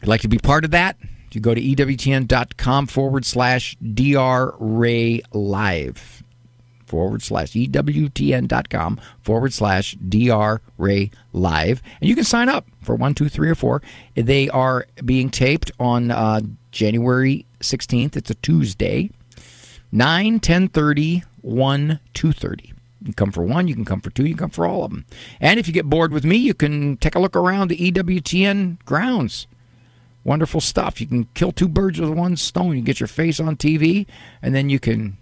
you'd 0.00 0.08
like 0.08 0.20
to 0.20 0.28
be 0.28 0.38
part 0.38 0.64
of 0.64 0.70
that, 0.70 0.96
you 1.32 1.40
go 1.40 1.54
to 1.54 1.60
EWTN.com 1.60 2.86
forward 2.86 3.24
slash 3.24 3.76
DR 3.76 4.54
Ray 4.58 5.22
Live 5.32 6.22
forward 6.90 7.22
slash 7.22 7.52
EWTN.com 7.52 9.00
forward 9.22 9.52
slash 9.52 9.94
DR 9.96 10.60
Ray 10.76 11.10
Live. 11.32 11.82
And 12.00 12.08
you 12.08 12.16
can 12.16 12.24
sign 12.24 12.48
up 12.48 12.66
for 12.82 12.96
one, 12.96 13.14
two, 13.14 13.28
three, 13.28 13.48
or 13.48 13.54
four. 13.54 13.80
They 14.14 14.48
are 14.48 14.86
being 15.04 15.30
taped 15.30 15.70
on 15.78 16.10
uh, 16.10 16.40
January 16.72 17.46
16th. 17.60 18.16
It's 18.16 18.30
a 18.30 18.34
Tuesday. 18.34 19.10
9, 19.92 20.40
10 20.40 20.68
30, 20.68 21.24
1, 21.42 22.00
2 22.14 22.32
30. 22.32 22.72
You 23.00 23.04
can 23.06 23.14
come 23.14 23.32
for 23.32 23.42
one, 23.42 23.66
you 23.66 23.74
can 23.74 23.86
come 23.86 24.00
for 24.00 24.10
two, 24.10 24.24
you 24.24 24.34
can 24.34 24.38
come 24.38 24.50
for 24.50 24.66
all 24.66 24.84
of 24.84 24.90
them. 24.90 25.06
And 25.40 25.58
if 25.58 25.66
you 25.66 25.72
get 25.72 25.88
bored 25.88 26.12
with 26.12 26.24
me, 26.24 26.36
you 26.36 26.52
can 26.52 26.98
take 26.98 27.14
a 27.14 27.18
look 27.18 27.34
around 27.34 27.68
the 27.68 27.90
EWTN 27.90 28.84
grounds. 28.84 29.46
Wonderful 30.22 30.60
stuff. 30.60 31.00
You 31.00 31.06
can 31.06 31.24
kill 31.32 31.50
two 31.50 31.68
birds 31.68 31.98
with 31.98 32.10
one 32.10 32.36
stone. 32.36 32.76
You 32.76 32.82
get 32.82 33.00
your 33.00 33.06
face 33.06 33.40
on 33.40 33.56
TV, 33.56 34.06
and 34.42 34.54
then 34.54 34.68
you 34.68 34.78
can 34.78 35.16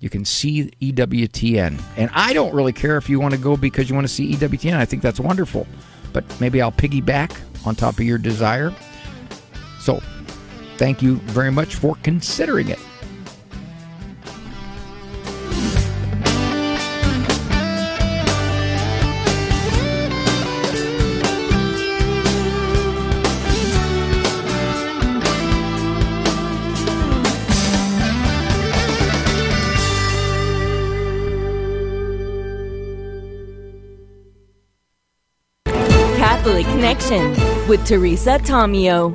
you 0.00 0.10
can 0.10 0.26
see 0.26 0.70
EWTN. 0.82 1.80
And 1.96 2.10
I 2.12 2.34
don't 2.34 2.54
really 2.54 2.74
care 2.74 2.98
if 2.98 3.08
you 3.08 3.18
want 3.18 3.32
to 3.32 3.40
go 3.40 3.56
because 3.56 3.88
you 3.88 3.94
want 3.94 4.06
to 4.06 4.12
see 4.12 4.34
EWTN. 4.34 4.74
I 4.74 4.84
think 4.84 5.02
that's 5.02 5.18
wonderful. 5.18 5.66
But 6.12 6.24
maybe 6.40 6.60
I'll 6.60 6.72
piggyback 6.72 7.34
on 7.66 7.74
top 7.74 7.94
of 7.94 8.04
your 8.04 8.18
desire. 8.18 8.74
So, 9.80 10.02
thank 10.76 11.00
you 11.00 11.16
very 11.16 11.50
much 11.50 11.76
for 11.76 11.96
considering 12.02 12.68
it. 12.68 12.78
With 37.76 37.86
Teresa 37.86 38.38
Tomeo. 38.38 39.14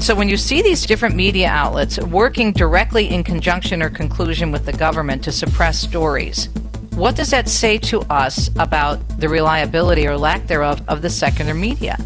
So, 0.00 0.14
when 0.14 0.28
you 0.28 0.36
see 0.36 0.62
these 0.62 0.86
different 0.86 1.16
media 1.16 1.48
outlets 1.48 1.98
working 1.98 2.52
directly 2.52 3.10
in 3.10 3.24
conjunction 3.24 3.82
or 3.82 3.90
conclusion 3.90 4.52
with 4.52 4.64
the 4.64 4.72
government 4.72 5.24
to 5.24 5.32
suppress 5.32 5.80
stories, 5.80 6.48
what 6.94 7.16
does 7.16 7.30
that 7.30 7.48
say 7.48 7.78
to 7.78 8.00
us 8.02 8.48
about 8.58 8.96
the 9.18 9.28
reliability 9.28 10.06
or 10.06 10.16
lack 10.16 10.46
thereof 10.46 10.82
of 10.86 11.02
the 11.02 11.10
secular 11.10 11.52
media? 11.52 11.98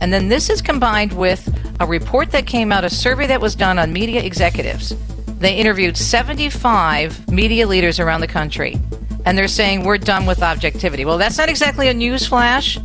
And 0.00 0.10
then 0.10 0.28
this 0.28 0.48
is 0.48 0.62
combined 0.62 1.12
with 1.12 1.46
a 1.78 1.86
report 1.86 2.30
that 2.30 2.46
came 2.46 2.72
out, 2.72 2.84
a 2.84 2.90
survey 2.90 3.26
that 3.26 3.42
was 3.42 3.54
done 3.54 3.78
on 3.78 3.92
media 3.92 4.22
executives. 4.22 4.94
They 5.38 5.54
interviewed 5.56 5.98
75 5.98 7.28
media 7.30 7.66
leaders 7.66 8.00
around 8.00 8.22
the 8.22 8.26
country, 8.26 8.80
and 9.26 9.36
they're 9.36 9.48
saying 9.48 9.84
we're 9.84 9.98
done 9.98 10.24
with 10.24 10.42
objectivity. 10.42 11.04
Well, 11.04 11.18
that's 11.18 11.36
not 11.36 11.50
exactly 11.50 11.88
a 11.88 11.94
news 11.94 12.26
flash, 12.26 12.78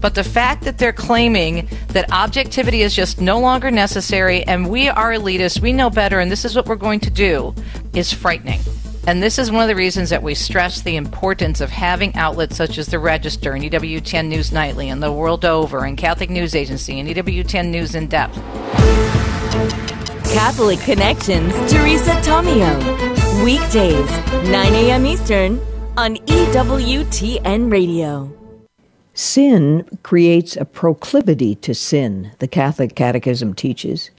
but 0.00 0.14
the 0.14 0.24
fact 0.24 0.64
that 0.64 0.78
they're 0.78 0.92
claiming 0.92 1.68
that 1.88 2.12
objectivity 2.12 2.82
is 2.82 2.94
just 2.94 3.20
no 3.20 3.38
longer 3.38 3.70
necessary 3.70 4.42
and 4.44 4.70
we 4.70 4.88
are 4.88 5.12
elitists, 5.12 5.60
we 5.60 5.72
know 5.72 5.90
better, 5.90 6.20
and 6.20 6.30
this 6.30 6.44
is 6.44 6.54
what 6.54 6.66
we're 6.66 6.76
going 6.76 7.00
to 7.00 7.10
do 7.10 7.54
is 7.94 8.12
frightening. 8.12 8.60
And 9.06 9.22
this 9.22 9.38
is 9.38 9.50
one 9.50 9.62
of 9.62 9.68
the 9.68 9.74
reasons 9.74 10.10
that 10.10 10.22
we 10.22 10.34
stress 10.34 10.82
the 10.82 10.96
importance 10.96 11.62
of 11.62 11.70
having 11.70 12.14
outlets 12.14 12.56
such 12.56 12.76
as 12.76 12.88
the 12.88 12.98
Register 12.98 13.52
and 13.52 13.64
EWTN 13.64 14.28
News 14.28 14.52
Nightly 14.52 14.90
and 14.90 15.02
the 15.02 15.10
World 15.10 15.46
Over 15.46 15.84
and 15.84 15.96
Catholic 15.96 16.28
News 16.28 16.54
Agency 16.54 17.00
and 17.00 17.08
EWTN 17.08 17.70
News 17.70 17.94
in 17.94 18.06
Depth. 18.06 18.34
Catholic 20.30 20.78
Connections, 20.80 21.54
Teresa 21.72 22.12
Tomeo. 22.20 23.44
Weekdays, 23.44 24.10
9 24.50 24.74
a.m. 24.74 25.06
Eastern 25.06 25.58
on 25.96 26.16
EWTN 26.16 27.72
Radio. 27.72 28.37
Sin 29.18 29.84
creates 30.04 30.54
a 30.56 30.64
proclivity 30.64 31.56
to 31.56 31.74
sin, 31.74 32.30
the 32.38 32.46
Catholic 32.46 32.94
Catechism 32.94 33.52
teaches. 33.52 34.12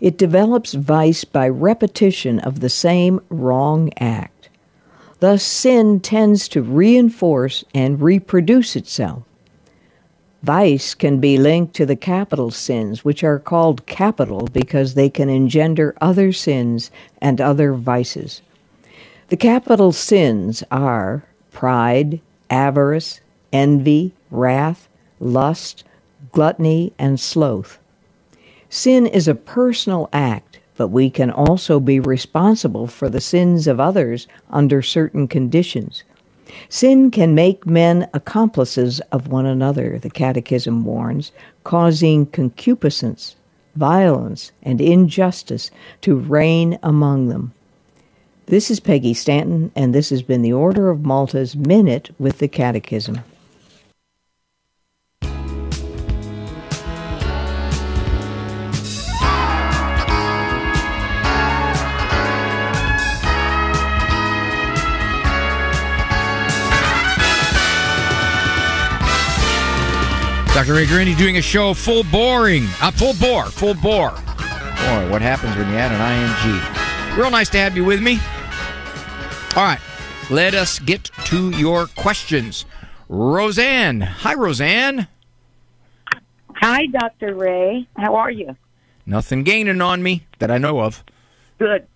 It 0.00 0.16
develops 0.16 0.74
vice 0.74 1.24
by 1.24 1.48
repetition 1.48 2.38
of 2.38 2.60
the 2.60 2.68
same 2.68 3.20
wrong 3.30 3.90
act. 3.98 4.48
Thus, 5.18 5.42
sin 5.42 5.98
tends 5.98 6.46
to 6.50 6.62
reinforce 6.62 7.64
and 7.74 8.00
reproduce 8.00 8.76
itself. 8.76 9.24
Vice 10.44 10.94
can 10.94 11.18
be 11.18 11.36
linked 11.36 11.74
to 11.74 11.84
the 11.84 11.96
capital 11.96 12.52
sins, 12.52 13.04
which 13.04 13.24
are 13.24 13.40
called 13.40 13.86
capital 13.86 14.48
because 14.52 14.94
they 14.94 15.10
can 15.10 15.28
engender 15.28 15.96
other 16.00 16.32
sins 16.32 16.92
and 17.20 17.40
other 17.40 17.72
vices. 17.72 18.40
The 19.30 19.36
capital 19.36 19.90
sins 19.90 20.62
are 20.70 21.24
pride, 21.50 22.20
avarice, 22.48 23.20
envy, 23.52 24.12
wrath, 24.30 24.88
lust, 25.20 25.84
gluttony, 26.32 26.92
and 26.98 27.18
sloth. 27.18 27.78
Sin 28.70 29.06
is 29.06 29.28
a 29.28 29.34
personal 29.34 30.08
act, 30.12 30.58
but 30.76 30.88
we 30.88 31.10
can 31.10 31.30
also 31.30 31.80
be 31.80 31.98
responsible 31.98 32.86
for 32.86 33.08
the 33.08 33.20
sins 33.20 33.66
of 33.66 33.80
others 33.80 34.28
under 34.50 34.82
certain 34.82 35.26
conditions. 35.26 36.04
Sin 36.68 37.10
can 37.10 37.34
make 37.34 37.66
men 37.66 38.08
accomplices 38.14 39.00
of 39.12 39.28
one 39.28 39.46
another, 39.46 39.98
the 39.98 40.10
Catechism 40.10 40.84
warns, 40.84 41.32
causing 41.64 42.26
concupiscence, 42.26 43.36
violence, 43.76 44.52
and 44.62 44.80
injustice 44.80 45.70
to 46.00 46.16
reign 46.16 46.78
among 46.82 47.28
them. 47.28 47.52
This 48.46 48.70
is 48.70 48.80
Peggy 48.80 49.12
Stanton, 49.12 49.70
and 49.76 49.94
this 49.94 50.08
has 50.08 50.22
been 50.22 50.40
the 50.42 50.54
Order 50.54 50.88
of 50.88 51.04
Malta's 51.04 51.54
Minute 51.54 52.10
with 52.18 52.38
the 52.38 52.48
Catechism. 52.48 53.20
Dr. 70.68 70.80
Ray 70.80 70.84
Guarendi 70.84 71.16
doing 71.16 71.38
a 71.38 71.40
show 71.40 71.72
full 71.72 72.04
boring, 72.04 72.64
uh, 72.82 72.90
full 72.90 73.14
bore, 73.14 73.46
full 73.46 73.72
bore. 73.72 74.10
Boy, 74.10 75.10
what 75.10 75.22
happens 75.22 75.56
when 75.56 75.66
you 75.70 75.76
add 75.76 75.90
an 75.90 77.10
ing? 77.10 77.18
Real 77.18 77.30
nice 77.30 77.48
to 77.48 77.56
have 77.56 77.74
you 77.74 77.86
with 77.86 78.02
me. 78.02 78.18
All 79.56 79.64
right, 79.64 79.80
let 80.28 80.52
us 80.52 80.78
get 80.78 81.04
to 81.24 81.48
your 81.52 81.86
questions. 81.86 82.66
Roseanne. 83.08 84.02
Hi, 84.02 84.34
Roseanne. 84.34 85.08
Hi, 86.56 86.84
Dr. 86.84 87.34
Ray. 87.34 87.88
How 87.96 88.16
are 88.16 88.30
you? 88.30 88.54
Nothing 89.06 89.44
gaining 89.44 89.80
on 89.80 90.02
me 90.02 90.26
that 90.38 90.50
I 90.50 90.58
know 90.58 90.82
of. 90.82 91.02
Good. 91.58 91.86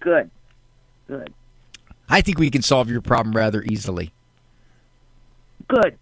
Good. 0.00 0.30
Good. 1.08 1.32
I 2.10 2.20
think 2.20 2.38
we 2.38 2.50
can 2.50 2.60
solve 2.60 2.90
your 2.90 3.00
problem 3.00 3.34
rather 3.34 3.62
easily. 3.62 4.12
Good. 5.66 5.96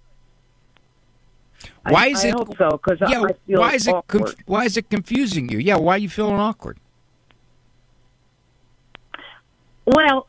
Why 1.88 2.04
I, 2.04 2.06
is 2.08 2.24
I 2.24 2.28
it? 2.28 2.34
hope 2.34 2.56
so 2.56 2.70
because 2.70 2.98
yeah, 3.00 3.22
I 3.22 3.32
feel 3.46 3.60
why 3.60 3.74
is 3.74 3.86
it? 3.86 3.94
Conf- 4.08 4.34
why 4.46 4.64
is 4.64 4.76
it 4.76 4.88
confusing 4.88 5.48
you? 5.48 5.58
Yeah, 5.58 5.76
why 5.76 5.96
are 5.96 5.98
you 5.98 6.08
feeling 6.08 6.36
awkward? 6.36 6.78
Well, 9.84 10.26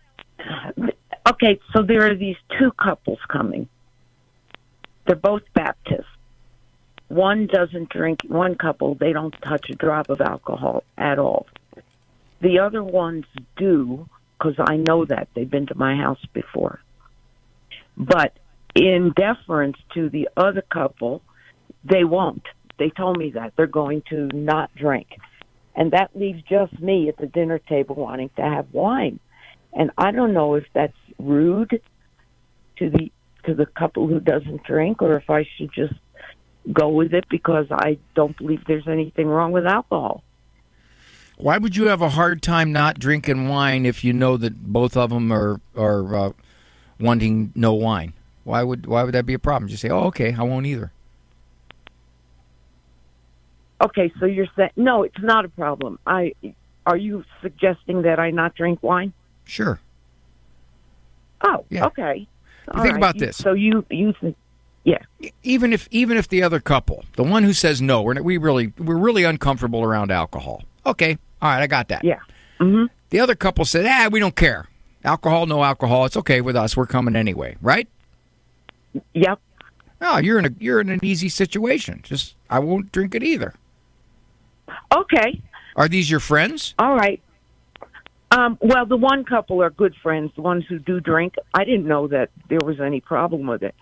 okay, 1.29 1.59
so 1.73 1.81
there 1.81 2.09
are 2.09 2.15
these 2.15 2.35
two 2.59 2.71
couples 2.71 3.19
coming. 3.29 3.69
They're 5.05 5.15
both 5.15 5.43
Baptists. 5.53 6.05
One 7.07 7.47
doesn't 7.47 7.89
drink, 7.89 8.21
one 8.27 8.55
couple, 8.55 8.95
they 8.95 9.13
don't 9.13 9.35
touch 9.43 9.69
a 9.69 9.75
drop 9.75 10.09
of 10.09 10.21
alcohol 10.21 10.83
at 10.97 11.19
all. 11.19 11.45
The 12.41 12.59
other 12.59 12.83
ones 12.83 13.25
do, 13.55 14.09
because 14.37 14.55
I 14.59 14.77
know 14.77 15.05
that. 15.05 15.29
They've 15.35 15.49
been 15.49 15.67
to 15.67 15.75
my 15.77 15.95
house 15.95 16.19
before. 16.33 16.81
But 17.95 18.33
in 18.73 19.13
deference 19.15 19.77
to 19.93 20.09
the 20.09 20.29
other 20.35 20.61
couple, 20.61 21.21
they 21.85 22.03
won't. 22.03 22.43
They 22.77 22.89
told 22.89 23.17
me 23.17 23.31
that. 23.31 23.53
They're 23.55 23.67
going 23.67 24.03
to 24.09 24.27
not 24.33 24.73
drink. 24.75 25.07
And 25.75 25.91
that 25.91 26.11
leaves 26.15 26.41
just 26.49 26.79
me 26.79 27.09
at 27.09 27.17
the 27.17 27.27
dinner 27.27 27.59
table 27.59 27.95
wanting 27.95 28.29
to 28.37 28.41
have 28.41 28.67
wine. 28.73 29.19
And 29.73 29.91
I 29.97 30.11
don't 30.11 30.33
know 30.33 30.55
if 30.55 30.65
that's 30.73 30.95
rude 31.19 31.81
to 32.77 32.89
the 32.89 33.11
to 33.45 33.53
the 33.53 33.65
couple 33.65 34.07
who 34.07 34.19
doesn't 34.19 34.63
drink 34.63 35.01
or 35.01 35.17
if 35.17 35.29
I 35.29 35.47
should 35.55 35.71
just 35.71 35.93
go 36.73 36.89
with 36.89 37.13
it 37.13 37.25
because 37.29 37.67
I 37.69 37.99
don't 38.15 38.35
believe 38.35 38.63
there's 38.65 38.87
anything 38.87 39.27
wrong 39.27 39.51
with 39.51 39.67
alcohol. 39.67 40.23
Why 41.37 41.57
would 41.59 41.75
you 41.75 41.87
have 41.87 42.01
a 42.01 42.09
hard 42.09 42.41
time 42.41 42.71
not 42.71 42.97
drinking 42.97 43.49
wine 43.49 43.85
if 43.85 44.03
you 44.03 44.13
know 44.13 44.37
that 44.37 44.63
both 44.63 44.97
of 44.97 45.09
them 45.09 45.31
are 45.31 45.59
are 45.75 46.15
uh, 46.15 46.31
wanting 46.99 47.51
no 47.53 47.73
wine? 47.73 48.13
Why 48.45 48.63
would 48.63 48.85
why 48.85 49.03
would 49.03 49.13
that 49.13 49.25
be 49.25 49.33
a 49.33 49.39
problem? 49.39 49.67
Just 49.67 49.81
say, 49.81 49.89
"Oh, 49.89 50.05
okay, 50.05 50.33
I 50.33 50.43
won't 50.43 50.65
either." 50.65 50.91
Okay, 53.81 54.11
so 54.19 54.25
you're 54.25 54.47
saying 54.55 54.71
no, 54.75 55.03
it's 55.03 55.19
not 55.21 55.45
a 55.45 55.49
problem. 55.49 55.99
I 56.07 56.33
are 56.85 56.97
you 56.97 57.23
suggesting 57.41 58.03
that 58.03 58.19
I 58.19 58.31
not 58.31 58.55
drink 58.55 58.81
wine? 58.83 59.11
Sure. 59.43 59.79
Oh, 61.41 61.65
Yeah. 61.69 61.85
okay. 61.87 62.27
All 62.69 62.81
think 62.81 62.93
right. 62.93 62.97
about 62.97 63.17
this. 63.17 63.37
So 63.37 63.53
you 63.53 63.85
you 63.89 64.13
think 64.19 64.35
yeah. 64.83 64.99
Even 65.43 65.73
if 65.73 65.87
even 65.91 66.17
if 66.17 66.27
the 66.29 66.41
other 66.43 66.59
couple, 66.59 67.03
the 67.15 67.23
one 67.23 67.43
who 67.43 67.53
says 67.53 67.81
no, 67.81 68.01
we're 68.01 68.21
we 68.21 68.37
really 68.37 68.71
we're 68.77 68.97
really 68.97 69.23
uncomfortable 69.23 69.83
around 69.83 70.11
alcohol. 70.11 70.63
Okay, 70.85 71.17
all 71.41 71.49
right, 71.49 71.61
I 71.61 71.67
got 71.67 71.87
that. 71.89 72.03
Yeah. 72.03 72.19
Mm-hmm. 72.59 72.85
The 73.09 73.19
other 73.19 73.35
couple 73.35 73.65
said, 73.65 73.85
"Ah, 73.87 74.09
we 74.11 74.19
don't 74.19 74.35
care. 74.35 74.67
Alcohol, 75.03 75.45
no 75.45 75.63
alcohol. 75.63 76.05
It's 76.05 76.17
okay 76.17 76.41
with 76.41 76.55
us. 76.55 76.75
We're 76.77 76.85
coming 76.87 77.15
anyway, 77.15 77.57
right?" 77.61 77.87
Yep. 79.13 79.39
Oh, 80.01 80.17
you're 80.17 80.39
in 80.39 80.45
a 80.45 80.51
you're 80.59 80.79
in 80.81 80.89
an 80.89 80.99
easy 81.03 81.29
situation. 81.29 82.01
Just 82.03 82.35
I 82.49 82.59
won't 82.59 82.91
drink 82.91 83.13
it 83.15 83.23
either. 83.23 83.53
Okay. 84.93 85.41
Are 85.75 85.87
these 85.87 86.09
your 86.09 86.19
friends? 86.19 86.73
All 86.79 86.95
right. 86.95 87.21
Um, 88.31 88.57
well, 88.61 88.85
the 88.85 88.97
one 88.97 89.23
couple 89.23 89.61
are 89.61 89.69
good 89.69 89.95
friends. 90.01 90.31
The 90.35 90.41
ones 90.41 90.65
who 90.67 90.79
do 90.79 90.99
drink, 90.99 91.35
I 91.53 91.63
didn't 91.63 91.85
know 91.87 92.07
that 92.07 92.29
there 92.49 92.59
was 92.63 92.79
any 92.79 92.99
problem 92.99 93.47
with 93.47 93.63
it. 93.63 93.75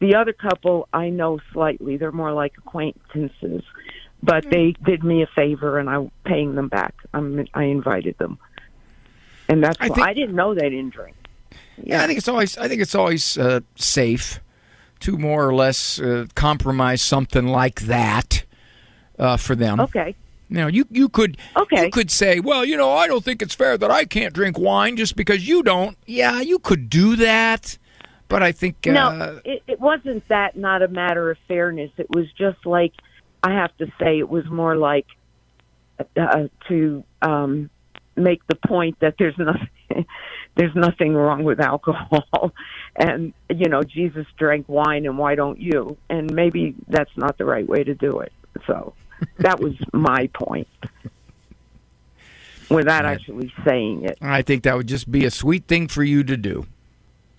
The 0.00 0.16
other 0.16 0.32
couple, 0.32 0.88
I 0.92 1.10
know 1.10 1.38
slightly. 1.52 1.96
They're 1.96 2.10
more 2.10 2.32
like 2.32 2.54
acquaintances, 2.58 3.62
but 4.22 4.48
they 4.50 4.74
did 4.84 5.04
me 5.04 5.22
a 5.22 5.28
favor, 5.28 5.78
and 5.78 5.88
I'm 5.88 6.10
paying 6.24 6.56
them 6.56 6.68
back. 6.68 6.94
I'm, 7.14 7.46
I 7.54 7.64
invited 7.64 8.18
them, 8.18 8.38
and 9.48 9.62
that's 9.62 9.76
I 9.80 9.88
why 9.88 9.94
think- 9.94 10.06
I 10.08 10.14
didn't 10.14 10.34
know 10.34 10.54
they 10.54 10.70
didn't 10.70 10.94
drink. 10.94 11.16
Yeah, 11.80 12.02
I 12.02 12.06
think 12.06 12.18
it's 12.18 12.28
always 12.28 12.58
I 12.58 12.66
think 12.68 12.82
it's 12.82 12.94
always 12.94 13.38
uh, 13.38 13.60
safe 13.76 14.40
to 15.00 15.16
more 15.16 15.46
or 15.46 15.54
less 15.54 16.00
uh, 16.00 16.26
compromise 16.34 17.00
something 17.02 17.46
like 17.46 17.82
that 17.82 18.44
uh, 19.18 19.36
for 19.36 19.54
them. 19.54 19.80
Okay. 19.80 20.14
Know, 20.52 20.66
you 20.66 20.86
you 20.90 21.08
could 21.08 21.38
okay. 21.56 21.86
you 21.86 21.90
could 21.90 22.10
say, 22.10 22.38
well, 22.38 22.64
you 22.64 22.76
know, 22.76 22.92
I 22.92 23.06
don't 23.06 23.24
think 23.24 23.40
it's 23.40 23.54
fair 23.54 23.78
that 23.78 23.90
I 23.90 24.04
can't 24.04 24.34
drink 24.34 24.58
wine 24.58 24.96
just 24.96 25.16
because 25.16 25.48
you 25.48 25.62
don't. 25.62 25.96
Yeah, 26.06 26.40
you 26.40 26.58
could 26.58 26.90
do 26.90 27.16
that, 27.16 27.78
But 28.28 28.42
I 28.42 28.52
think 28.52 28.86
uh, 28.86 28.92
no, 28.92 29.40
it, 29.44 29.62
it 29.66 29.80
wasn't 29.80 30.28
that. 30.28 30.56
Not 30.56 30.82
a 30.82 30.88
matter 30.88 31.30
of 31.30 31.38
fairness. 31.48 31.90
It 31.96 32.10
was 32.10 32.30
just 32.32 32.66
like 32.66 32.92
I 33.42 33.52
have 33.52 33.74
to 33.78 33.86
say, 33.98 34.18
it 34.18 34.28
was 34.28 34.44
more 34.46 34.76
like 34.76 35.06
uh, 36.16 36.48
to 36.68 37.04
um, 37.22 37.70
make 38.14 38.46
the 38.46 38.56
point 38.56 39.00
that 39.00 39.14
there's 39.18 39.38
nothing. 39.38 39.68
there's 40.54 40.74
nothing 40.74 41.14
wrong 41.14 41.44
with 41.44 41.60
alcohol 41.60 42.52
and 42.96 43.32
you 43.48 43.68
know 43.68 43.82
jesus 43.82 44.26
drank 44.36 44.68
wine 44.68 45.06
and 45.06 45.16
why 45.16 45.34
don't 45.34 45.58
you 45.58 45.96
and 46.10 46.30
maybe 46.34 46.74
that's 46.88 47.10
not 47.16 47.38
the 47.38 47.44
right 47.44 47.66
way 47.66 47.82
to 47.82 47.94
do 47.94 48.20
it 48.20 48.32
so 48.66 48.92
that 49.38 49.60
was 49.60 49.74
my 49.92 50.28
point 50.34 50.68
without 52.70 53.04
actually 53.04 53.52
saying 53.66 54.04
it 54.04 54.16
I 54.22 54.42
think 54.42 54.62
that 54.64 54.76
would 54.76 54.86
just 54.86 55.10
be 55.10 55.24
a 55.24 55.30
sweet 55.30 55.66
thing 55.66 55.88
for 55.88 56.02
you 56.02 56.22
to 56.24 56.36
do. 56.36 56.66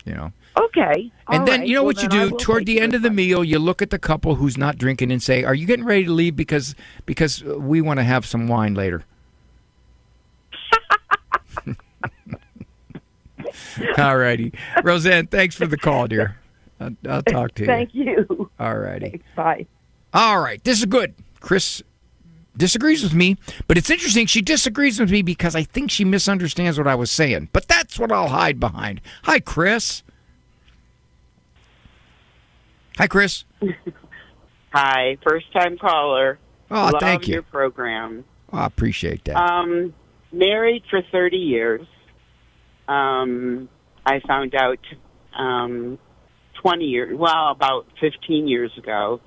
You 0.05 0.13
know. 0.15 0.33
okay 0.57 1.11
And 1.29 1.47
then 1.47 1.61
right. 1.61 1.69
you 1.69 1.75
know 1.75 1.83
Well, 1.83 1.93
what 1.93 2.03
you 2.03 2.09
do 2.09 2.31
toward 2.37 2.65
the 2.65 2.79
end 2.81 2.93
of 2.93 3.01
the 3.01 3.09
meal. 3.09 3.43
You 3.43 3.59
look 3.59 3.81
at 3.81 3.89
the 3.89 3.99
couple 3.99 4.35
who's 4.35 4.57
not 4.57 4.77
drinking 4.77 5.11
and 5.11 5.21
say, 5.23 5.43
"Are 5.43 5.55
you 5.55 5.65
getting 5.65 5.85
ready 5.85 6.03
to 6.05 6.11
leave 6.11 6.35
because 6.35 6.75
because 7.05 7.43
we 7.43 7.81
want 7.81 7.99
to 7.99 8.03
have 8.03 8.25
some 8.25 8.47
wine 8.47 8.73
later?" 8.73 9.03
All 13.97 14.17
righty, 14.17 14.53
Roseanne. 14.83 15.27
Thanks 15.27 15.55
for 15.55 15.65
the 15.67 15.77
call, 15.77 16.07
dear. 16.07 16.37
I'll, 16.79 16.91
I'll 17.09 17.23
talk 17.23 17.53
to 17.55 17.63
you. 17.63 17.67
Thank 17.67 17.93
you. 17.95 18.49
All 18.59 18.77
righty. 18.77 19.21
Bye. 19.35 19.65
All 20.13 20.39
right, 20.41 20.63
this 20.63 20.79
is 20.79 20.85
good. 20.85 21.13
Chris 21.43 21.84
disagrees 22.56 23.03
with 23.03 23.13
me, 23.13 23.38
but 23.67 23.77
it's 23.77 23.89
interesting. 23.89 24.25
She 24.25 24.41
disagrees 24.41 24.97
with 24.97 25.12
me 25.12 25.21
because 25.21 25.56
I 25.56 25.63
think 25.63 25.91
she 25.91 26.06
misunderstands 26.06 26.77
what 26.77 26.88
I 26.88 26.95
was 26.95 27.12
saying. 27.12 27.49
But 27.51 27.67
that's 27.67 27.99
what 27.99 28.12
I'll 28.13 28.29
hide 28.29 28.62
behind. 28.62 29.01
Hi, 29.23 29.39
Chris. 29.41 30.03
Hi, 32.97 33.08
Chris. 33.08 33.43
Hi, 34.73 35.17
first 35.21 35.51
time 35.51 35.77
caller. 35.77 36.39
Oh, 36.71 36.89
Love 36.93 37.01
thank 37.01 37.27
you. 37.27 37.34
your 37.36 37.43
program. 37.43 38.23
Oh, 38.53 38.60
I 38.60 38.65
appreciate 38.65 39.25
that. 39.25 39.36
Um, 39.36 39.93
married 40.32 40.84
for 40.89 41.01
30 41.12 41.36
years. 41.36 41.86
Um, 42.88 43.67
I 44.06 44.21
found 44.25 44.56
out 44.56 44.79
um, 45.38 45.99
20 46.62 46.86
years, 46.86 47.17
well, 47.17 47.51
about 47.51 47.86
15 47.99 48.47
years 48.47 48.71
ago, 48.77 49.19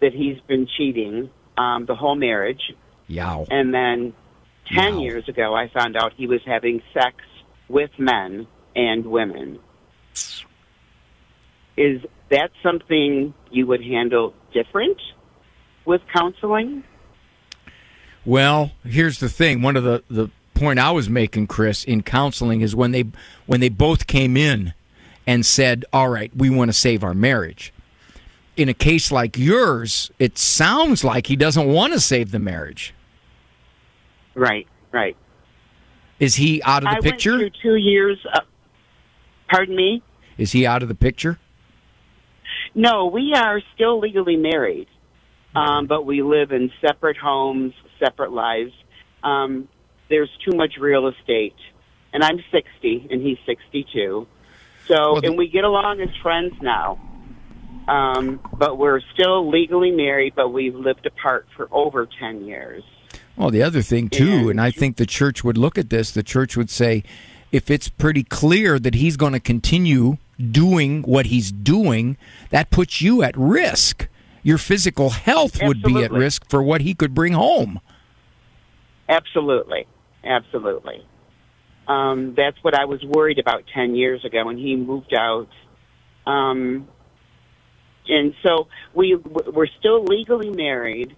that 0.00 0.14
he's 0.14 0.40
been 0.48 0.66
cheating 0.78 1.28
um, 1.58 1.86
the 1.86 1.94
whole 1.94 2.14
marriage. 2.14 2.72
Yow. 3.08 3.46
And 3.50 3.74
then 3.74 4.14
10 4.74 5.00
years 5.00 5.28
ago, 5.28 5.54
I 5.54 5.68
found 5.68 5.96
out 5.96 6.12
he 6.16 6.26
was 6.26 6.40
having 6.46 6.82
sex 6.94 7.16
with 7.68 7.90
men 7.98 8.46
and 8.76 9.06
women. 9.06 9.58
Is 11.76 12.02
that 12.30 12.50
something 12.62 13.34
you 13.50 13.66
would 13.66 13.82
handle 13.82 14.34
different 14.52 15.00
with 15.84 16.00
counseling? 16.12 16.84
Well, 18.24 18.72
here's 18.84 19.20
the 19.20 19.28
thing. 19.28 19.62
One 19.62 19.76
of 19.76 19.84
the 19.84 20.02
the 20.10 20.30
point 20.54 20.80
I 20.80 20.90
was 20.90 21.08
making, 21.08 21.46
Chris, 21.46 21.84
in 21.84 22.02
counseling 22.02 22.60
is 22.60 22.74
when 22.74 22.90
they 22.90 23.04
when 23.46 23.60
they 23.60 23.68
both 23.68 24.06
came 24.06 24.36
in 24.36 24.74
and 25.26 25.46
said, 25.46 25.84
"All 25.92 26.08
right, 26.08 26.34
we 26.36 26.50
want 26.50 26.68
to 26.68 26.72
save 26.72 27.04
our 27.04 27.14
marriage." 27.14 27.72
In 28.58 28.68
a 28.68 28.74
case 28.74 29.12
like 29.12 29.38
yours, 29.38 30.10
it 30.18 30.36
sounds 30.36 31.04
like 31.04 31.28
he 31.28 31.36
doesn't 31.36 31.68
want 31.68 31.92
to 31.92 32.00
save 32.00 32.32
the 32.32 32.40
marriage. 32.40 32.92
Right, 34.34 34.66
right. 34.90 35.16
Is 36.18 36.34
he 36.34 36.60
out 36.64 36.82
of 36.82 36.90
the 36.90 36.96
I 36.96 37.00
picture? 37.00 37.38
went 37.38 37.54
through 37.62 37.74
two 37.74 37.76
years. 37.76 38.18
Pardon 39.48 39.76
me? 39.76 40.02
Is 40.38 40.50
he 40.50 40.66
out 40.66 40.82
of 40.82 40.88
the 40.88 40.96
picture? 40.96 41.38
No, 42.74 43.06
we 43.06 43.32
are 43.32 43.60
still 43.76 44.00
legally 44.00 44.36
married, 44.36 44.88
um, 45.54 45.86
but 45.86 46.04
we 46.04 46.22
live 46.22 46.50
in 46.50 46.72
separate 46.80 47.16
homes, 47.16 47.74
separate 48.00 48.32
lives. 48.32 48.72
Um, 49.22 49.68
there's 50.10 50.30
too 50.44 50.56
much 50.56 50.78
real 50.80 51.06
estate, 51.06 51.54
and 52.12 52.24
I'm 52.24 52.42
60 52.50 53.06
and 53.08 53.22
he's 53.22 53.38
62. 53.46 54.26
So, 54.88 55.20
and 55.20 55.38
we 55.38 55.48
get 55.48 55.62
along 55.62 56.00
as 56.00 56.08
friends 56.22 56.54
now. 56.60 56.98
Um, 57.88 58.40
but 58.52 58.76
we're 58.76 59.00
still 59.14 59.50
legally 59.50 59.90
married, 59.90 60.34
but 60.36 60.50
we've 60.50 60.74
lived 60.74 61.06
apart 61.06 61.46
for 61.56 61.68
over 61.72 62.06
10 62.20 62.44
years. 62.44 62.84
Well, 63.34 63.50
the 63.50 63.62
other 63.62 63.82
thing 63.82 64.10
too, 64.10 64.50
and 64.50 64.60
I 64.60 64.70
think 64.70 64.96
the 64.96 65.06
church 65.06 65.42
would 65.42 65.56
look 65.56 65.78
at 65.78 65.90
this. 65.90 66.10
The 66.10 66.22
church 66.22 66.56
would 66.56 66.70
say, 66.70 67.02
if 67.50 67.70
it's 67.70 67.88
pretty 67.88 68.24
clear 68.24 68.78
that 68.78 68.96
he's 68.96 69.16
going 69.16 69.32
to 69.32 69.40
continue 69.40 70.18
doing 70.38 71.02
what 71.02 71.26
he's 71.26 71.50
doing, 71.50 72.16
that 72.50 72.70
puts 72.70 73.00
you 73.00 73.22
at 73.22 73.36
risk. 73.36 74.08
Your 74.42 74.58
physical 74.58 75.10
health 75.10 75.62
would 75.62 75.82
be 75.82 76.02
at 76.02 76.10
risk 76.10 76.48
for 76.50 76.62
what 76.62 76.80
he 76.80 76.94
could 76.94 77.14
bring 77.14 77.32
home. 77.32 77.80
Absolutely, 79.08 79.86
absolutely. 80.24 81.06
Um, 81.86 82.34
that's 82.36 82.56
what 82.62 82.74
I 82.74 82.84
was 82.84 83.02
worried 83.02 83.38
about 83.38 83.64
ten 83.74 83.94
years 83.94 84.24
ago 84.24 84.44
when 84.44 84.58
he 84.58 84.76
moved 84.76 85.14
out. 85.14 85.48
Um, 86.26 86.88
and 88.08 88.34
so 88.42 88.68
we 88.94 89.16
we're 89.16 89.68
still 89.78 90.04
legally 90.04 90.50
married, 90.50 91.16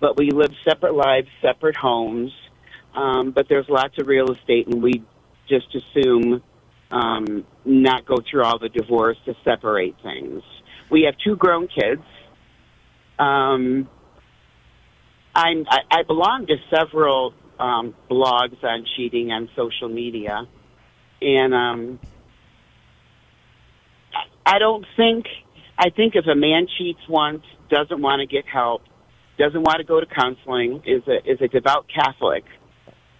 but 0.00 0.16
we 0.16 0.30
live 0.30 0.52
separate 0.68 0.94
lives, 0.94 1.28
separate 1.40 1.76
homes. 1.76 2.32
Um, 2.94 3.30
but 3.30 3.46
there's 3.48 3.68
lots 3.68 3.94
of 3.98 4.06
real 4.06 4.32
estate, 4.32 4.66
and 4.66 4.82
we 4.82 5.02
just 5.48 5.74
assume 5.74 6.42
um, 6.90 7.44
not 7.64 8.04
go 8.04 8.18
through 8.30 8.44
all 8.44 8.58
the 8.58 8.68
divorce 8.68 9.16
to 9.24 9.34
separate 9.44 9.96
things. 10.02 10.42
We 10.90 11.02
have 11.02 11.14
two 11.24 11.36
grown 11.36 11.68
kids. 11.68 12.02
Um, 13.18 13.88
I'm, 15.34 15.64
I, 15.68 15.78
I 15.90 16.02
belong 16.02 16.46
to 16.48 16.56
several 16.74 17.32
um, 17.58 17.94
blogs 18.10 18.62
on 18.62 18.84
cheating 18.96 19.30
on 19.30 19.48
social 19.56 19.88
media, 19.88 20.46
and 21.22 21.54
um, 21.54 22.00
I 24.44 24.58
don't 24.58 24.84
think. 24.96 25.26
I 25.78 25.90
think 25.90 26.14
if 26.14 26.26
a 26.26 26.34
man 26.34 26.66
cheats 26.78 27.00
once, 27.08 27.42
doesn't 27.70 28.00
want 28.00 28.20
to 28.20 28.26
get 28.26 28.46
help, 28.46 28.82
doesn't 29.38 29.62
want 29.62 29.78
to 29.78 29.84
go 29.84 29.98
to 29.98 30.06
counseling, 30.06 30.82
is 30.86 31.02
a 31.08 31.30
is 31.30 31.40
a 31.40 31.48
devout 31.48 31.86
Catholic. 31.92 32.44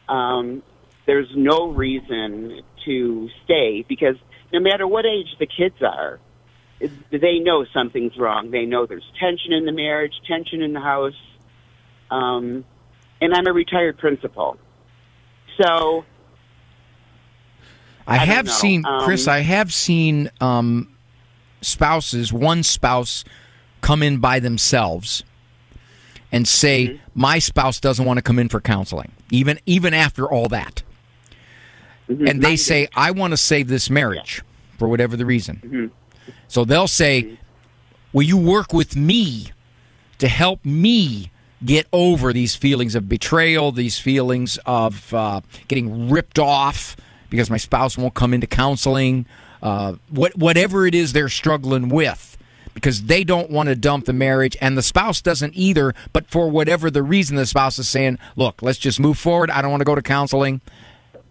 Um, 0.08 0.62
there's 1.06 1.28
no 1.34 1.70
reason 1.70 2.62
to 2.84 3.28
stay 3.44 3.84
because 3.88 4.16
no 4.52 4.60
matter 4.60 4.86
what 4.86 5.06
age 5.06 5.28
the 5.38 5.46
kids 5.46 5.76
are, 5.80 6.20
they 7.10 7.38
know 7.38 7.64
something's 7.72 8.16
wrong. 8.18 8.50
They 8.50 8.66
know 8.66 8.86
there's 8.86 9.10
tension 9.18 9.52
in 9.52 9.64
the 9.64 9.72
marriage, 9.72 10.12
tension 10.28 10.62
in 10.62 10.72
the 10.72 10.80
house. 10.80 11.14
Um, 12.10 12.64
and 13.20 13.32
I'm 13.32 13.46
a 13.46 13.52
retired 13.52 13.98
principal. 13.98 14.58
So 15.60 16.04
I, 18.06 18.14
I 18.14 18.18
have 18.18 18.50
seen, 18.50 18.84
Um, 18.84 19.04
Chris. 19.04 19.28
I 19.28 19.38
have 19.40 19.72
seen 19.72 20.30
um, 20.40 20.91
spouses, 21.62 22.32
one 22.32 22.62
spouse, 22.62 23.24
come 23.80 24.02
in 24.02 24.18
by 24.18 24.38
themselves 24.38 25.24
and 26.30 26.46
say, 26.46 26.86
Mm-hmm. 26.86 26.96
"My 27.14 27.38
spouse 27.38 27.80
doesn't 27.80 28.04
want 28.04 28.18
to 28.18 28.22
come 28.22 28.38
in 28.38 28.48
for 28.48 28.60
counseling, 28.60 29.12
even 29.30 29.58
even 29.66 29.94
after 29.94 30.30
all 30.30 30.48
that." 30.48 30.82
Mm-hmm. 32.08 32.26
And 32.26 32.42
they 32.42 32.56
say, 32.56 32.88
"I 32.94 33.10
want 33.10 33.32
to 33.32 33.36
save 33.36 33.68
this 33.68 33.88
marriage 33.90 34.42
for 34.78 34.88
whatever 34.88 35.16
the 35.16 35.26
reason." 35.26 35.60
Mm-hmm. 35.64 36.32
So 36.48 36.64
they'll 36.64 36.88
say, 36.88 37.38
"Will 38.12 38.22
you 38.22 38.36
work 38.36 38.72
with 38.72 38.96
me 38.96 39.48
to 40.18 40.28
help 40.28 40.64
me 40.64 41.30
get 41.64 41.86
over 41.92 42.32
these 42.32 42.56
feelings 42.56 42.94
of 42.94 43.08
betrayal, 43.08 43.72
these 43.72 43.98
feelings 43.98 44.58
of 44.66 45.12
uh, 45.14 45.40
getting 45.68 46.10
ripped 46.10 46.38
off 46.38 46.96
because 47.30 47.50
my 47.50 47.56
spouse 47.56 47.96
won't 47.96 48.14
come 48.14 48.34
into 48.34 48.46
counseling, 48.46 49.26
uh, 49.62 49.94
what, 50.10 50.36
whatever 50.36 50.86
it 50.86 50.94
is 50.94 51.12
they're 51.12 51.28
struggling 51.28 51.88
with." 51.88 52.28
Because 52.74 53.02
they 53.02 53.22
don't 53.22 53.50
want 53.50 53.68
to 53.68 53.74
dump 53.74 54.06
the 54.06 54.14
marriage, 54.14 54.56
and 54.58 54.78
the 54.78 54.82
spouse 54.82 55.20
doesn't 55.20 55.54
either. 55.54 55.94
But 56.14 56.26
for 56.30 56.50
whatever 56.50 56.90
the 56.90 57.02
reason, 57.02 57.36
the 57.36 57.44
spouse 57.44 57.78
is 57.78 57.86
saying, 57.86 58.18
"Look, 58.34 58.62
let's 58.62 58.78
just 58.78 58.98
move 58.98 59.18
forward. 59.18 59.50
I 59.50 59.60
don't 59.60 59.70
want 59.70 59.82
to 59.82 59.84
go 59.84 59.94
to 59.94 60.02
counseling." 60.02 60.62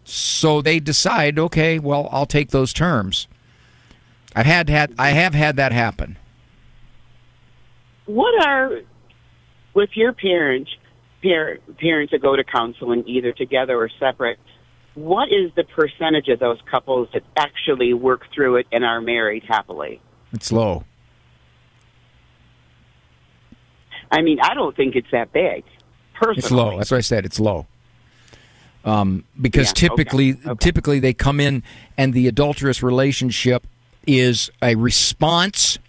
So 0.03 0.61
they 0.61 0.79
decide, 0.79 1.39
okay, 1.39 1.79
well, 1.79 2.09
I'll 2.11 2.25
take 2.25 2.49
those 2.49 2.73
terms. 2.73 3.27
I've 4.35 4.45
had 4.45 4.69
had 4.69 4.93
I 4.97 5.09
have 5.09 5.33
had 5.33 5.55
that 5.57 5.71
happen. 5.71 6.17
what 8.05 8.45
are 8.45 8.81
with 9.73 9.89
your 9.93 10.13
parents 10.13 10.71
parent, 11.21 11.61
parents 11.77 12.11
that 12.11 12.21
go 12.21 12.35
to 12.35 12.43
counseling 12.43 13.03
either 13.07 13.31
together 13.31 13.77
or 13.77 13.89
separate 13.99 14.39
what 14.95 15.29
is 15.31 15.51
the 15.55 15.63
percentage 15.63 16.27
of 16.27 16.39
those 16.39 16.59
couples 16.69 17.07
that 17.13 17.23
actually 17.37 17.93
work 17.93 18.23
through 18.33 18.57
it 18.57 18.67
and 18.71 18.83
are 18.83 19.01
married 19.01 19.43
happily 19.47 20.01
It's 20.33 20.51
low. 20.51 20.83
i 24.11 24.21
mean 24.21 24.39
i 24.41 24.53
don't 24.53 24.75
think 24.75 24.95
it's 24.95 25.11
that 25.11 25.31
big 25.31 25.63
personally 26.13 26.37
It's 26.39 26.51
low. 26.51 26.77
That's 26.77 26.91
what 26.91 26.97
I 26.97 27.01
said. 27.01 27.25
It's 27.25 27.39
low. 27.39 27.65
Um, 28.85 29.23
because 29.39 29.67
Yeah, 29.67 29.71
okay, 29.71 29.87
typically, 29.87 30.39
typically 30.59 30.99
they 30.99 31.13
come 31.13 31.39
in 31.39 31.63
and 31.97 32.13
the 32.13 32.27
adulterous 32.27 32.83
relationship 32.83 33.65
is 34.05 34.51
a 34.61 34.75
response. 34.75 35.79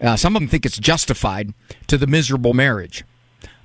Uh, 0.00 0.16
some 0.16 0.34
of 0.34 0.40
them 0.40 0.48
think 0.48 0.64
it's 0.64 0.78
justified 0.78 1.52
to 1.88 1.98
the 1.98 2.06
miserable 2.06 2.54
marriage. 2.54 3.04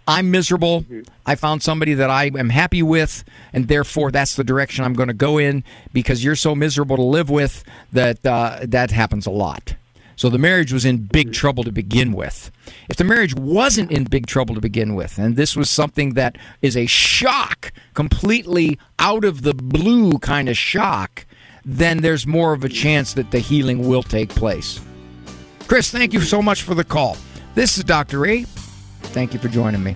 I'm 0.07 0.29
miserable. 0.31 0.85
I 1.25 1.35
found 1.35 1.63
somebody 1.63 1.95
that 1.95 2.09
I 2.09 2.25
am 2.25 2.49
happy 2.49 2.83
with, 2.83 3.23
and 3.53 3.67
therefore 3.67 4.11
that's 4.11 4.35
the 4.35 4.43
direction 4.43 4.85
I'm 4.85 4.93
going 4.93 5.07
to 5.07 5.13
go 5.13 5.37
in 5.37 5.63
because 5.93 6.23
you're 6.23 6.35
so 6.35 6.53
miserable 6.53 6.95
to 6.97 7.03
live 7.03 7.29
with 7.29 7.63
that 7.91 8.23
uh, 8.25 8.59
that 8.63 8.91
happens 8.91 9.25
a 9.25 9.31
lot. 9.31 9.75
So 10.17 10.29
the 10.29 10.37
marriage 10.37 10.71
was 10.71 10.85
in 10.85 10.97
big 10.97 11.33
trouble 11.33 11.63
to 11.65 11.71
begin 11.71 12.13
with. 12.13 12.49
If 12.87 12.95
the 12.95 13.03
marriage 13.03 13.35
wasn't 13.35 13.91
in 13.91 14.05
big 14.05 14.27
trouble 14.27 14.55
to 14.55 14.61
begin 14.61 14.95
with, 14.95 15.17
and 15.17 15.35
this 15.35 15.55
was 15.55 15.69
something 15.69 16.13
that 16.13 16.37
is 16.61 16.77
a 16.77 16.85
shock, 16.85 17.73
completely 17.95 18.79
out 18.99 19.25
of 19.25 19.41
the 19.41 19.53
blue 19.53 20.17
kind 20.19 20.47
of 20.47 20.57
shock, 20.57 21.25
then 21.65 21.97
there's 21.97 22.25
more 22.25 22.53
of 22.53 22.63
a 22.63 22.69
chance 22.69 23.13
that 23.13 23.31
the 23.31 23.39
healing 23.39 23.89
will 23.89 24.03
take 24.03 24.29
place. 24.29 24.79
Chris, 25.67 25.89
thank 25.91 26.13
you 26.13 26.21
so 26.21 26.41
much 26.41 26.61
for 26.61 26.75
the 26.75 26.83
call. 26.83 27.17
This 27.55 27.77
is 27.77 27.83
Dr. 27.83 28.19
Ray. 28.19 28.45
Thank 29.15 29.33
you 29.33 29.39
for 29.39 29.47
joining 29.47 29.81
me. 29.81 29.95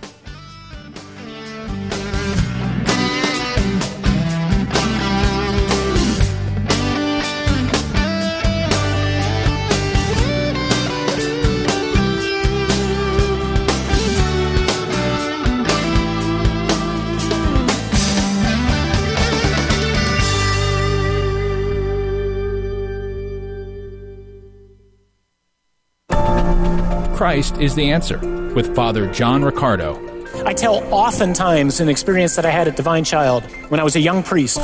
Christ 27.19 27.57
is 27.57 27.75
the 27.75 27.91
answer 27.91 28.17
with 28.55 28.73
Father 28.73 29.05
John 29.11 29.43
Riccardo. 29.43 29.99
I 30.45 30.53
tell 30.53 30.75
oftentimes 30.93 31.81
an 31.81 31.89
experience 31.89 32.37
that 32.37 32.45
I 32.45 32.49
had 32.49 32.69
at 32.69 32.77
Divine 32.77 33.03
Child 33.03 33.43
when 33.67 33.81
I 33.81 33.83
was 33.83 33.97
a 33.97 33.99
young 33.99 34.23
priest, 34.23 34.57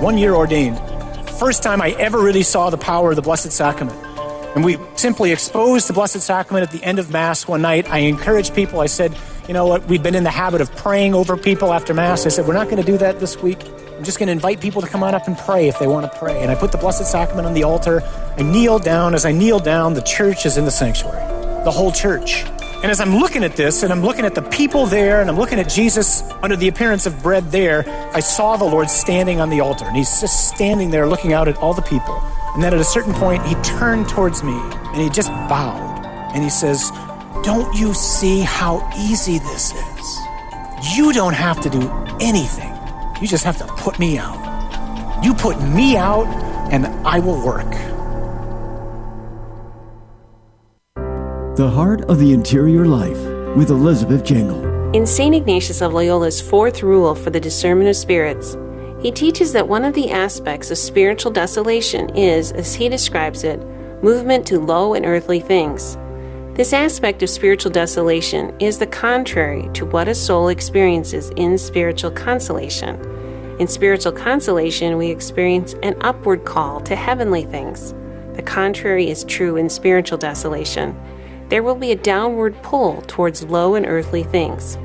one 0.00 0.16
year 0.16 0.32
ordained. 0.32 0.78
First 1.40 1.64
time 1.64 1.82
I 1.82 1.96
ever 1.98 2.20
really 2.20 2.44
saw 2.44 2.70
the 2.70 2.78
power 2.78 3.10
of 3.10 3.16
the 3.16 3.22
Blessed 3.22 3.50
Sacrament. 3.50 3.98
And 4.54 4.64
we 4.64 4.78
simply 4.94 5.32
exposed 5.32 5.88
the 5.88 5.94
Blessed 5.94 6.20
Sacrament 6.20 6.62
at 6.62 6.70
the 6.70 6.80
end 6.86 7.00
of 7.00 7.10
Mass 7.10 7.48
one 7.48 7.62
night. 7.62 7.90
I 7.90 7.98
encouraged 7.98 8.54
people. 8.54 8.78
I 8.78 8.86
said, 8.86 9.12
you 9.48 9.54
know 9.54 9.66
what, 9.66 9.88
we've 9.88 10.00
been 10.00 10.14
in 10.14 10.22
the 10.22 10.30
habit 10.30 10.60
of 10.60 10.70
praying 10.76 11.12
over 11.12 11.36
people 11.36 11.72
after 11.72 11.92
Mass. 11.92 12.24
I 12.24 12.28
said, 12.28 12.46
we're 12.46 12.54
not 12.54 12.66
going 12.66 12.80
to 12.80 12.86
do 12.86 12.98
that 12.98 13.18
this 13.18 13.36
week. 13.42 13.58
I'm 13.96 14.04
just 14.04 14.20
going 14.20 14.28
to 14.28 14.32
invite 14.32 14.60
people 14.60 14.80
to 14.80 14.86
come 14.86 15.02
on 15.02 15.16
up 15.16 15.26
and 15.26 15.36
pray 15.36 15.66
if 15.66 15.80
they 15.80 15.88
want 15.88 16.08
to 16.12 16.18
pray. 16.20 16.40
And 16.40 16.52
I 16.52 16.54
put 16.54 16.70
the 16.70 16.78
Blessed 16.78 17.10
Sacrament 17.10 17.48
on 17.48 17.54
the 17.54 17.64
altar. 17.64 18.00
I 18.38 18.42
kneel 18.42 18.78
down. 18.78 19.12
As 19.12 19.26
I 19.26 19.32
kneel 19.32 19.58
down, 19.58 19.94
the 19.94 20.02
church 20.02 20.46
is 20.46 20.56
in 20.56 20.66
the 20.66 20.70
sanctuary, 20.70 21.20
the 21.66 21.72
whole 21.72 21.90
church. 21.90 22.44
And 22.82 22.92
as 22.92 23.00
I'm 23.00 23.16
looking 23.16 23.42
at 23.42 23.56
this 23.56 23.82
and 23.82 23.92
I'm 23.92 24.00
looking 24.00 24.24
at 24.24 24.36
the 24.36 24.42
people 24.42 24.86
there 24.86 25.20
and 25.20 25.28
I'm 25.28 25.36
looking 25.36 25.58
at 25.58 25.68
Jesus 25.68 26.22
under 26.44 26.54
the 26.54 26.68
appearance 26.68 27.06
of 27.06 27.20
bread 27.24 27.50
there, 27.50 27.84
I 28.14 28.20
saw 28.20 28.56
the 28.56 28.64
Lord 28.64 28.88
standing 28.88 29.40
on 29.40 29.50
the 29.50 29.58
altar 29.58 29.84
and 29.84 29.96
he's 29.96 30.20
just 30.20 30.48
standing 30.48 30.92
there 30.92 31.08
looking 31.08 31.32
out 31.32 31.48
at 31.48 31.56
all 31.56 31.74
the 31.74 31.82
people. 31.82 32.14
And 32.54 32.62
then 32.62 32.72
at 32.72 32.78
a 32.78 32.84
certain 32.84 33.12
point, 33.14 33.44
he 33.44 33.56
turned 33.56 34.08
towards 34.08 34.44
me 34.44 34.52
and 34.52 35.02
he 35.02 35.10
just 35.10 35.28
bowed 35.50 36.06
and 36.34 36.44
he 36.44 36.50
says, 36.50 36.92
Don't 37.42 37.74
you 37.76 37.92
see 37.94 38.42
how 38.42 38.88
easy 38.96 39.38
this 39.40 39.74
is? 39.74 40.96
You 40.96 41.12
don't 41.12 41.34
have 41.34 41.60
to 41.62 41.68
do 41.68 41.90
anything. 42.20 42.72
You 43.20 43.26
just 43.26 43.42
have 43.42 43.58
to 43.58 43.64
put 43.64 43.98
me 43.98 44.18
out. 44.18 44.38
You 45.24 45.34
put 45.34 45.60
me 45.60 45.96
out 45.96 46.28
and 46.70 46.86
I 47.04 47.18
will 47.18 47.44
work. 47.44 47.95
The 51.56 51.70
Heart 51.70 52.02
of 52.10 52.18
the 52.18 52.34
Interior 52.34 52.84
Life 52.84 53.16
with 53.56 53.70
Elizabeth 53.70 54.22
Jingle. 54.22 54.62
In 54.94 55.06
St. 55.06 55.34
Ignatius 55.34 55.80
of 55.80 55.92
Loyola's 55.92 56.38
fourth 56.38 56.82
rule 56.82 57.14
for 57.14 57.30
the 57.30 57.40
discernment 57.40 57.88
of 57.88 57.96
spirits, 57.96 58.58
he 59.00 59.10
teaches 59.10 59.54
that 59.54 59.66
one 59.66 59.82
of 59.82 59.94
the 59.94 60.10
aspects 60.10 60.70
of 60.70 60.76
spiritual 60.76 61.30
desolation 61.30 62.14
is, 62.14 62.52
as 62.52 62.74
he 62.74 62.90
describes 62.90 63.42
it, 63.42 63.58
movement 64.02 64.46
to 64.48 64.60
low 64.60 64.92
and 64.92 65.06
earthly 65.06 65.40
things. 65.40 65.96
This 66.58 66.74
aspect 66.74 67.22
of 67.22 67.30
spiritual 67.30 67.72
desolation 67.72 68.54
is 68.60 68.76
the 68.76 68.86
contrary 68.86 69.70
to 69.72 69.86
what 69.86 70.08
a 70.08 70.14
soul 70.14 70.48
experiences 70.48 71.30
in 71.36 71.56
spiritual 71.56 72.10
consolation. 72.10 73.00
In 73.58 73.66
spiritual 73.66 74.12
consolation, 74.12 74.98
we 74.98 75.06
experience 75.10 75.74
an 75.82 75.96
upward 76.02 76.44
call 76.44 76.82
to 76.82 76.94
heavenly 76.94 77.44
things. 77.44 77.94
The 78.34 78.42
contrary 78.42 79.08
is 79.08 79.24
true 79.24 79.56
in 79.56 79.70
spiritual 79.70 80.18
desolation 80.18 80.94
there 81.48 81.62
will 81.62 81.74
be 81.74 81.92
a 81.92 81.96
downward 81.96 82.60
pull 82.62 83.02
towards 83.02 83.44
low 83.44 83.74
and 83.74 83.86
earthly 83.86 84.24
things. 84.24 84.78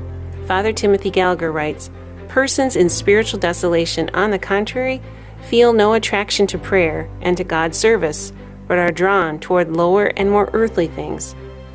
Father 0.46 0.72
Timothy 0.72 1.10
Gallagher 1.10 1.50
writes 1.50 1.90
Persons 2.28 2.76
in 2.76 2.88
spiritual 2.88 3.40
desolation, 3.40 4.10
on 4.14 4.30
the 4.30 4.38
contrary, 4.38 5.02
feel 5.48 5.72
no 5.72 5.94
attraction 5.94 6.46
to 6.46 6.58
prayer 6.58 7.08
and 7.20 7.36
to 7.36 7.44
God's 7.44 7.76
service, 7.76 8.32
but 8.68 8.78
are 8.78 8.92
drawn 8.92 9.38
toward 9.38 9.76
lower 9.76 10.06
and 10.16 10.30
more 10.30 10.48
earthly 10.52 10.86
things. 10.86 11.34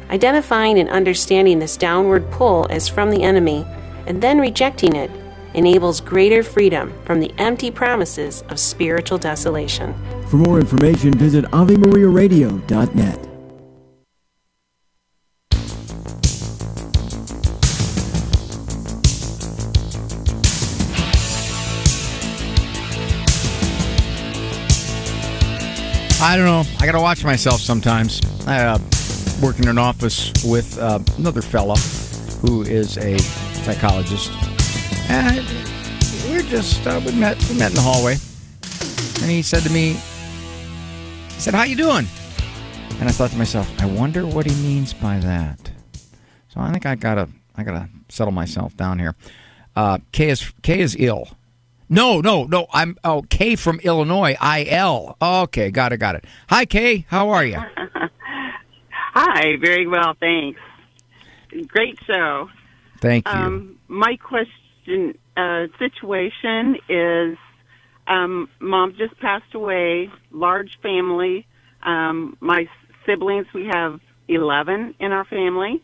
Identifying 0.09 0.79
and 0.79 0.89
understanding 0.89 1.59
this 1.59 1.77
downward 1.77 2.29
pull 2.31 2.65
as 2.69 2.87
from 2.87 3.11
the 3.11 3.23
enemy 3.23 3.65
and 4.07 4.23
then 4.23 4.39
rejecting 4.39 4.95
it 4.95 5.11
enables 5.53 6.01
greater 6.01 6.43
freedom 6.43 6.93
from 7.03 7.19
the 7.19 7.33
empty 7.37 7.69
promises 7.69 8.43
of 8.49 8.59
spiritual 8.59 9.17
desolation. 9.17 9.93
For 10.27 10.37
more 10.37 10.59
information, 10.59 11.13
visit 11.13 11.45
AveMariaRadio.net. 11.45 13.36
I 26.19 26.35
don't 26.35 26.45
know. 26.45 26.63
I 26.79 26.85
got 26.87 26.93
to 26.93 26.99
watch 26.99 27.23
myself 27.23 27.61
sometimes. 27.61 28.19
I 28.47 28.63
uh, 28.63 28.79
work 29.39 29.59
in 29.59 29.67
an 29.67 29.77
office 29.77 30.33
with 30.43 30.79
uh, 30.79 30.99
another 31.17 31.43
fella 31.43 31.77
who 32.41 32.63
is 32.63 32.97
a 32.97 33.19
psychologist, 33.19 34.31
and 35.09 35.45
we're 36.27 36.41
just 36.41 36.85
uh, 36.87 36.99
we 37.05 37.11
met 37.11 37.37
we 37.49 37.59
met 37.59 37.69
in 37.69 37.75
the 37.75 37.81
hallway, 37.81 38.17
and 39.21 39.29
he 39.29 39.43
said 39.43 39.61
to 39.61 39.69
me, 39.69 39.93
he 39.93 41.39
said, 41.39 41.53
"How 41.53 41.63
you 41.63 41.75
doing?" 41.75 42.07
And 42.99 43.07
I 43.07 43.11
thought 43.11 43.29
to 43.29 43.37
myself, 43.37 43.71
I 43.79 43.85
wonder 43.85 44.25
what 44.25 44.47
he 44.47 44.55
means 44.63 44.93
by 44.93 45.19
that. 45.19 45.69
So 46.47 46.59
I 46.59 46.71
think 46.71 46.87
I 46.87 46.95
gotta 46.95 47.29
I 47.55 47.63
gotta 47.63 47.89
settle 48.09 48.33
myself 48.33 48.75
down 48.75 48.97
here. 48.97 49.15
Uh, 49.75 49.99
K 50.11 50.29
is 50.29 50.51
K 50.63 50.79
is 50.79 50.95
ill. 50.97 51.27
No, 51.89 52.19
no, 52.19 52.43
no. 52.43 52.67
I'm 52.73 52.97
oh 53.03 53.23
Kay 53.29 53.55
from 53.55 53.79
Illinois. 53.79 54.35
I 54.39 54.65
L. 54.65 55.15
Okay, 55.21 55.71
got 55.71 55.93
it, 55.93 55.97
got 55.97 56.15
it. 56.15 56.25
Hi, 56.49 56.65
Kay. 56.65 57.05
How 57.09 57.29
are 57.29 57.45
you? 57.45 57.57
Hi, 59.13 59.55
very 59.59 59.87
well, 59.87 60.13
thanks. 60.19 60.59
Great 61.67 61.97
show. 62.05 62.49
Thank 62.99 63.27
you. 63.27 63.33
Um, 63.33 63.79
my 63.87 64.17
question 64.17 65.17
uh, 65.35 65.67
situation 65.79 66.77
is, 66.89 67.37
um, 68.07 68.49
mom 68.59 68.93
just 68.97 69.17
passed 69.19 69.55
away. 69.55 70.09
Large 70.31 70.77
family. 70.83 71.47
Um, 71.83 72.37
my 72.41 72.67
siblings, 73.05 73.47
we 73.53 73.67
have 73.71 73.99
eleven 74.27 74.93
in 74.99 75.11
our 75.13 75.25
family. 75.25 75.81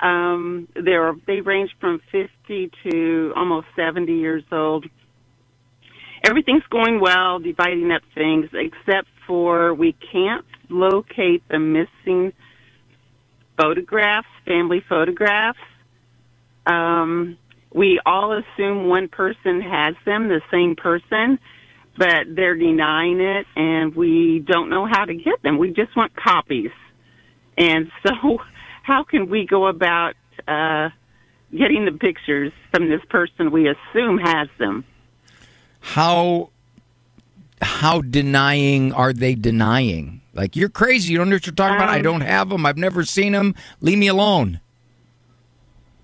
Um, 0.00 0.68
they're 0.74 1.14
they 1.26 1.40
range 1.40 1.70
from 1.80 2.00
fifty 2.12 2.70
to 2.90 3.32
almost 3.36 3.66
seventy 3.76 4.18
years 4.18 4.44
old 4.52 4.86
everything's 6.24 6.64
going 6.70 7.00
well, 7.00 7.38
dividing 7.38 7.90
up 7.92 8.02
things, 8.14 8.48
except 8.52 9.08
for 9.26 9.74
we 9.74 9.94
can't 10.12 10.44
locate 10.68 11.42
the 11.48 11.58
missing 11.58 12.32
photographs, 13.56 14.28
family 14.44 14.82
photographs. 14.88 15.58
Um, 16.66 17.38
we 17.72 18.00
all 18.04 18.32
assume 18.32 18.88
one 18.88 19.08
person 19.08 19.60
has 19.60 19.94
them, 20.04 20.28
the 20.28 20.40
same 20.50 20.76
person, 20.76 21.38
but 21.96 22.26
they're 22.34 22.56
denying 22.56 23.20
it, 23.20 23.46
and 23.54 23.94
we 23.94 24.44
don't 24.46 24.68
know 24.68 24.86
how 24.86 25.04
to 25.04 25.14
get 25.14 25.42
them. 25.42 25.58
We 25.58 25.68
just 25.68 25.96
want 25.96 26.12
copies. 26.16 26.70
And 27.56 27.90
so, 28.06 28.38
how 28.86 29.02
can 29.02 29.28
we 29.28 29.46
go 29.46 29.66
about 29.66 30.14
uh, 30.46 30.90
getting 31.50 31.84
the 31.84 31.92
pictures 31.92 32.52
from 32.70 32.88
this 32.88 33.00
person 33.08 33.50
we 33.50 33.68
assume 33.68 34.18
has 34.18 34.48
them? 34.58 34.84
how 35.86 36.50
how 37.62 38.02
denying 38.02 38.92
are 38.92 39.12
they 39.12 39.34
denying? 39.34 40.20
Like 40.34 40.56
you're 40.56 40.68
crazy. 40.68 41.12
You 41.12 41.18
don't 41.18 41.30
know 41.30 41.36
what 41.36 41.46
you're 41.46 41.54
talking 41.54 41.76
um, 41.76 41.82
about. 41.82 41.94
I 41.94 41.98
um, 41.98 42.02
don't 42.02 42.20
have 42.22 42.48
them. 42.48 42.66
I've 42.66 42.76
never 42.76 43.04
seen 43.04 43.32
them. 43.32 43.54
Leave 43.80 43.98
me 43.98 44.08
alone. 44.08 44.60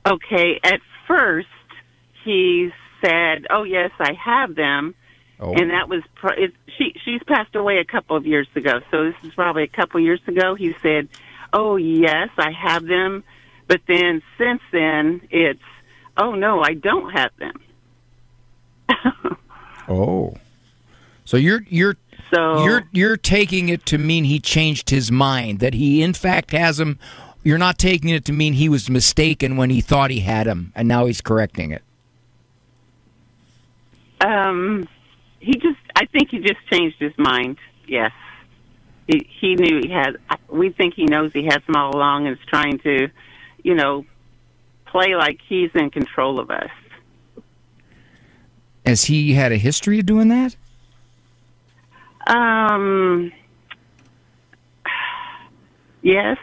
Okay. 0.07 0.61
At 0.63 0.81
first, 1.07 1.49
he 2.25 2.71
said, 3.05 3.47
"Oh 3.51 3.65
yes, 3.65 3.91
I 3.99 4.13
have 4.13 4.55
them," 4.55 4.95
Oh. 5.41 5.53
and 5.53 5.71
that 5.71 5.89
was 5.89 6.03
pro- 6.15 6.37
it, 6.37 6.55
she. 6.79 6.95
She's 7.05 7.23
passed 7.27 7.55
away 7.57 7.79
a 7.79 7.85
couple 7.85 8.17
of 8.17 8.25
years 8.25 8.49
ago, 8.55 8.81
so 8.91 9.05
this 9.05 9.17
is 9.25 9.35
probably 9.35 9.65
a 9.65 9.69
couple 9.69 9.99
of 9.99 10.05
years 10.05 10.21
ago. 10.27 10.55
He 10.55 10.75
said, 10.81 11.09
"Oh 11.53 11.77
yes, 11.77 12.29
I 12.39 12.51
have 12.53 12.85
them," 12.87 13.25
but 13.67 13.81
then 13.87 14.23
since 14.39 14.61
then, 14.71 15.21
it's, 15.31 15.63
"Oh 16.17 16.35
no, 16.35 16.63
I 16.63 16.75
don't 16.75 17.11
have 17.11 17.31
them." 17.39 17.61
Oh. 19.89 20.35
So 21.25 21.37
you're 21.37 21.65
you're 21.69 21.97
So- 22.33 22.65
you're 22.65 22.85
you're 22.93 23.17
taking 23.17 23.69
it 23.69 23.85
to 23.87 23.99
mean 23.99 24.25
he 24.25 24.39
changed 24.39 24.91
his 24.91 25.11
mind 25.11 25.59
that 25.59 25.75
he 25.75 26.03
in 26.03 26.15
fact 26.15 26.53
has 26.53 26.77
them. 26.77 26.99
You're 27.43 27.59
not 27.59 27.79
taking 27.79 28.11
it 28.11 28.25
to 28.27 28.33
mean 28.33 28.53
he 28.53 28.69
was 28.69 28.89
mistaken 28.89 29.57
when 29.57 29.71
he 29.71 29.81
thought 29.81 30.13
he 30.13 30.21
had 30.21 30.47
them, 30.47 30.73
and 30.77 30.87
now 30.87 31.07
he's 31.07 31.21
correcting 31.21 31.73
it. 31.73 31.83
Um, 34.21 34.87
he 35.41 35.55
just, 35.55 35.81
I 35.97 36.07
think 36.07 36.31
he 36.31 36.39
just 36.39 36.65
changed 36.71 36.97
his 37.01 37.13
mind. 37.19 37.59
Yes. 37.89 38.13
He, 39.13 39.29
he 39.41 39.55
knew 39.57 39.81
he 39.83 39.91
had, 39.91 40.17
we 40.49 40.71
think 40.71 40.95
he 40.95 41.05
knows 41.05 41.33
he 41.35 41.45
has 41.45 41.59
them 41.67 41.77
all 41.77 41.95
along 41.95 42.27
and 42.27 42.39
is 42.39 42.45
trying 42.49 42.79
to, 42.79 43.09
you 43.63 43.75
know, 43.75 44.07
play 44.87 45.15
like 45.15 45.39
he's 45.47 45.71
in 45.75 45.91
control 45.91 46.41
of 46.41 46.51
us. 46.51 46.71
Has 48.87 49.05
he 49.05 49.35
had 49.35 49.53
a 49.53 49.59
history 49.59 49.99
of 49.99 50.07
doing 50.07 50.29
that? 50.29 50.57
Um, 52.27 53.33
yes. 56.01 56.39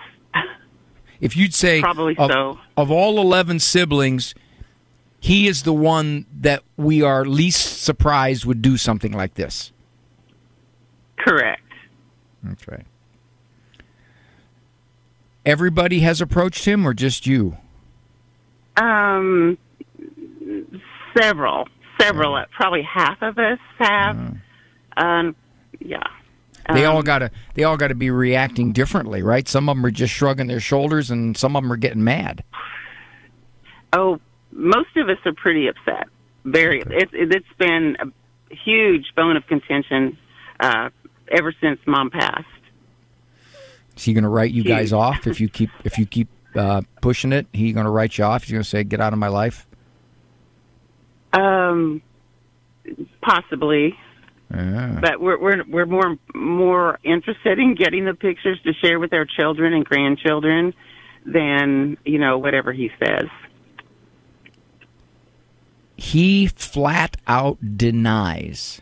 If 1.20 1.36
you'd 1.36 1.54
say 1.54 1.82
Probably 1.82 2.16
of, 2.18 2.32
so. 2.32 2.60
of 2.78 2.92
all 2.92 3.20
11 3.20 3.60
siblings, 3.60 4.36
he 5.20 5.48
is 5.48 5.64
the 5.64 5.74
one 5.74 6.26
that 6.40 6.64
we 6.78 7.02
are 7.02 7.26
least 7.26 7.82
surprised 7.82 8.46
would 8.46 8.62
do 8.62 8.78
something 8.78 9.12
like 9.12 9.34
this. 9.34 9.72
Correct. 11.18 11.62
That's 12.44 12.68
right. 12.68 12.86
Everybody 15.46 16.00
has 16.02 16.22
approached 16.22 16.66
him 16.66 16.86
or 16.86 16.94
just 16.94 17.26
you? 17.26 17.58
Um, 18.78 19.58
several, 21.18 21.68
several, 22.00 22.36
uh, 22.36 22.46
probably 22.52 22.82
half 22.84 23.22
of 23.22 23.38
us 23.38 23.60
have. 23.78 24.36
Um, 24.98 25.36
yeah. 25.80 26.04
They 26.74 26.86
Um, 26.86 26.98
all 26.98 27.02
got 27.04 27.20
to 27.20 27.32
they 27.56 27.64
all 27.64 27.78
got 27.78 27.88
to 27.88 27.96
be 27.96 28.12
reacting 28.12 28.74
differently, 28.74 29.24
right? 29.24 29.48
Some 29.48 29.70
of 29.70 29.76
them 29.78 29.86
are 29.86 29.92
just 29.92 30.14
shrugging 30.14 30.48
their 30.48 30.60
shoulders 30.60 31.10
and 31.10 31.36
some 31.36 31.56
of 31.56 31.64
them 31.64 31.72
are 31.72 31.78
getting 31.78 32.04
mad. 32.04 32.44
Oh, 33.94 34.20
most 34.52 34.96
of 34.98 35.10
us 35.10 35.18
are 35.26 35.34
pretty 35.34 35.68
upset. 35.68 36.08
Very. 36.46 36.84
It's 36.86 37.12
it's 37.14 37.48
been 37.58 37.98
a 38.00 38.06
huge 38.54 39.14
bone 39.16 39.36
of 39.36 39.48
contention 39.48 40.16
uh, 40.60 40.90
ever 41.32 41.54
since 41.62 41.80
Mom 41.86 42.10
passed. 42.10 42.46
Is 43.96 44.04
he 44.06 44.14
going 44.14 44.24
to 44.24 44.30
write 44.30 44.52
you 44.52 44.64
guys 44.64 44.94
off 44.94 45.28
if 45.28 45.42
you 45.42 45.50
keep 45.50 45.70
if 45.84 45.98
you 45.98 46.06
keep 46.06 46.30
uh, 46.56 46.82
pushing 47.02 47.34
it? 47.34 47.48
He 47.52 47.74
going 47.74 47.86
to 47.86 47.90
write 47.92 48.18
you 48.18 48.24
off? 48.24 48.44
He's 48.44 48.52
going 48.52 48.64
to 48.64 48.70
say, 48.70 48.84
"Get 48.84 49.02
out 49.02 49.12
of 49.14 49.20
my 49.20 49.28
life." 49.28 49.68
Um, 51.34 52.02
possibly, 53.22 53.98
Yeah. 54.52 55.00
but 55.02 55.20
we're 55.20 55.38
we're 55.38 55.64
we're 55.66 55.86
more 55.86 56.18
more 56.34 56.98
interested 57.04 57.60
in 57.60 57.76
getting 57.76 58.06
the 58.06 58.14
pictures 58.14 58.60
to 58.64 58.74
share 58.74 59.00
with 59.00 59.14
our 59.14 59.26
children 59.26 59.74
and 59.74 59.84
grandchildren 59.86 60.74
than 61.26 61.98
you 62.06 62.20
know 62.20 62.38
whatever 62.38 62.72
he 62.72 62.90
says. 63.04 63.28
He 65.98 66.48
flat 66.48 67.18
out 67.28 67.58
denies. 67.78 68.82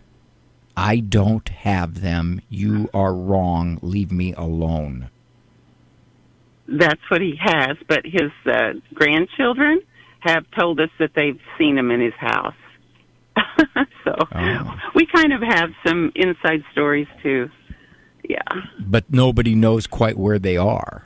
I 0.78 0.99
don't 0.99 1.49
have 1.49 2.01
them. 2.01 2.39
You 2.49 2.88
are 2.93 3.11
wrong. 3.11 3.80
Leave 3.82 4.11
me 4.11 4.34
alone. 4.36 5.09
That's 6.67 7.01
what 7.09 7.19
he 7.19 7.34
has, 7.41 7.78
but 7.88 8.05
his 8.05 8.32
uh, 8.45 8.73
grandchildren 8.93 9.82
have 10.19 10.45
told 10.57 10.80
us 10.80 10.89
that 10.99 11.11
they've 11.15 11.39
seen 11.57 11.80
him 11.80 11.89
in 11.89 11.99
his 11.99 12.13
house. 12.13 12.53
so 14.03 14.13
we 14.93 15.07
kind 15.07 15.34
of 15.34 15.41
have 15.41 15.69
some 15.86 16.11
inside 16.15 16.63
stories 16.73 17.07
too. 17.23 17.49
Yeah. 18.23 18.38
But 18.80 19.05
nobody 19.11 19.55
knows 19.55 19.88
quite 19.88 20.17
where 20.17 20.38
they 20.38 20.57
are. 20.57 21.03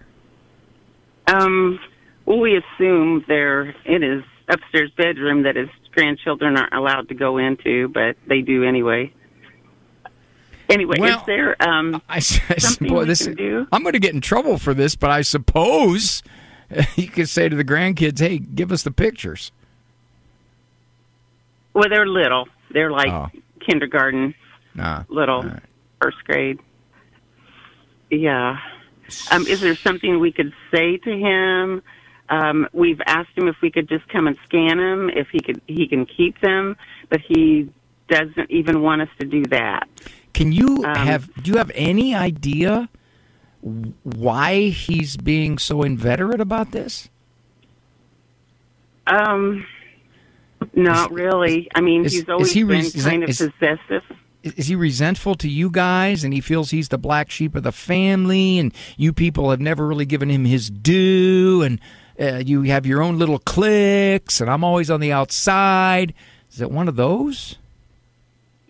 Um, 1.28 1.80
well, 2.26 2.39
we 2.39 2.57
assume 2.57 3.24
they're 3.28 3.74
in 3.86 4.01
his 4.01 4.24
upstairs 4.49 4.91
bedroom 4.97 5.43
that 5.43 5.55
his 5.55 5.69
grandchildren 5.93 6.57
aren't 6.57 6.74
allowed 6.74 7.07
to 7.09 7.15
go 7.15 7.38
into, 7.38 7.88
but 7.88 8.17
they 8.28 8.41
do 8.41 8.65
anyway. 8.65 9.13
Anyway, 10.72 10.95
Well, 10.99 11.19
is 11.19 11.26
there 11.26 11.55
um, 11.61 12.01
something 12.19 12.88
Boy, 12.88 13.05
this, 13.05 13.24
can 13.26 13.36
do? 13.36 13.67
I'm 13.72 13.84
going 13.84 13.93
to 13.93 13.99
get 13.99 14.13
in 14.13 14.22
trouble 14.22 14.57
for 14.57 14.74
this, 14.74 14.95
but 14.95 15.09
I 15.09 15.22
suppose 15.22 16.24
you 16.95 17.07
could 17.07 17.30
say 17.30 17.49
to 17.49 17.55
the 17.55 17.63
grandkids, 17.65 18.19
"Hey, 18.19 18.38
give 18.39 18.72
us 18.72 18.84
the 18.84 18.91
pictures." 18.91 19.51
Well, 21.74 21.89
they're 21.89 22.07
little. 22.07 22.47
They're 22.72 22.91
like 22.91 23.09
Oh. 23.11 23.30
kindergarten, 23.59 24.34
Nah. 24.76 25.03
little, 25.09 25.43
first 26.01 26.17
grade. 26.26 26.59
Yeah. 28.09 28.57
Um, 29.32 29.45
is 29.47 29.61
there 29.61 29.76
something 29.76 30.19
we 30.19 30.32
could 30.32 30.53
say 30.74 30.97
to 30.97 31.09
him? 31.11 31.82
Um, 32.30 32.67
we've 32.72 33.01
asked 33.05 33.38
him 33.38 33.47
if 33.49 33.55
we 33.61 33.72
could 33.72 33.89
just 33.89 34.07
come 34.07 34.28
and 34.28 34.38
scan 34.45 34.78
them, 34.78 35.09
if 35.09 35.28
he 35.32 35.41
could, 35.41 35.61
he 35.67 35.88
can 35.88 36.05
keep 36.05 36.39
them, 36.39 36.78
but 37.09 37.19
he 37.28 37.69
doesn't 38.07 38.49
even 38.49 38.82
want 38.82 39.01
us 39.01 39.09
to 39.19 39.26
do 39.26 39.43
that. 39.47 39.88
Can 40.34 40.51
you 40.51 40.84
Um, 40.86 40.95
have? 40.95 41.29
Do 41.43 41.51
you 41.51 41.57
have 41.57 41.71
any 41.75 42.15
idea 42.15 42.89
why 44.03 44.69
he's 44.69 45.17
being 45.17 45.57
so 45.57 45.84
inveterate 45.84 46.39
about 46.41 46.71
this? 46.71 47.09
Um, 49.07 49.65
not 50.73 51.11
really. 51.11 51.67
I 51.75 51.82
mean, 51.82 52.05
is- 52.05 52.13
he's 52.13 52.21
is 52.23 52.29
always 52.29 52.51
he 52.51 52.63
been 52.63 52.89
kind 52.91 53.23
of 53.23 53.29
is- 53.29 53.38
possessive. 53.39 54.03
Is 54.43 54.53
is 54.53 54.67
he 54.67 54.75
resentful 54.75 55.36
to 55.36 55.47
you 55.47 55.69
guys, 55.69 56.23
and 56.23 56.34
he 56.34 56.41
feels 56.41 56.71
he's 56.71 56.89
the 56.89 56.97
black 56.97 57.29
sheep 57.29 57.53
of 57.55 57.61
the 57.61 57.71
family, 57.71 58.57
and 58.57 58.73
you 58.97 59.13
people 59.13 59.51
have 59.51 59.59
never 59.61 59.86
really 59.88 60.05
given 60.05 60.29
him 60.32 60.45
his 60.45 60.69
due, 60.71 61.61
and 61.61 61.79
uh, 62.19 62.41
you 62.43 62.63
have 62.63 62.86
your 62.88 63.03
own 63.03 63.19
little 63.19 63.38
cliques, 63.38 64.41
and 64.41 64.49
I'm 64.49 64.63
always 64.63 64.89
on 64.89 64.99
the 64.99 65.11
outside. 65.11 66.13
Is 66.51 66.59
it 66.59 66.71
one 66.71 66.88
of 66.88 66.95
those? 66.95 67.57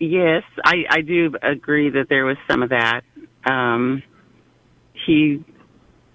Yes, 0.04 0.42
I, 0.64 0.84
I 0.90 1.00
do 1.02 1.32
agree 1.40 1.90
that 1.90 2.08
there 2.08 2.24
was 2.24 2.36
some 2.50 2.64
of 2.64 2.70
that. 2.70 3.02
Um, 3.44 4.02
he, 5.06 5.44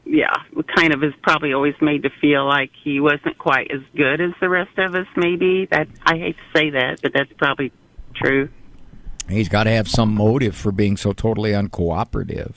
yeah, 0.04 0.34
kind 0.76 0.94
of 0.94 1.02
is 1.06 1.14
probably 1.24 1.54
always 1.54 1.74
made 1.80 2.04
to 2.04 2.10
feel 2.20 2.46
like 2.46 2.72
he 2.84 3.00
wasn't 3.00 3.38
quite 3.38 3.72
as 3.72 3.80
good 3.96 4.20
as 4.20 4.32
the 4.42 4.50
rest 4.50 4.78
of 4.78 4.94
us. 4.94 5.08
Maybe 5.16 5.70
that 5.72 5.88
I 6.06 6.18
hate 6.18 6.36
to 6.36 6.60
say 6.60 6.70
that, 6.72 7.00
but 7.02 7.14
that's 7.14 7.32
probably 7.38 7.72
true. 8.14 8.50
He's 9.30 9.48
got 9.48 9.64
to 9.64 9.72
have 9.72 9.88
some 9.88 10.14
motive 10.14 10.54
for 10.54 10.74
being 10.74 10.98
so 10.98 11.14
totally 11.14 11.52
uncooperative. 11.52 12.56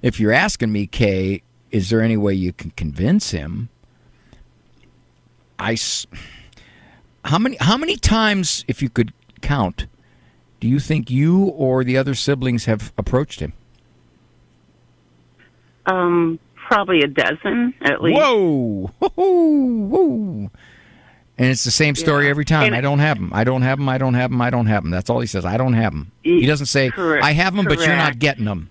If 0.00 0.18
you're 0.18 0.32
asking 0.32 0.72
me, 0.72 0.86
Kay, 0.86 1.42
is 1.70 1.90
there 1.90 2.00
any 2.00 2.16
way 2.16 2.32
you 2.32 2.54
can 2.54 2.70
convince 2.70 3.32
him? 3.32 3.68
I 5.58 5.76
how 7.26 7.38
many 7.38 7.58
how 7.60 7.76
many 7.76 7.98
times, 7.98 8.64
if 8.68 8.80
you 8.80 8.88
could 8.88 9.12
count, 9.42 9.86
do 10.62 10.68
you 10.68 10.78
think 10.78 11.10
you 11.10 11.46
or 11.46 11.82
the 11.82 11.96
other 11.98 12.14
siblings 12.14 12.66
have 12.66 12.92
approached 12.96 13.40
him? 13.40 13.52
Um, 15.86 16.38
probably 16.54 17.00
a 17.00 17.08
dozen 17.08 17.74
at 17.80 18.00
least. 18.00 18.16
Whoa, 18.16 18.92
whoa, 19.00 19.08
whoa! 19.16 20.50
And 21.36 21.50
it's 21.50 21.64
the 21.64 21.72
same 21.72 21.96
story 21.96 22.28
every 22.30 22.44
time. 22.44 22.66
And- 22.66 22.76
I 22.76 22.80
don't 22.80 23.00
have 23.00 23.18
them. 23.18 23.32
I 23.34 23.42
don't 23.42 23.62
have 23.62 23.80
them. 23.80 23.88
I 23.88 23.98
don't 23.98 24.14
have 24.14 24.30
them. 24.30 24.40
I 24.40 24.50
don't 24.50 24.66
have 24.66 24.84
them. 24.84 24.92
That's 24.92 25.10
all 25.10 25.18
he 25.18 25.26
says. 25.26 25.44
I 25.44 25.56
don't 25.56 25.72
have 25.72 25.94
them. 25.94 26.12
He 26.22 26.46
doesn't 26.46 26.66
say 26.66 26.90
Correct. 26.90 27.24
I 27.24 27.32
have 27.32 27.56
them, 27.56 27.64
but 27.64 27.80
you're 27.80 27.96
not 27.96 28.20
getting 28.20 28.44
them. 28.44 28.70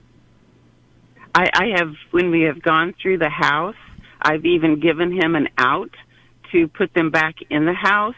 I, 1.35 1.49
I 1.53 1.65
have, 1.75 1.93
when 2.11 2.31
we 2.31 2.43
have 2.43 2.61
gone 2.61 2.93
through 3.01 3.17
the 3.17 3.29
house, 3.29 3.75
I've 4.21 4.45
even 4.45 4.79
given 4.79 5.11
him 5.11 5.35
an 5.35 5.49
out 5.57 5.91
to 6.53 6.69
put 6.69 6.93
them 6.93 7.11
back 7.11 7.35
in 7.49 7.65
the 7.65 7.73
house. 7.73 8.15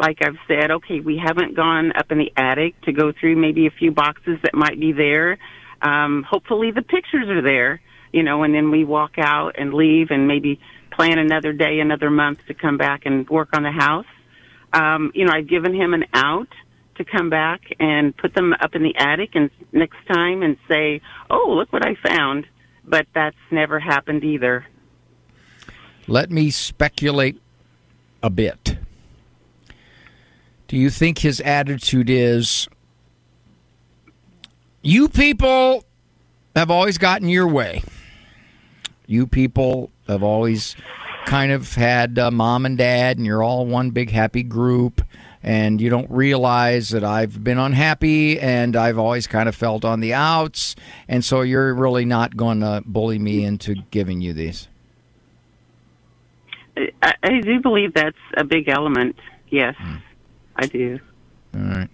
Like 0.00 0.18
I've 0.22 0.38
said, 0.48 0.70
okay, 0.70 1.00
we 1.00 1.20
haven't 1.22 1.54
gone 1.54 1.92
up 1.94 2.10
in 2.10 2.16
the 2.16 2.32
attic 2.34 2.80
to 2.82 2.92
go 2.92 3.12
through 3.12 3.36
maybe 3.36 3.66
a 3.66 3.70
few 3.70 3.90
boxes 3.90 4.38
that 4.42 4.54
might 4.54 4.80
be 4.80 4.92
there. 4.92 5.38
Um, 5.82 6.24
hopefully 6.28 6.70
the 6.70 6.80
pictures 6.80 7.28
are 7.28 7.42
there, 7.42 7.82
you 8.10 8.22
know, 8.22 8.42
and 8.42 8.54
then 8.54 8.70
we 8.70 8.82
walk 8.82 9.18
out 9.18 9.56
and 9.58 9.74
leave 9.74 10.06
and 10.10 10.26
maybe 10.26 10.58
plan 10.90 11.18
another 11.18 11.52
day, 11.52 11.80
another 11.80 12.10
month 12.10 12.38
to 12.48 12.54
come 12.54 12.78
back 12.78 13.02
and 13.04 13.28
work 13.28 13.50
on 13.52 13.62
the 13.62 13.70
house. 13.70 14.06
Um, 14.72 15.12
you 15.14 15.26
know, 15.26 15.32
I've 15.34 15.48
given 15.48 15.74
him 15.74 15.92
an 15.92 16.06
out 16.14 16.48
to 16.96 17.04
come 17.04 17.28
back 17.28 17.60
and 17.78 18.16
put 18.16 18.34
them 18.34 18.54
up 18.58 18.74
in 18.74 18.82
the 18.82 18.96
attic 18.96 19.30
and 19.34 19.50
next 19.72 19.98
time 20.08 20.42
and 20.42 20.56
say, 20.66 21.02
"Oh, 21.28 21.54
look 21.56 21.72
what 21.74 21.84
I 21.84 21.94
found." 21.94 22.46
But 22.86 23.06
that's 23.14 23.36
never 23.50 23.78
happened 23.78 24.24
either. 24.24 24.66
Let 26.06 26.30
me 26.30 26.50
speculate 26.50 27.38
a 28.22 28.30
bit. 28.30 28.79
Do 30.70 30.76
you 30.76 30.88
think 30.88 31.18
his 31.18 31.40
attitude 31.40 32.08
is 32.08 32.68
you 34.82 35.08
people 35.08 35.84
have 36.54 36.70
always 36.70 36.96
gotten 36.96 37.28
your 37.28 37.48
way. 37.48 37.82
You 39.08 39.26
people 39.26 39.90
have 40.06 40.22
always 40.22 40.76
kind 41.26 41.50
of 41.50 41.74
had 41.74 42.20
uh, 42.20 42.30
mom 42.30 42.66
and 42.66 42.78
dad, 42.78 43.16
and 43.16 43.26
you're 43.26 43.42
all 43.42 43.66
one 43.66 43.90
big 43.90 44.10
happy 44.10 44.44
group. 44.44 45.02
And 45.42 45.80
you 45.80 45.90
don't 45.90 46.08
realize 46.08 46.90
that 46.90 47.02
I've 47.02 47.42
been 47.42 47.58
unhappy 47.58 48.38
and 48.38 48.76
I've 48.76 48.98
always 48.98 49.26
kind 49.26 49.48
of 49.48 49.56
felt 49.56 49.84
on 49.84 49.98
the 49.98 50.14
outs. 50.14 50.76
And 51.08 51.24
so 51.24 51.40
you're 51.40 51.74
really 51.74 52.04
not 52.04 52.36
going 52.36 52.60
to 52.60 52.80
bully 52.86 53.18
me 53.18 53.42
into 53.42 53.74
giving 53.90 54.20
you 54.20 54.34
these. 54.34 54.68
I, 56.76 57.14
I 57.24 57.40
do 57.40 57.58
believe 57.60 57.92
that's 57.92 58.16
a 58.36 58.44
big 58.44 58.68
element. 58.68 59.16
Yes, 59.48 59.74
I 60.60 60.66
do. 60.66 61.00
All 61.54 61.60
right. 61.60 61.88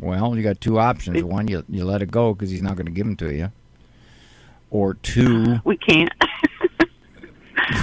Well, 0.00 0.34
you 0.34 0.42
got 0.42 0.60
two 0.60 0.78
options. 0.78 1.22
One, 1.22 1.46
you 1.46 1.62
you 1.68 1.84
let 1.84 2.00
it 2.00 2.10
go 2.10 2.32
because 2.32 2.50
he's 2.50 2.62
not 2.62 2.76
going 2.76 2.86
to 2.86 2.92
give 2.92 3.06
them 3.06 3.16
to 3.16 3.32
you. 3.32 3.52
Or 4.70 4.94
two, 4.94 5.60
We 5.64 5.76
can't. 5.76 6.12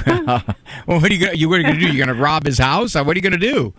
well, 0.07 0.99
what 0.99 1.03
are 1.03 1.13
you 1.13 1.26
going? 1.26 1.38
You 1.38 1.49
what 1.49 1.59
are 1.59 1.68
you 1.68 1.74
to 1.74 1.80
do? 1.80 1.86
You're 1.86 2.05
going 2.05 2.15
to 2.15 2.22
rob 2.22 2.45
his 2.45 2.57
house? 2.57 2.95
What 2.95 3.07
are 3.07 3.13
you 3.13 3.22
going 3.22 3.34
to 3.34 3.38
do? 3.38 3.74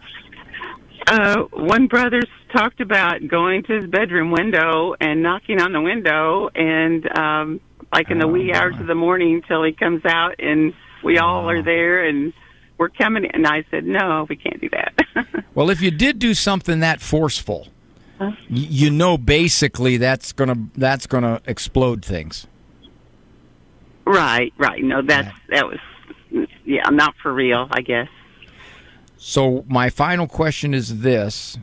Uh, 1.09 1.43
one 1.53 1.87
brother's 1.87 2.29
talked 2.53 2.81
about 2.81 3.27
going 3.27 3.65
to 3.65 3.81
his 3.81 3.87
bedroom 3.91 4.31
window 4.31 4.95
and 5.01 5.23
knocking 5.23 5.61
on 5.61 5.73
the 5.73 5.81
window, 5.81 6.51
and 6.55 7.19
um, 7.19 7.61
like 7.93 8.11
in 8.11 8.19
the 8.19 8.29
wee 8.29 8.53
hours 8.53 8.79
of 8.79 8.87
the 8.87 8.95
morning 8.95 9.43
till 9.49 9.65
he 9.65 9.73
comes 9.73 10.05
out, 10.05 10.37
and 10.39 10.73
we 11.03 11.19
all 11.19 11.49
are 11.49 11.63
there, 11.63 12.05
and 12.05 12.33
we're 12.79 12.89
coming. 12.89 13.25
In. 13.25 13.31
And 13.35 13.47
I 13.47 13.65
said, 13.71 13.85
no, 13.85 14.27
we 14.29 14.37
can't 14.37 14.61
do 14.61 14.69
that. 14.71 14.95
Well, 15.55 15.71
if 15.71 15.81
you 15.81 15.91
did 15.91 16.21
do 16.21 16.35
something 16.35 16.79
that 16.81 17.01
forceful, 17.01 17.67
y- 18.21 18.37
you 18.49 18.91
know, 18.91 19.19
basically 19.19 19.97
that's 19.97 20.31
gonna 20.33 20.69
that's 20.77 21.09
gonna 21.09 21.41
explode 21.47 22.05
things. 22.05 22.47
right, 24.05 24.53
right. 24.57 24.83
No, 24.83 25.03
that's 25.03 25.37
that 25.49 25.67
was 25.67 25.79
yeah, 26.65 26.89
not 26.91 27.15
for 27.21 27.33
real. 27.33 27.67
I 27.73 27.81
guess. 27.81 28.09
So 29.17 29.65
my 29.69 29.91
final 29.91 30.29
question 30.29 30.75
is 30.75 31.01
this: 31.01 31.59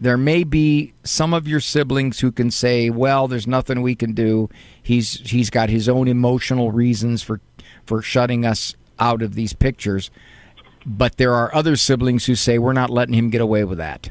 There 0.00 0.16
may 0.16 0.44
be 0.44 0.92
some 1.02 1.34
of 1.34 1.48
your 1.48 1.60
siblings 1.60 2.20
who 2.20 2.30
can 2.30 2.50
say, 2.52 2.90
"Well, 2.90 3.26
there's 3.26 3.46
nothing 3.48 3.82
we 3.82 3.96
can 3.96 4.12
do. 4.12 4.48
He's 4.80 5.18
he's 5.28 5.50
got 5.50 5.68
his 5.68 5.88
own 5.88 6.06
emotional 6.06 6.70
reasons 6.70 7.22
for 7.24 7.40
for 7.84 8.02
shutting 8.02 8.46
us 8.46 8.76
out 9.00 9.20
of 9.22 9.34
these 9.34 9.52
pictures." 9.52 10.10
But 10.86 11.16
there 11.16 11.34
are 11.34 11.52
other 11.52 11.74
siblings 11.74 12.26
who 12.26 12.36
say, 12.36 12.58
"We're 12.58 12.72
not 12.72 12.90
letting 12.90 13.14
him 13.14 13.28
get 13.28 13.40
away 13.40 13.64
with 13.64 13.78
that." 13.78 14.10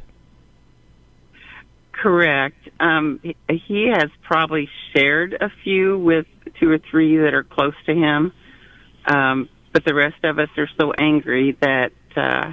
Correct. 1.94 2.58
Um, 2.80 3.22
he, 3.50 3.88
has 3.88 4.10
probably 4.24 4.70
shared 4.94 5.34
a 5.40 5.50
few 5.64 5.98
with 5.98 6.28
two 6.60 6.70
or 6.70 6.78
three 6.78 7.18
that 7.18 7.34
are 7.34 7.44
close 7.44 7.74
to 7.86 7.96
him, 7.96 8.34
um, 9.08 9.50
but 9.72 9.86
the 9.86 9.96
rest 9.96 10.24
of 10.24 10.38
us 10.38 10.50
are 10.58 10.70
so 10.80 10.92
angry 10.92 11.58
that, 11.62 11.94
uh, 12.16 12.52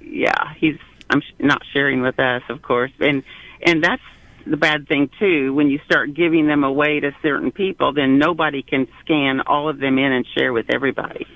yeah, 0.00 0.54
he's. 0.58 0.76
I'm 1.08 1.22
not 1.38 1.62
sharing 1.72 2.02
with 2.02 2.18
us, 2.18 2.42
of 2.48 2.62
course, 2.62 2.92
and 2.98 3.22
and 3.62 3.84
that's 3.84 4.02
the 4.46 4.56
bad 4.56 4.88
thing 4.88 5.08
too. 5.18 5.54
When 5.54 5.68
you 5.68 5.78
start 5.84 6.14
giving 6.14 6.46
them 6.46 6.64
away 6.64 7.00
to 7.00 7.12
certain 7.22 7.52
people, 7.52 7.92
then 7.92 8.18
nobody 8.18 8.62
can 8.62 8.88
scan 9.00 9.40
all 9.46 9.68
of 9.68 9.78
them 9.78 9.98
in 9.98 10.12
and 10.12 10.26
share 10.36 10.52
with 10.52 10.66
everybody. 10.68 11.26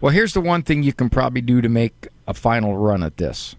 Well, 0.00 0.12
here's 0.12 0.34
the 0.34 0.42
one 0.42 0.62
thing 0.62 0.82
you 0.82 0.92
can 0.92 1.08
probably 1.08 1.40
do 1.40 1.62
to 1.62 1.68
make 1.68 2.08
a 2.26 2.34
final 2.34 2.76
run 2.76 3.02
at 3.02 3.16
this. 3.16 3.56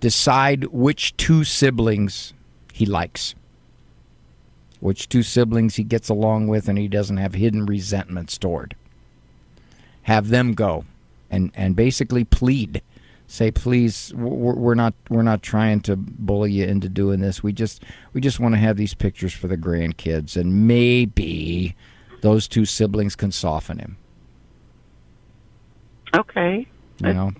Decide 0.00 0.64
which 0.64 1.16
two 1.16 1.44
siblings 1.44 2.34
he 2.72 2.84
likes. 2.84 3.34
Which 4.80 5.08
two 5.08 5.22
siblings 5.22 5.76
he 5.76 5.84
gets 5.84 6.10
along 6.10 6.48
with 6.48 6.68
and 6.68 6.76
he 6.76 6.88
doesn't 6.88 7.16
have 7.16 7.34
hidden 7.34 7.64
resentment 7.64 8.30
stored. 8.30 8.76
Have 10.02 10.28
them 10.28 10.52
go 10.52 10.84
and 11.30 11.50
and 11.54 11.74
basically 11.74 12.24
plead. 12.24 12.82
Say 13.26 13.50
please 13.50 14.12
we're 14.14 14.74
not 14.74 14.92
we're 15.08 15.22
not 15.22 15.42
trying 15.42 15.80
to 15.82 15.96
bully 15.96 16.52
you 16.52 16.66
into 16.66 16.90
doing 16.90 17.20
this. 17.20 17.42
We 17.42 17.54
just 17.54 17.82
we 18.12 18.20
just 18.20 18.40
want 18.40 18.54
to 18.56 18.60
have 18.60 18.76
these 18.76 18.92
pictures 18.92 19.32
for 19.32 19.48
the 19.48 19.56
grandkids 19.56 20.36
and 20.36 20.68
maybe 20.68 21.74
those 22.20 22.46
two 22.46 22.66
siblings 22.66 23.16
can 23.16 23.32
soften 23.32 23.78
him. 23.78 23.96
Okay. 26.14 26.66
You 26.98 27.12
know, 27.12 27.32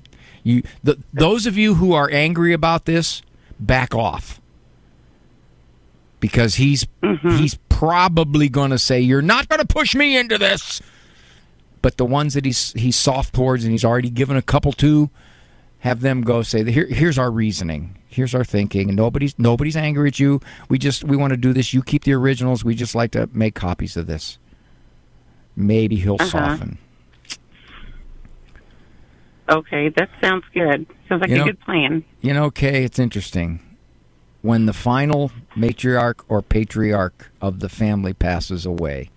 you 0.43 0.63
the, 0.83 0.99
those 1.13 1.47
of 1.47 1.57
you 1.57 1.75
who 1.75 1.93
are 1.93 2.09
angry 2.11 2.53
about 2.53 2.85
this, 2.87 3.23
back 3.61 3.95
off. 3.95 4.41
Because 6.21 6.55
he's 6.55 6.87
he's 7.23 7.57
probably 7.69 8.49
going 8.49 8.71
to 8.71 8.79
say 8.79 9.01
you're 9.01 9.21
not 9.23 9.49
going 9.49 9.61
to 9.61 9.67
push 9.67 9.95
me 9.95 10.17
into 10.17 10.39
this. 10.39 10.81
But 11.83 11.99
the 11.99 12.07
ones 12.07 12.33
that 12.35 12.47
he's 12.47 12.73
he's 12.73 12.97
soft 12.97 13.35
towards 13.35 13.65
and 13.65 13.73
he's 13.73 13.85
already 13.85 14.09
given 14.09 14.37
a 14.37 14.43
couple 14.43 14.73
to, 14.73 15.11
have 15.81 16.01
them 16.01 16.23
go 16.23 16.43
say 16.43 16.65
Here, 16.71 16.87
here's 16.87 17.19
our 17.19 17.31
reasoning. 17.31 17.99
Here's 18.09 18.35
our 18.35 18.45
thinking. 18.45 18.89
And 18.89 18.97
nobody's 18.97 19.39
nobody's 19.39 19.77
angry 19.77 20.09
at 20.09 20.19
you. 20.19 20.41
We 20.71 20.79
just 20.79 21.05
we 21.05 21.17
want 21.17 21.33
to 21.33 21.37
do 21.37 21.53
this. 21.53 21.75
You 21.75 21.83
keep 21.83 22.05
the 22.05 22.15
originals. 22.15 22.65
We 22.65 22.75
just 22.75 22.95
like 22.95 23.11
to 23.11 23.29
make 23.35 23.55
copies 23.55 23.97
of 23.99 24.07
this. 24.07 24.39
Maybe 25.57 25.97
he'll 25.97 26.15
Uh-huh. 26.15 26.31
soften. 26.31 26.79
Okay, 29.49 29.91
that 29.91 30.09
sounds 30.23 30.45
good. 30.55 30.87
Sounds 31.09 31.21
like 31.21 31.31
You 31.31 31.37
a 31.37 31.39
know- 31.39 31.45
good 31.47 31.61
plan. 31.61 32.05
You 32.23 32.33
know, 32.33 32.51
Kay, 32.51 32.85
it's 32.85 32.99
interesting. 32.99 33.61
When 34.43 34.67
the 34.67 34.73
final 34.73 35.31
matriarch 35.57 36.21
or 36.29 36.43
patriarch 36.43 37.31
of 37.41 37.61
the 37.61 37.69
family 37.69 38.13
passes 38.13 38.67
away, 38.67 39.11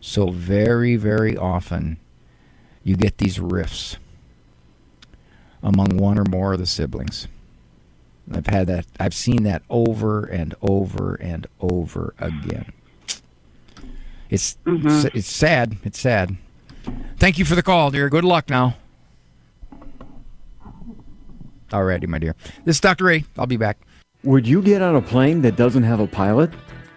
so 0.00 0.30
very, 0.30 0.96
very 0.96 1.36
often 1.36 1.98
you 2.84 2.96
get 2.96 3.18
these 3.18 3.40
rifts 3.40 3.96
among 5.62 5.96
one 5.96 6.18
or 6.18 6.24
more 6.24 6.52
of 6.52 6.58
the 6.58 6.66
siblings. 6.66 7.28
I've 8.32 8.46
had 8.46 8.66
that, 8.68 8.86
I've 9.00 9.14
seen 9.14 9.42
that 9.44 9.62
over 9.70 10.24
and 10.24 10.54
over 10.60 11.14
and 11.14 11.46
over 11.60 12.14
again. 12.18 12.72
It's, 14.28 14.58
it's, 14.66 15.04
it's 15.14 15.30
sad. 15.30 15.76
It's 15.84 16.00
sad. 16.00 16.36
Thank 17.18 17.38
you 17.38 17.44
for 17.44 17.54
the 17.54 17.62
call, 17.62 17.90
dear. 17.90 18.08
Good 18.08 18.24
luck 18.24 18.50
now. 18.50 18.76
Alrighty, 21.70 22.06
my 22.06 22.18
dear. 22.18 22.34
This 22.64 22.76
is 22.76 22.80
Dr. 22.80 23.04
Ray. 23.04 23.24
I'll 23.36 23.46
be 23.46 23.56
back. 23.56 23.78
Would 24.22 24.46
you 24.46 24.62
get 24.62 24.82
on 24.82 24.96
a 24.96 25.02
plane 25.02 25.42
that 25.42 25.56
doesn't 25.56 25.82
have 25.82 26.00
a 26.00 26.06
pilot? 26.06 26.50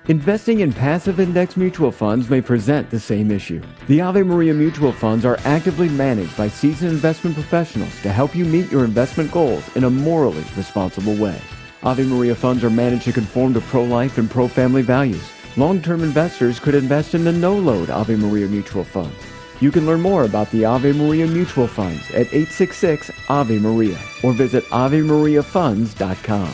Investing 0.07 0.61
in 0.61 0.73
passive 0.73 1.19
index 1.19 1.55
mutual 1.55 1.91
funds 1.91 2.29
may 2.29 2.41
present 2.41 2.89
the 2.89 2.99
same 2.99 3.29
issue. 3.29 3.61
The 3.87 4.01
Ave 4.01 4.23
Maria 4.23 4.53
mutual 4.53 4.91
funds 4.91 5.23
are 5.23 5.37
actively 5.43 5.89
managed 5.89 6.35
by 6.35 6.47
seasoned 6.47 6.91
investment 6.91 7.35
professionals 7.35 7.93
to 8.01 8.11
help 8.11 8.35
you 8.35 8.45
meet 8.45 8.71
your 8.71 8.83
investment 8.83 9.31
goals 9.31 9.63
in 9.75 9.83
a 9.83 9.89
morally 9.89 10.43
responsible 10.57 11.15
way. 11.15 11.39
Ave 11.83 12.03
Maria 12.03 12.33
funds 12.33 12.63
are 12.63 12.71
managed 12.71 13.03
to 13.05 13.13
conform 13.13 13.53
to 13.53 13.61
pro-life 13.61 14.17
and 14.17 14.29
pro-family 14.31 14.81
values. 14.81 15.29
Long-term 15.57 16.03
investors 16.03 16.59
could 16.59 16.73
invest 16.73 17.13
in 17.13 17.23
the 17.23 17.31
no-load 17.31 17.89
Ave 17.91 18.15
Maria 18.15 18.47
mutual 18.47 18.83
funds. 18.83 19.15
You 19.61 19.71
can 19.71 19.85
learn 19.85 20.01
more 20.01 20.23
about 20.23 20.49
the 20.51 20.65
Ave 20.65 20.93
Maria 20.93 21.27
mutual 21.27 21.67
funds 21.67 22.09
at 22.11 22.27
866 22.27 23.11
Ave 23.27 23.59
Maria 23.59 23.99
or 24.23 24.33
visit 24.33 24.63
AveMariaFunds.com. 24.65 26.53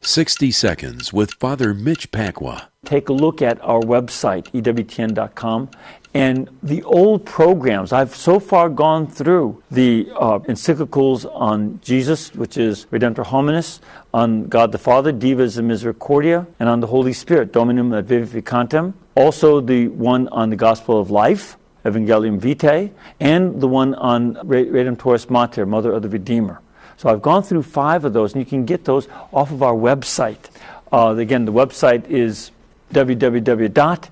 60 0.00 0.50
Seconds 0.52 1.12
with 1.12 1.32
Father 1.34 1.74
Mitch 1.74 2.10
Pacwa. 2.10 2.68
take 2.88 3.08
a 3.10 3.12
look 3.12 3.42
at 3.42 3.60
our 3.62 3.80
website, 3.80 4.50
EWTN.com, 4.52 5.68
and 6.14 6.48
the 6.62 6.82
old 6.84 7.26
programs. 7.26 7.92
I've 7.92 8.14
so 8.16 8.40
far 8.40 8.70
gone 8.70 9.06
through 9.06 9.62
the 9.70 10.08
uh, 10.16 10.38
encyclicals 10.40 11.28
on 11.34 11.80
Jesus, 11.82 12.34
which 12.34 12.56
is 12.56 12.86
Redemptor 12.86 13.26
Hominis, 13.26 13.80
on 14.14 14.44
God 14.44 14.72
the 14.72 14.78
Father, 14.78 15.12
Dives 15.12 15.58
in 15.58 15.66
Misericordia, 15.68 16.46
and 16.58 16.68
on 16.68 16.80
the 16.80 16.86
Holy 16.86 17.12
Spirit, 17.12 17.52
Dominum 17.52 17.92
et 17.92 18.06
Vivificantem. 18.06 18.94
Also, 19.14 19.60
the 19.60 19.88
one 19.88 20.28
on 20.28 20.48
the 20.48 20.56
Gospel 20.56 20.98
of 20.98 21.10
Life, 21.10 21.57
Evangelium 21.88 22.38
Vitae, 22.38 22.90
and 23.20 23.60
the 23.60 23.68
one 23.68 23.94
on 23.94 24.38
Re- 24.44 24.66
Redemptoris 24.66 25.30
Mater, 25.30 25.66
Mother 25.66 25.92
of 25.92 26.02
the 26.02 26.08
Redeemer. 26.08 26.60
So 26.96 27.08
I've 27.08 27.22
gone 27.22 27.42
through 27.42 27.62
five 27.62 28.04
of 28.04 28.12
those, 28.12 28.34
and 28.34 28.42
you 28.42 28.46
can 28.46 28.64
get 28.64 28.84
those 28.84 29.08
off 29.32 29.50
of 29.52 29.62
our 29.62 29.74
website. 29.74 30.50
Uh, 30.92 31.14
again, 31.16 31.44
the 31.44 31.52
website 31.52 32.08
is 32.10 32.50
www.ewtn.com. 32.92 34.10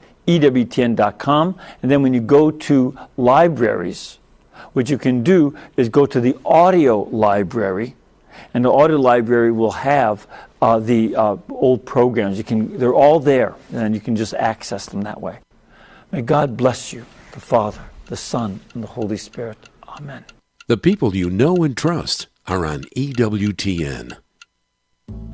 And 1.83 1.91
then 1.91 2.03
when 2.03 2.15
you 2.15 2.21
go 2.21 2.51
to 2.51 2.99
libraries, 3.17 4.19
what 4.73 4.89
you 4.91 4.99
can 4.99 5.23
do 5.23 5.57
is 5.77 5.89
go 5.89 6.07
to 6.07 6.21
the 6.21 6.37
audio 6.45 7.01
library, 7.01 7.97
and 8.55 8.65
the 8.65 8.73
audio 8.73 8.99
library 8.99 9.51
will 9.51 9.73
have 9.73 10.27
uh, 10.61 10.79
the 10.79 11.17
uh, 11.17 11.37
old 11.49 11.85
programs. 11.85 12.39
You 12.39 12.45
can, 12.45 12.79
they're 12.79 12.95
all 12.95 13.19
there, 13.21 13.55
and 13.73 13.95
you 13.95 14.01
can 14.01 14.17
just 14.17 14.35
access 14.35 14.87
them 14.87 15.03
that 15.03 15.21
way. 15.21 15.39
May 16.13 16.23
God 16.23 16.57
bless 16.57 16.93
you, 16.93 17.05
the 17.37 17.41
Father, 17.43 17.83
the 18.07 18.17
Son, 18.17 18.59
and 18.73 18.83
the 18.83 18.89
Holy 18.89 19.19
Spirit. 19.19 19.59
Amen. 19.87 20.25
The 20.69 20.79
people 20.79 21.15
you 21.15 21.29
know 21.29 21.65
and 21.65 21.77
trust 21.77 22.29
are 22.47 22.65
on 22.65 22.85
EWTN. 22.97 24.17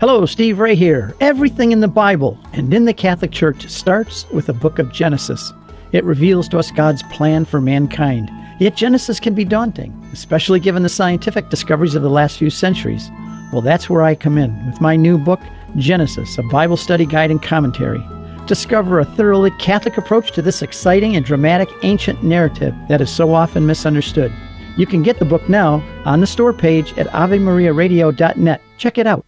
Hello, 0.01 0.27
Steve 0.27 0.59
Ray 0.59 0.75
here. 0.75 1.15
Everything 1.21 1.71
in 1.71 1.79
the 1.79 1.87
Bible 1.87 2.37
and 2.55 2.75
in 2.75 2.87
the 2.87 2.93
Catholic 2.93 3.31
Church 3.31 3.69
starts 3.69 4.29
with 4.31 4.47
the 4.47 4.53
book 4.53 4.81
of 4.81 4.93
Genesis. 4.93 5.53
It 5.93 6.03
reveals 6.03 6.49
to 6.49 6.59
us 6.59 6.73
God's 6.73 7.05
plan 7.05 7.45
for 7.45 7.61
mankind. 7.61 8.29
Yet 8.59 8.75
Genesis 8.75 9.21
can 9.21 9.35
be 9.35 9.45
daunting, 9.45 9.93
especially 10.13 10.59
given 10.59 10.83
the 10.83 10.89
scientific 10.89 11.51
discoveries 11.51 11.95
of 11.95 12.03
the 12.03 12.11
last 12.11 12.37
few 12.37 12.51
centuries. 12.51 13.09
Well, 13.53 13.63
that's 13.63 13.89
where 13.89 14.03
I 14.03 14.17
come 14.17 14.39
in 14.39 14.67
with 14.67 14.81
my 14.81 14.97
new 14.97 15.19
book, 15.19 15.41
Genesis, 15.77 16.37
a 16.37 16.43
Bible 16.43 16.77
study 16.77 17.07
guide 17.07 17.31
and 17.31 17.41
commentary. 17.41 18.05
Discover 18.47 18.99
a 18.99 19.05
thoroughly 19.05 19.53
Catholic 19.53 19.97
approach 19.97 20.33
to 20.33 20.43
this 20.43 20.63
exciting 20.63 21.15
and 21.17 21.25
dramatic 21.25 21.69
ancient 21.83 22.23
narrative 22.25 22.75
that 22.89 23.01
is 23.01 23.09
so 23.09 23.35
often 23.35 23.67
misunderstood. 23.67 24.33
You 24.77 24.87
can 24.87 25.03
get 25.03 25.19
the 25.19 25.25
book 25.25 25.49
now 25.49 25.83
on 26.05 26.21
the 26.21 26.27
store 26.27 26.53
page 26.53 26.97
at 26.99 27.07
AveMariaRadio.net. 27.09 28.61
Check 28.79 28.99
it 28.99 29.07
out. 29.07 29.25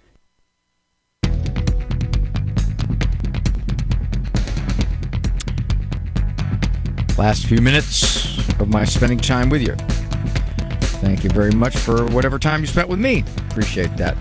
Last 7.17 7.47
few 7.47 7.61
minutes 7.61 8.39
of 8.59 8.69
my 8.69 8.85
spending 8.85 9.19
time 9.19 9.49
with 9.49 9.63
you. 9.63 9.77
Thank 11.01 11.23
you 11.23 11.31
very 11.31 11.53
much 11.53 11.77
for 11.77 12.07
whatever 12.07 12.39
time 12.41 12.63
you 12.63 12.67
spent 12.67 12.89
with 12.89 12.99
me. 12.99 13.23
Appreciate 13.51 13.97
that. 13.97 14.17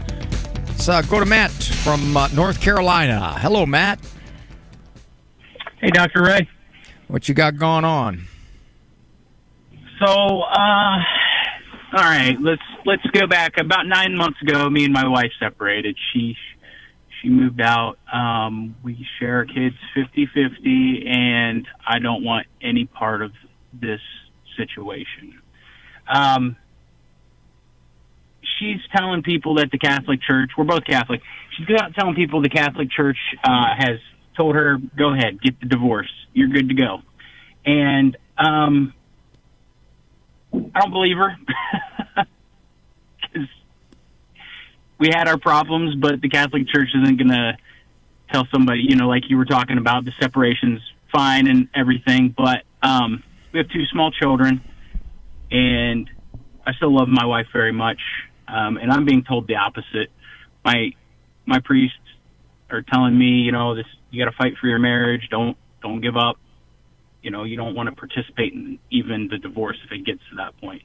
Uh, 0.88 1.02
go 1.04 1.20
to 1.20 1.26
Matt 1.26 1.52
from 1.52 2.16
uh, 2.16 2.28
North 2.30 2.62
Carolina. 2.62 3.36
Hello, 3.40 3.66
Matt. 3.66 4.00
Hey, 5.84 5.90
Dr. 5.90 6.24
Ray. 6.24 6.48
What 7.10 7.28
you 7.28 7.36
got 7.36 7.58
going 7.58 7.84
on? 7.84 8.26
So, 10.00 10.06
uh, 10.08 10.98
all 11.92 12.04
right, 12.04 12.38
let's 12.40 12.62
let's 12.86 13.04
go 13.12 13.28
back. 13.28 13.56
About 13.60 13.86
nine 13.86 14.16
months 14.16 14.42
ago, 14.42 14.70
me 14.70 14.86
and 14.86 14.94
my 14.94 15.06
wife 15.06 15.32
separated. 15.42 15.98
She 16.14 16.38
she 17.22 17.28
moved 17.28 17.60
out. 17.60 17.98
Um, 18.14 18.78
we 18.82 19.06
share 19.20 19.40
our 19.40 19.46
kids 19.46 19.76
50-50, 19.94 21.06
and 21.06 21.68
I 21.86 22.00
don't 22.00 22.24
want 22.24 22.48
any 22.62 22.86
part 22.86 23.22
of 23.22 23.34
this 23.74 24.00
situation. 24.56 25.42
Um, 26.08 26.56
she's 28.58 28.80
telling 28.96 29.22
people 29.22 29.56
that 29.56 29.70
the 29.70 29.80
Catholic 29.80 30.22
Church, 30.22 30.52
we're 30.58 30.64
both 30.64 30.86
Catholic, 30.86 31.20
she's 31.58 31.66
going 31.66 31.82
out 31.82 31.94
telling 31.94 32.16
people 32.16 32.42
the 32.42 32.48
Catholic 32.48 32.90
Church 32.90 33.18
uh, 33.44 33.66
has 33.78 34.00
told 34.36 34.56
her, 34.56 34.78
go 34.98 35.14
ahead, 35.14 35.42
get 35.42 35.60
the 35.60 35.68
divorce. 35.68 36.12
You're 36.34 36.50
good 36.50 36.70
to 36.70 36.76
go. 36.76 37.02
And 37.66 38.18
um, 38.38 38.94
I 40.54 40.80
don't 40.80 40.92
believe 40.92 41.18
her. 41.18 41.36
Because 43.34 43.48
we 45.00 45.10
had 45.12 45.28
our 45.28 45.40
problems, 45.40 45.96
but 45.96 46.22
the 46.22 46.30
Catholic 46.30 46.68
Church 46.68 46.90
isn't 46.94 47.18
going 47.18 47.30
to 47.30 47.58
tell 48.32 48.48
somebody, 48.54 48.86
you 48.88 48.96
know, 48.96 49.08
like 49.08 49.24
you 49.28 49.38
were 49.38 49.46
talking 49.46 49.80
about, 49.80 50.06
the 50.06 50.12
separation's 50.22 50.82
fine 51.12 51.48
and 51.48 51.70
everything. 51.74 52.34
But 52.36 52.64
um, 52.84 53.24
we 53.52 53.60
have 53.60 53.70
two 53.70 53.86
small 53.92 54.12
children, 54.12 54.62
and 55.50 56.10
I 56.66 56.74
still 56.74 56.94
love 56.94 57.08
my 57.08 57.26
wife 57.26 57.48
very 57.54 57.72
much. 57.72 58.00
Um, 58.48 58.78
and 58.78 58.92
I'm 58.92 59.06
being 59.06 59.24
told 59.24 59.48
the 59.48 59.56
opposite. 59.56 60.12
My 60.66 60.92
my 61.46 61.60
priests 61.60 61.98
are 62.74 62.82
telling 62.82 63.18
me, 63.18 63.26
you 63.26 63.52
know, 63.52 63.76
this 63.76 63.86
you 64.12 64.24
got 64.24 64.30
to 64.30 64.38
fight 64.38 64.54
for 64.60 64.68
your 64.68 64.80
marriage. 64.80 65.28
Don't 65.30 65.58
don't 65.82 66.02
give 66.02 66.18
up. 66.18 66.38
You 67.22 67.32
know, 67.32 67.44
you 67.44 67.56
don't 67.56 67.76
want 67.76 67.90
to 67.90 67.96
participate 67.96 68.54
in 68.54 68.80
even 68.92 69.30
the 69.30 69.38
divorce 69.38 69.78
if 69.86 69.92
it 69.92 70.06
gets 70.06 70.20
to 70.32 70.36
that 70.38 70.60
point. 70.60 70.82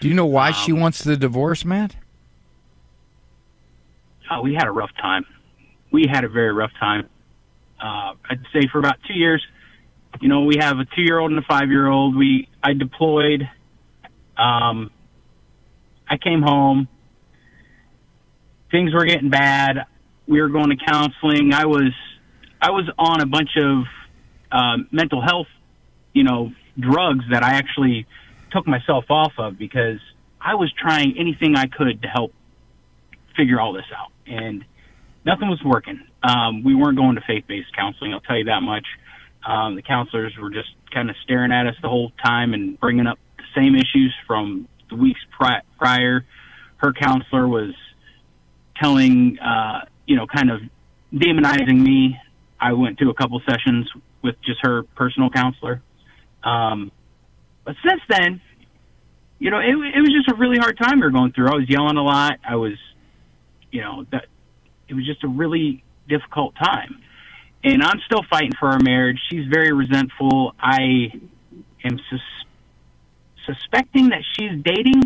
Do 0.00 0.08
you 0.08 0.14
know 0.14 0.26
why 0.26 0.48
um, 0.48 0.54
she 0.54 0.72
wants 0.72 1.04
the 1.04 1.16
divorce, 1.16 1.64
Matt? 1.64 1.96
Uh, 4.30 4.40
we 4.42 4.54
had 4.54 4.66
a 4.66 4.70
rough 4.70 4.90
time. 5.00 5.26
We 5.90 6.06
had 6.10 6.24
a 6.24 6.28
very 6.28 6.52
rough 6.52 6.72
time. 6.80 7.08
Uh, 7.78 8.14
I'd 8.30 8.40
say 8.52 8.68
for 8.70 8.78
about 8.78 8.96
two 9.06 9.14
years. 9.14 9.44
You 10.20 10.28
know, 10.28 10.42
we 10.42 10.56
have 10.58 10.78
a 10.78 10.84
two-year-old 10.84 11.30
and 11.30 11.38
a 11.38 11.46
five-year-old. 11.46 12.16
We 12.16 12.48
I 12.62 12.74
deployed. 12.74 13.48
Um, 14.36 14.90
I 16.08 16.16
came 16.16 16.42
home. 16.42 16.88
Things 18.70 18.94
were 18.94 19.04
getting 19.04 19.30
bad. 19.30 19.86
We 20.26 20.40
were 20.40 20.48
going 20.48 20.70
to 20.70 20.76
counseling. 20.76 21.52
I 21.52 21.66
was 21.66 21.92
I 22.60 22.70
was 22.70 22.88
on 22.98 23.20
a 23.20 23.26
bunch 23.26 23.50
of 23.56 23.84
uh, 24.50 24.76
mental 24.90 25.20
health, 25.20 25.48
you 26.12 26.24
know, 26.24 26.52
drugs 26.78 27.24
that 27.30 27.42
I 27.42 27.54
actually 27.54 28.06
took 28.50 28.66
myself 28.66 29.06
off 29.10 29.32
of 29.38 29.58
because 29.58 29.98
I 30.40 30.54
was 30.54 30.72
trying 30.72 31.16
anything 31.18 31.56
I 31.56 31.66
could 31.66 32.02
to 32.02 32.08
help 32.08 32.32
figure 33.36 33.60
all 33.60 33.72
this 33.72 33.84
out, 33.96 34.12
and 34.26 34.64
nothing 35.24 35.48
was 35.48 35.60
working. 35.64 36.00
Um, 36.22 36.62
we 36.62 36.74
weren't 36.74 36.96
going 36.96 37.16
to 37.16 37.22
faith-based 37.26 37.74
counseling. 37.74 38.12
I'll 38.12 38.20
tell 38.20 38.36
you 38.36 38.44
that 38.44 38.62
much. 38.62 38.86
Um, 39.44 39.74
the 39.74 39.82
counselors 39.82 40.36
were 40.40 40.50
just 40.50 40.68
kind 40.92 41.10
of 41.10 41.16
staring 41.24 41.50
at 41.50 41.66
us 41.66 41.74
the 41.82 41.88
whole 41.88 42.12
time 42.24 42.54
and 42.54 42.78
bringing 42.78 43.06
up 43.06 43.18
the 43.38 43.44
same 43.56 43.74
issues 43.74 44.14
from 44.26 44.68
the 44.88 44.96
weeks 44.96 45.20
pri- 45.36 45.62
prior. 45.78 46.24
Her 46.76 46.92
counselor 46.92 47.48
was 47.48 47.74
telling, 48.76 49.38
uh, 49.38 49.86
you 50.12 50.18
know, 50.18 50.26
kind 50.26 50.50
of 50.50 50.60
demonizing 51.10 51.80
me 51.80 52.18
I 52.60 52.74
went 52.74 52.98
to 52.98 53.08
a 53.08 53.14
couple 53.14 53.40
sessions 53.48 53.90
with 54.22 54.36
just 54.44 54.60
her 54.60 54.82
personal 54.94 55.30
counselor. 55.30 55.80
Um, 56.44 56.92
but 57.64 57.76
since 57.82 58.02
then, 58.10 58.42
you 59.38 59.50
know, 59.50 59.58
it, 59.58 59.70
it 59.70 60.00
was 60.00 60.12
just 60.12 60.28
a 60.30 60.34
really 60.34 60.58
hard 60.58 60.76
time 60.76 61.00
we 61.00 61.06
were 61.06 61.10
going 61.10 61.32
through. 61.32 61.48
I 61.48 61.54
was 61.54 61.64
yelling 61.66 61.96
a 61.96 62.02
lot. 62.02 62.34
I 62.46 62.56
was, 62.56 62.74
you 63.70 63.80
know, 63.80 64.04
that 64.12 64.26
it 64.86 64.92
was 64.92 65.06
just 65.06 65.24
a 65.24 65.28
really 65.28 65.82
difficult 66.10 66.54
time. 66.56 67.00
And 67.64 67.82
I'm 67.82 68.00
still 68.04 68.22
fighting 68.28 68.52
for 68.60 68.68
our 68.68 68.80
marriage. 68.80 69.18
She's 69.30 69.46
very 69.46 69.72
resentful. 69.72 70.54
I 70.60 71.10
am 71.84 71.98
sus- 72.10 72.44
suspecting 73.46 74.10
that 74.10 74.24
she's 74.34 74.62
dating. 74.62 75.04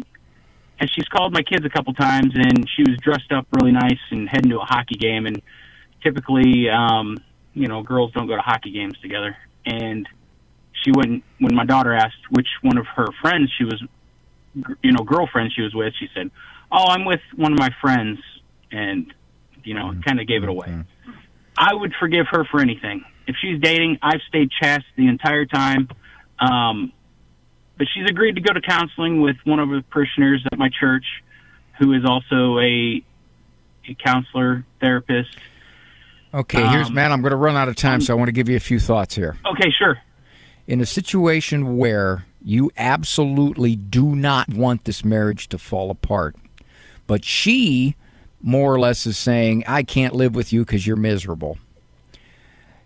And 0.78 0.90
she's 0.94 1.06
called 1.08 1.32
my 1.32 1.42
kids 1.42 1.64
a 1.64 1.70
couple 1.70 1.94
times, 1.94 2.32
and 2.34 2.68
she 2.76 2.82
was 2.82 2.98
dressed 2.98 3.32
up 3.32 3.46
really 3.52 3.72
nice 3.72 3.98
and 4.10 4.28
heading 4.28 4.50
to 4.50 4.60
a 4.60 4.64
hockey 4.64 4.96
game. 4.96 5.26
And 5.26 5.40
typically, 6.02 6.68
um, 6.68 7.16
you 7.54 7.66
know, 7.66 7.82
girls 7.82 8.12
don't 8.12 8.26
go 8.26 8.36
to 8.36 8.42
hockey 8.42 8.72
games 8.72 8.98
together. 9.00 9.36
And 9.64 10.06
she 10.72 10.92
wouldn't, 10.92 11.24
when 11.38 11.54
my 11.54 11.64
daughter 11.64 11.94
asked 11.94 12.30
which 12.30 12.48
one 12.62 12.76
of 12.76 12.86
her 12.94 13.06
friends 13.22 13.50
she 13.56 13.64
was, 13.64 13.82
you 14.82 14.92
know, 14.92 15.02
girlfriend 15.02 15.52
she 15.54 15.62
was 15.62 15.74
with, 15.74 15.94
she 15.98 16.08
said, 16.14 16.30
Oh, 16.70 16.86
I'm 16.88 17.04
with 17.04 17.20
one 17.34 17.52
of 17.52 17.58
my 17.58 17.70
friends. 17.80 18.18
And, 18.70 19.12
you 19.64 19.74
know, 19.74 19.86
mm-hmm. 19.86 20.00
kind 20.02 20.20
of 20.20 20.26
gave 20.26 20.42
it 20.42 20.48
away. 20.48 20.68
Mm-hmm. 20.68 21.10
I 21.56 21.72
would 21.72 21.94
forgive 21.98 22.26
her 22.30 22.44
for 22.44 22.60
anything. 22.60 23.04
If 23.26 23.36
she's 23.40 23.60
dating, 23.60 23.98
I've 24.02 24.20
stayed 24.28 24.50
chaste 24.50 24.84
the 24.96 25.08
entire 25.08 25.46
time. 25.46 25.88
Um, 26.38 26.92
but 27.76 27.86
she's 27.92 28.08
agreed 28.08 28.36
to 28.36 28.40
go 28.40 28.52
to 28.52 28.60
counseling 28.60 29.20
with 29.20 29.36
one 29.44 29.58
of 29.58 29.68
the 29.68 29.82
parishioners 29.90 30.44
at 30.50 30.58
my 30.58 30.68
church 30.68 31.04
who 31.78 31.92
is 31.92 32.04
also 32.04 32.58
a, 32.58 33.02
a 33.88 33.94
counselor, 34.02 34.64
therapist 34.80 35.36
Okay, 36.36 36.66
here's 36.68 36.88
um, 36.88 36.94
Matt. 36.94 37.12
I'm 37.12 37.22
going 37.22 37.30
to 37.30 37.36
run 37.36 37.56
out 37.56 37.68
of 37.68 37.76
time, 37.76 38.02
so 38.02 38.12
I 38.12 38.16
want 38.16 38.28
to 38.28 38.32
give 38.32 38.48
you 38.48 38.56
a 38.56 38.60
few 38.60 38.78
thoughts 38.78 39.14
here. 39.14 39.38
Okay, 39.46 39.70
sure. 39.70 39.98
In 40.66 40.82
a 40.82 40.86
situation 40.86 41.78
where 41.78 42.26
you 42.42 42.70
absolutely 42.76 43.74
do 43.74 44.14
not 44.14 44.50
want 44.50 44.84
this 44.84 45.02
marriage 45.02 45.48
to 45.48 45.58
fall 45.58 45.90
apart, 45.90 46.36
but 47.06 47.24
she 47.24 47.96
more 48.42 48.74
or 48.74 48.78
less 48.78 49.06
is 49.06 49.16
saying, 49.16 49.64
I 49.66 49.82
can't 49.82 50.14
live 50.14 50.34
with 50.34 50.52
you 50.52 50.60
because 50.64 50.86
you're 50.86 50.96
miserable. 50.96 51.56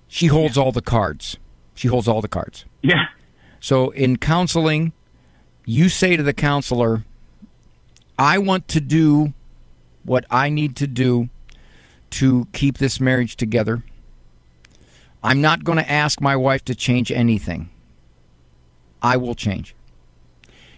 She 0.07 0.26
holds 0.26 0.57
yeah. 0.57 0.62
all 0.62 0.72
the 0.72 0.80
cards. 0.80 1.36
She 1.74 1.88
holds 1.88 2.07
all 2.07 2.20
the 2.20 2.28
cards. 2.28 2.64
Yeah. 2.82 3.07
So 3.61 3.91
in 3.91 4.17
counseling, 4.17 4.93
you 5.65 5.89
say 5.89 6.17
to 6.17 6.23
the 6.23 6.33
counselor, 6.33 7.05
I 8.19 8.39
want 8.39 8.69
to 8.69 8.81
do 8.81 9.35
what 10.05 10.25
I 10.31 10.49
need 10.49 10.77
to 10.77 10.87
do 10.87 11.29
to 12.11 12.49
keep 12.53 12.79
this 12.79 13.01
marriage 13.01 13.37
together. 13.37 13.85
I'm 15.23 15.41
not 15.41 15.65
going 15.65 15.79
to 15.79 15.91
ask 15.91 16.21
my 16.21 16.35
wife 16.35 16.65
to 16.65 16.75
change 16.75 17.13
anything. 17.13 17.69
I 19.03 19.17
will 19.17 19.35
change. 19.35 19.75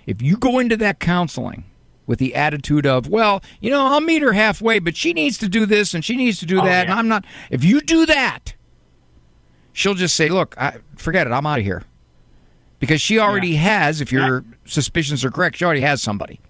If 0.06 0.20
you 0.20 0.36
go 0.36 0.58
into 0.58 0.76
that 0.78 0.98
counseling 0.98 1.64
with 2.06 2.18
the 2.18 2.34
attitude 2.34 2.86
of, 2.86 3.08
well, 3.08 3.42
you 3.60 3.70
know, 3.70 3.86
I'll 3.86 4.00
meet 4.00 4.22
her 4.22 4.32
halfway, 4.32 4.80
but 4.80 4.96
she 4.96 5.12
needs 5.12 5.38
to 5.38 5.48
do 5.48 5.64
this 5.64 5.94
and 5.94 6.04
she 6.04 6.16
needs 6.16 6.40
to 6.40 6.46
do 6.46 6.60
oh, 6.60 6.64
that, 6.64 6.86
yeah. 6.86 6.90
and 6.90 6.92
I'm 6.92 7.08
not. 7.08 7.24
If 7.50 7.62
you 7.62 7.80
do 7.80 8.04
that, 8.06 8.54
she'll 9.72 9.94
just 9.94 10.16
say, 10.16 10.28
look, 10.28 10.56
I, 10.58 10.78
forget 10.96 11.26
it, 11.26 11.32
I'm 11.32 11.46
out 11.46 11.60
of 11.60 11.64
here. 11.64 11.84
Because 12.82 13.00
she 13.00 13.20
already 13.20 13.50
yeah. 13.50 13.60
has, 13.60 14.00
if 14.00 14.10
your 14.10 14.40
yeah. 14.40 14.56
suspicions 14.64 15.24
are 15.24 15.30
correct, 15.30 15.58
she 15.58 15.64
already 15.64 15.82
has 15.82 16.02
somebody. 16.02 16.40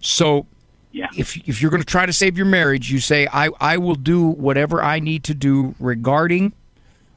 So 0.00 0.46
yeah. 0.90 1.06
If 1.16 1.36
if 1.48 1.62
you're 1.62 1.70
going 1.70 1.82
to 1.82 1.86
try 1.86 2.06
to 2.06 2.12
save 2.12 2.36
your 2.36 2.46
marriage, 2.46 2.90
you 2.90 2.98
say 2.98 3.28
I 3.32 3.50
I 3.60 3.76
will 3.76 3.94
do 3.94 4.26
whatever 4.26 4.82
I 4.82 4.98
need 4.98 5.22
to 5.24 5.34
do 5.34 5.76
regarding 5.78 6.52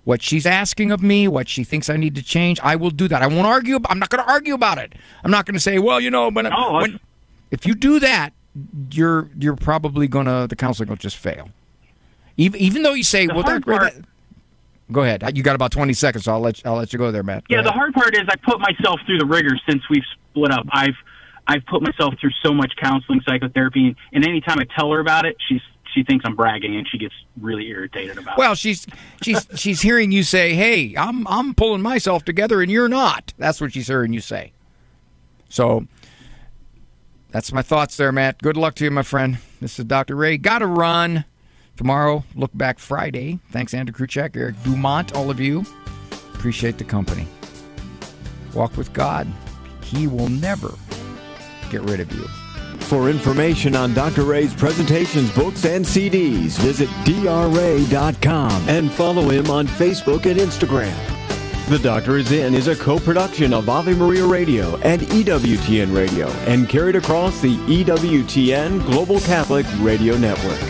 what 0.04 0.22
she's 0.22 0.46
asking 0.46 0.92
of 0.92 1.02
me, 1.02 1.28
what 1.28 1.50
she 1.50 1.64
thinks 1.64 1.90
I 1.90 1.98
need 1.98 2.14
to 2.14 2.22
change. 2.22 2.60
I 2.62 2.76
will 2.76 2.92
do 2.92 3.08
that. 3.08 3.24
I 3.24 3.28
won't 3.28 3.48
argue. 3.48 3.80
I'm 3.90 3.98
not 3.98 4.10
going 4.10 4.24
to 4.24 4.32
argue 4.32 4.54
about 4.54 4.78
it. 4.78 4.94
I'm 5.24 5.32
not 5.32 5.48
going 5.48 5.56
to 5.56 5.60
say, 5.60 5.80
well, 5.80 6.00
you 6.00 6.12
know, 6.12 6.30
but 6.30 6.44
no, 6.44 6.74
when, 6.74 7.00
if 7.50 7.66
you 7.66 7.74
do 7.74 8.00
that, 8.00 8.34
you're 8.92 9.30
you're 9.40 9.56
probably 9.56 10.08
going 10.08 10.28
to 10.28 10.46
the 10.48 10.56
counseling 10.56 10.90
will 10.90 10.96
just 10.96 11.18
fail. 11.18 11.50
Even, 12.38 12.62
even 12.62 12.84
though 12.84 12.94
you 12.94 13.04
say, 13.04 13.26
The 13.26 13.34
well, 13.34 13.44
that, 13.44 13.66
part- 13.66 13.94
that- 13.94 14.06
go 14.92 15.04
ahead. 15.04 15.38
You 15.38 15.44
got 15.44 15.56
about 15.56 15.72
20 15.72 15.94
seconds, 15.94 16.26
so 16.26 16.34
I'll 16.34 16.40
let, 16.40 16.66
I'll 16.66 16.76
let 16.76 16.94
you 16.94 17.00
go 17.00 17.12
there, 17.12 17.24
Matt. 17.24 17.48
Go 17.48 17.56
Yeah, 17.56 17.62
the 17.62 17.72
hard 17.72 17.94
part 17.94 18.16
is 18.16 18.24
I 18.30 18.36
put 18.36 18.60
myself 18.60 19.00
through 19.06 19.20
the 19.20 19.26
rigor 19.26 19.58
since 19.68 19.84
we've 19.90 20.04
split 20.32 20.52
up. 20.52 20.66
I've 20.72 20.96
I've 21.50 21.66
put 21.66 21.82
myself 21.82 22.14
through 22.20 22.32
so 22.44 22.54
much 22.54 22.74
counseling, 22.76 23.22
psychotherapy, 23.26 23.88
and, 23.88 23.96
and 24.12 24.28
anytime 24.28 24.60
I 24.60 24.66
tell 24.78 24.92
her 24.92 25.00
about 25.00 25.26
it, 25.26 25.38
she's 25.48 25.62
she 25.94 26.04
thinks 26.04 26.26
I'm 26.26 26.36
bragging 26.36 26.76
and 26.76 26.88
she 26.88 26.98
gets 26.98 27.16
really 27.40 27.68
irritated 27.68 28.18
about 28.18 28.38
it. 28.38 28.38
Well, 28.38 28.54
she's 28.54 28.86
she's 29.22 29.48
she's 29.56 29.82
hearing 29.82 30.12
you 30.12 30.24
say, 30.24 30.54
"Hey, 30.54 30.96
I'm 30.98 31.28
I'm 31.28 31.54
pulling 31.54 31.82
myself 31.82 32.26
together, 32.26 32.62
and 32.62 32.72
you're 32.72 32.90
not." 32.90 33.34
That's 33.38 33.62
what 33.62 33.74
she's 33.74 33.88
hearing 33.88 34.14
you 34.14 34.20
say. 34.20 34.52
So 35.50 35.88
that's 37.32 37.54
my 37.54 37.62
thoughts 37.62 37.98
there, 37.98 38.12
Matt. 38.12 38.42
Good 38.42 38.58
luck 38.58 38.76
to 38.76 38.84
you, 38.84 38.92
my 38.92 39.04
friend. 39.04 39.38
This 39.62 39.80
is 39.80 39.86
Dr. 39.86 40.16
Ray. 40.16 40.38
Got 40.38 40.60
to 40.60 40.68
run 40.68 41.26
tomorrow. 41.78 42.24
Look 42.36 42.52
back 42.54 42.80
Friday. 42.80 43.40
Thanks, 43.52 43.74
Andrew 43.74 43.94
Kruchek, 43.94 44.36
Eric 44.36 44.62
Dumont, 44.64 45.16
all 45.16 45.30
of 45.30 45.40
you. 45.40 45.66
Appreciate 46.34 46.78
the 46.78 46.84
company. 46.84 47.28
Walk 48.54 48.76
with 48.78 48.92
God. 48.94 49.28
He 49.84 50.08
will 50.08 50.30
never 50.30 50.74
get 51.70 51.82
rid 51.82 52.00
of 52.00 52.12
you. 52.12 52.28
For 52.88 53.10
information 53.10 53.76
on 53.76 53.94
Dr. 53.94 54.24
Ray's 54.24 54.54
presentations, 54.54 55.30
books, 55.34 55.66
and 55.66 55.84
CDs, 55.84 56.58
visit 56.60 56.90
drray.com 57.04 58.70
and 58.70 58.92
follow 58.92 59.30
him 59.30 59.50
on 59.50 59.68
Facebook 59.68 60.26
and 60.26 60.40
Instagram. 60.40 60.96
The 61.68 61.80
Doctor 61.80 62.16
is 62.16 62.32
In 62.32 62.54
is 62.54 62.70
a 62.70 62.78
co-production 62.78 63.54
of 63.54 63.68
Ave 63.68 63.94
Maria 63.96 64.26
Radio 64.26 64.78
and 64.78 65.02
EWTN 65.02 65.94
Radio 65.94 66.30
and 66.48 66.70
carried 66.70 66.96
across 66.96 67.42
the 67.42 67.58
EWTN 67.58 68.86
Global 68.86 69.20
Catholic 69.20 69.66
Radio 69.80 70.16
Network. 70.16 70.62